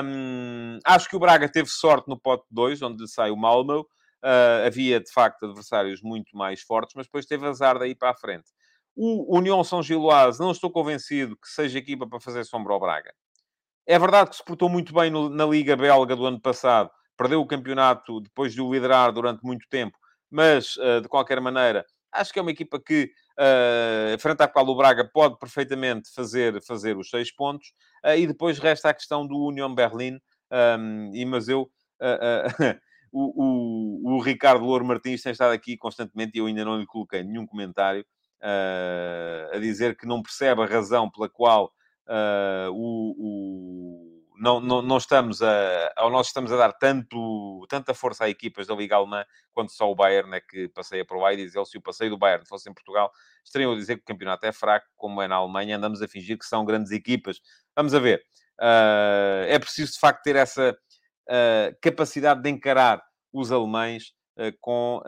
Um, 0.03 0.79
acho 0.85 1.09
que 1.09 1.15
o 1.15 1.19
Braga 1.19 1.49
teve 1.49 1.69
sorte 1.69 2.09
no 2.09 2.19
pote 2.19 2.45
2, 2.51 2.81
onde 2.81 3.03
lhe 3.03 3.07
sai 3.07 3.31
o 3.31 3.37
Malmo. 3.37 3.85
Uh, 4.23 4.67
havia, 4.67 4.99
de 4.99 5.11
facto, 5.11 5.45
adversários 5.45 6.01
muito 6.01 6.35
mais 6.37 6.61
fortes, 6.61 6.93
mas 6.95 7.07
depois 7.07 7.25
teve 7.25 7.45
azar 7.47 7.79
daí 7.79 7.95
para 7.95 8.11
a 8.11 8.15
frente. 8.15 8.49
O 8.95 9.37
União 9.37 9.63
São 9.63 9.81
Giloase, 9.81 10.39
não 10.39 10.51
estou 10.51 10.69
convencido 10.69 11.35
que 11.37 11.47
seja 11.47 11.79
equipa 11.79 12.07
para 12.07 12.19
fazer 12.19 12.43
sombra 12.43 12.73
ao 12.73 12.79
Braga. 12.79 13.13
É 13.87 13.97
verdade 13.97 14.29
que 14.29 14.35
se 14.35 14.45
portou 14.45 14.69
muito 14.69 14.93
bem 14.93 15.09
no, 15.09 15.29
na 15.29 15.45
Liga 15.45 15.75
Belga 15.75 16.15
do 16.15 16.25
ano 16.25 16.39
passado, 16.39 16.89
perdeu 17.17 17.41
o 17.41 17.47
campeonato 17.47 18.19
depois 18.21 18.53
de 18.53 18.61
o 18.61 18.71
liderar 18.71 19.11
durante 19.11 19.43
muito 19.43 19.65
tempo, 19.69 19.97
mas, 20.29 20.75
uh, 20.77 21.01
de 21.01 21.07
qualquer 21.07 21.41
maneira, 21.41 21.85
Acho 22.11 22.33
que 22.33 22.39
é 22.39 22.41
uma 22.41 22.51
equipa 22.51 22.79
que, 22.79 23.09
uh, 23.39 24.19
frente 24.19 24.41
à 24.41 24.47
qual 24.47 24.67
o 24.67 24.75
Braga 24.75 25.09
pode 25.11 25.39
perfeitamente 25.39 26.11
fazer, 26.13 26.61
fazer 26.61 26.97
os 26.97 27.09
seis 27.09 27.33
pontos. 27.33 27.69
Uh, 28.05 28.17
e 28.17 28.27
depois 28.27 28.59
resta 28.59 28.89
a 28.89 28.93
questão 28.93 29.25
do 29.25 29.37
Union 29.37 29.73
Berlin. 29.73 30.19
Um, 30.51 31.11
e, 31.13 31.25
mas 31.25 31.47
eu... 31.47 31.71
Uh, 32.01 32.79
o, 33.11 34.11
o, 34.11 34.15
o, 34.15 34.21
Ricardo 34.21 34.65
Louro 34.65 34.85
Martins 34.85 35.21
tem 35.21 35.31
estado 35.31 35.51
aqui 35.51 35.77
constantemente 35.77 36.35
e 36.35 36.39
eu 36.39 36.45
ainda 36.45 36.65
não 36.65 36.79
lhe 36.79 36.85
coloquei 36.85 37.23
nenhum 37.23 37.45
comentário 37.45 38.05
a 39.53 39.57
dizer 39.59 39.95
que 39.95 40.07
não 40.07 40.21
percebe 40.21 40.63
a 40.63 40.65
razão 40.65 41.09
pela 41.09 41.29
qual 41.29 41.71
o, 42.71 43.15
o 43.17 44.21
não, 44.41 44.59
não, 44.59 44.81
não 44.81 44.97
estamos 44.97 45.39
a, 45.43 45.93
nós 46.09 46.27
estamos 46.27 46.51
a 46.51 46.57
dar 46.57 46.73
tanto, 46.73 47.63
tanta 47.69 47.93
força 47.93 48.25
a 48.25 48.29
equipas 48.29 48.65
da 48.65 48.73
Liga 48.73 48.95
Alemã, 48.95 49.23
quando 49.53 49.69
só 49.69 49.89
o 49.89 49.93
Bayern 49.93 50.35
é 50.35 50.41
que 50.41 50.67
passeia 50.69 51.05
por 51.05 51.19
lá 51.19 51.31
e 51.31 51.37
diz 51.37 51.55
ele, 51.55 51.65
se 51.65 51.77
o 51.77 51.81
passeio 51.81 52.09
do 52.09 52.17
Bayern 52.17 52.43
fosse 52.47 52.67
em 52.67 52.73
Portugal, 52.73 53.11
estariam 53.45 53.71
a 53.71 53.75
dizer 53.75 53.97
que 53.97 54.01
o 54.01 54.05
campeonato 54.05 54.43
é 54.47 54.51
fraco, 54.51 54.87
como 54.97 55.21
é 55.21 55.27
na 55.27 55.35
Alemanha, 55.35 55.77
andamos 55.77 56.01
a 56.01 56.07
fingir 56.07 56.39
que 56.39 56.45
são 56.45 56.65
grandes 56.65 56.91
equipas. 56.91 57.39
Vamos 57.75 57.93
a 57.93 57.99
ver. 57.99 58.23
Uh, 58.59 59.45
é 59.47 59.59
preciso, 59.59 59.93
de 59.93 59.99
facto, 59.99 60.23
ter 60.23 60.35
essa 60.35 60.75
uh, 61.31 61.75
capacidade 61.81 62.41
de 62.41 62.49
encarar 62.49 63.01
os 63.31 63.51
alemães 63.51 64.13
uh, 64.37 64.53
com, 64.59 65.01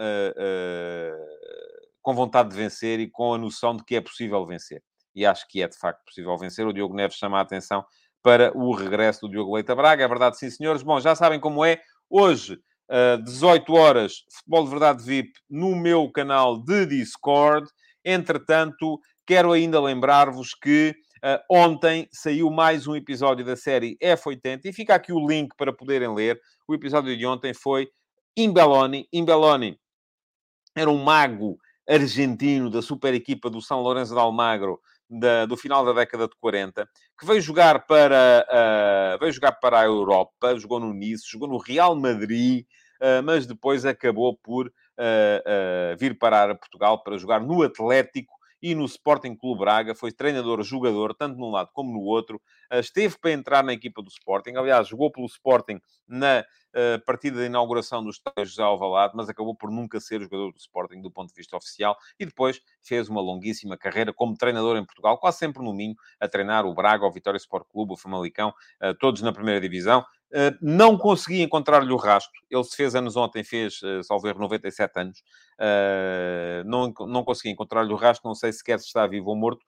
com 2.02 2.14
vontade 2.14 2.50
de 2.50 2.56
vencer 2.56 3.00
e 3.00 3.10
com 3.10 3.34
a 3.34 3.38
noção 3.38 3.76
de 3.76 3.84
que 3.84 3.96
é 3.96 4.02
possível 4.02 4.46
vencer. 4.46 4.82
E 5.16 5.26
acho 5.26 5.46
que 5.48 5.62
é, 5.62 5.68
de 5.68 5.78
facto, 5.78 6.04
possível 6.06 6.36
vencer. 6.38 6.66
O 6.66 6.74
Diogo 6.74 6.96
Neves 6.96 7.18
chama 7.18 7.38
a 7.38 7.42
atenção 7.42 7.86
para 8.24 8.58
o 8.58 8.74
regresso 8.74 9.22
do 9.22 9.30
Diogo 9.30 9.54
Leite 9.54 9.72
a 9.72 9.76
Braga. 9.76 10.04
É 10.04 10.08
verdade, 10.08 10.38
sim, 10.38 10.50
senhores. 10.50 10.82
Bom, 10.82 11.00
já 11.00 11.14
sabem 11.14 11.40
como 11.40 11.64
é. 11.64 11.80
Hoje, 12.10 12.58
uh, 12.90 13.22
18 13.22 13.74
horas, 13.74 14.24
Futebol 14.32 14.64
de 14.64 14.70
Verdade 14.70 15.04
VIP 15.04 15.32
no 15.50 15.76
meu 15.76 16.10
canal 16.12 16.58
de 16.58 16.86
Discord. 16.86 17.68
Entretanto, 18.04 19.00
quero 19.28 19.52
ainda 19.52 19.80
lembrar-vos 19.80 20.54
que 20.54 20.96
uh, 21.24 21.40
ontem 21.50 22.08
saiu 22.12 22.50
mais 22.50 22.88
um 22.88 22.96
episódio 22.96 23.46
da 23.46 23.56
série 23.56 23.98
F80 24.04 24.62
e 24.66 24.74
fica 24.74 24.94
aqui 24.94 25.14
o 25.14 25.28
link 25.28 25.56
para 25.56 25.72
poderem 25.72 26.14
ler. 26.14 26.40
O 26.68 26.74
episódio 26.74 27.16
de 27.18 27.26
ontem 27.26 27.54
foi 27.54 27.90
Imbeloni. 28.36 29.08
Imbeloni 29.14 29.80
era 30.76 30.90
um 30.90 31.02
mago 31.02 31.58
argentino 31.88 32.70
da 32.70 32.82
super 32.82 33.14
equipa 33.14 33.50
do 33.50 33.62
São 33.62 33.82
Lourenço 33.82 34.14
de 34.14 34.20
Almagro 34.20 34.80
da, 35.10 35.46
do 35.46 35.56
final 35.56 35.86
da 35.86 35.94
década 35.94 36.28
de 36.28 36.36
40, 36.40 36.88
que 37.20 37.26
veio 37.26 37.42
jogar 37.42 37.86
para, 37.86 38.46
uh, 38.50 39.20
veio 39.20 39.32
jogar 39.32 39.52
para 39.54 39.82
a 39.82 39.86
Europa, 39.86 40.58
jogou 40.58 40.80
no 40.80 40.94
Nice, 40.94 41.30
jogou 41.30 41.48
no 41.48 41.58
Real 41.58 41.96
Madrid, 41.96 42.66
uh, 43.02 43.22
mas 43.24 43.46
depois 43.46 43.86
acabou 43.86 44.38
por 44.42 44.68
uh, 44.68 45.98
vir 46.00 46.18
parar 46.18 46.50
a 46.50 46.56
Portugal 46.56 47.04
para 47.04 47.18
jogar 47.18 47.42
no 47.42 47.62
Atlético 47.62 48.34
e 48.64 48.74
no 48.74 48.86
Sporting 48.86 49.36
Clube 49.36 49.60
Braga, 49.60 49.94
foi 49.94 50.14
treinador-jogador, 50.14 51.14
tanto 51.14 51.38
num 51.38 51.52
lado 51.52 51.70
como 51.74 51.92
no 51.92 52.00
outro, 52.00 52.42
esteve 52.72 53.18
para 53.20 53.34
entrar 53.34 53.62
na 53.62 53.74
equipa 53.74 54.02
do 54.02 54.08
Sporting, 54.08 54.56
aliás, 54.56 54.88
jogou 54.88 55.12
pelo 55.12 55.26
Sporting 55.26 55.82
na 56.08 56.46
uh, 56.74 57.04
partida 57.06 57.40
de 57.40 57.46
inauguração 57.46 58.02
do 58.02 58.10
estádio 58.10 58.46
José 58.46 58.64
Alvalade, 58.64 59.14
mas 59.18 59.28
acabou 59.28 59.54
por 59.54 59.70
nunca 59.70 60.00
ser 60.00 60.22
jogador 60.22 60.54
do 60.54 60.58
Sporting 60.58 61.02
do 61.02 61.12
ponto 61.12 61.28
de 61.28 61.36
vista 61.36 61.58
oficial 61.58 61.98
e 62.18 62.26
depois 62.26 62.62
fez 62.82 63.10
uma 63.10 63.20
longuíssima 63.20 63.78
carreira 63.78 64.14
como 64.14 64.38
treinador 64.38 64.78
em 64.78 64.86
Portugal, 64.86 65.18
quase 65.18 65.40
sempre 65.40 65.62
no 65.62 65.74
Minho, 65.74 65.96
a 66.18 66.28
treinar 66.30 66.66
o 66.66 66.74
Braga, 66.74 67.06
o 67.06 67.12
Vitória 67.12 67.38
Sport 67.38 67.68
Clube, 67.70 67.94
o 67.94 67.98
Famalicão, 67.98 68.54
uh, 68.82 68.94
todos 68.98 69.22
na 69.22 69.34
primeira 69.34 69.60
divisão. 69.60 70.06
Uh, 70.34 70.58
não 70.60 70.98
consegui 70.98 71.44
encontrar-lhe 71.44 71.92
o 71.94 71.96
rastro. 71.96 72.42
Ele 72.50 72.64
se 72.64 72.76
fez 72.76 72.96
anos 72.96 73.16
ontem, 73.16 73.44
fez, 73.44 73.80
uh, 73.84 74.04
salvo 74.04 74.28
erro, 74.28 74.40
97 74.40 75.00
anos. 75.00 75.20
Uh, 75.60 76.64
não, 76.66 76.92
não 77.08 77.24
consegui 77.24 77.50
encontrar-lhe 77.50 77.94
o 77.94 77.96
rastro, 77.96 78.28
não 78.28 78.34
sei 78.34 78.52
sequer 78.52 78.80
se 78.80 78.88
está 78.88 79.06
vivo 79.06 79.30
ou 79.30 79.36
morto, 79.36 79.64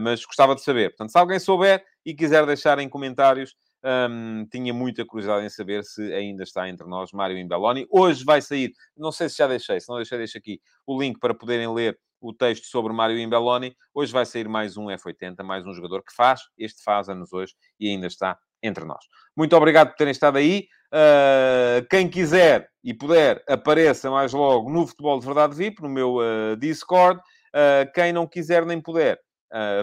mas 0.00 0.24
gostava 0.24 0.54
de 0.56 0.62
saber. 0.62 0.88
Portanto, 0.88 1.12
se 1.12 1.18
alguém 1.18 1.38
souber 1.38 1.84
e 2.04 2.12
quiser 2.12 2.44
deixar 2.46 2.78
em 2.80 2.88
comentários 2.88 3.54
um, 3.84 4.44
tinha 4.50 4.74
muita 4.74 5.04
curiosidade 5.04 5.46
em 5.46 5.50
saber 5.50 5.84
se 5.84 6.12
ainda 6.12 6.42
está 6.42 6.68
entre 6.68 6.86
nós 6.86 7.12
Mário 7.12 7.38
Imbeloni. 7.38 7.86
Hoje 7.90 8.24
vai 8.24 8.42
sair, 8.42 8.72
não 8.96 9.12
sei 9.12 9.28
se 9.28 9.38
já 9.38 9.46
deixei, 9.46 9.80
se 9.80 9.88
não 9.88 9.96
deixei, 9.96 10.18
deixo 10.18 10.38
aqui 10.38 10.60
o 10.86 11.00
link 11.00 11.18
para 11.18 11.34
poderem 11.34 11.72
ler 11.72 11.98
o 12.20 12.32
texto 12.32 12.66
sobre 12.66 12.92
Mário 12.92 13.18
Imbeloni. 13.18 13.76
Hoje 13.94 14.12
vai 14.12 14.26
sair 14.26 14.48
mais 14.48 14.76
um 14.76 14.86
F80, 14.86 15.42
mais 15.42 15.66
um 15.66 15.72
jogador 15.72 16.02
que 16.02 16.14
faz, 16.14 16.42
este 16.56 16.82
faz 16.82 17.08
anos 17.08 17.32
hoje 17.32 17.54
e 17.78 17.88
ainda 17.88 18.06
está 18.06 18.38
entre 18.62 18.84
nós. 18.84 19.04
Muito 19.36 19.56
obrigado 19.56 19.90
por 19.90 19.96
terem 19.96 20.10
estado 20.10 20.38
aí. 20.38 20.66
Uh, 20.92 21.86
quem 21.88 22.08
quiser 22.08 22.68
e 22.82 22.94
puder, 22.94 23.42
apareça 23.48 24.10
mais 24.10 24.32
logo 24.32 24.70
no 24.70 24.86
Futebol 24.86 25.18
de 25.18 25.26
Verdade 25.26 25.54
VIP, 25.54 25.82
no 25.82 25.88
meu 25.88 26.16
uh, 26.16 26.56
Discord. 26.56 27.20
Uh, 27.48 27.90
quem 27.94 28.12
não 28.12 28.26
quiser 28.26 28.64
nem 28.66 28.80
puder, 28.80 29.18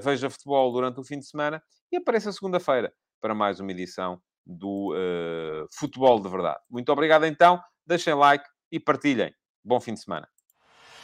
veja 0.04 0.30
futebol 0.30 0.72
durante 0.72 1.00
o 1.00 1.04
fim 1.04 1.18
de 1.18 1.26
semana 1.26 1.62
e 1.92 1.98
apareça 1.98 2.32
segunda-feira 2.32 2.94
para 3.20 3.34
mais 3.34 3.60
uma 3.60 3.72
edição 3.72 4.22
do 4.46 4.94
Futebol 5.74 6.20
de 6.22 6.30
Verdade. 6.30 6.60
Muito 6.70 6.92
obrigado 6.92 7.26
então, 7.26 7.60
deixem 7.84 8.14
like 8.14 8.46
e 8.72 8.80
partilhem. 8.80 9.34
Bom 9.64 9.80
fim 9.80 9.96
de 9.96 10.02
semana. 10.02 10.35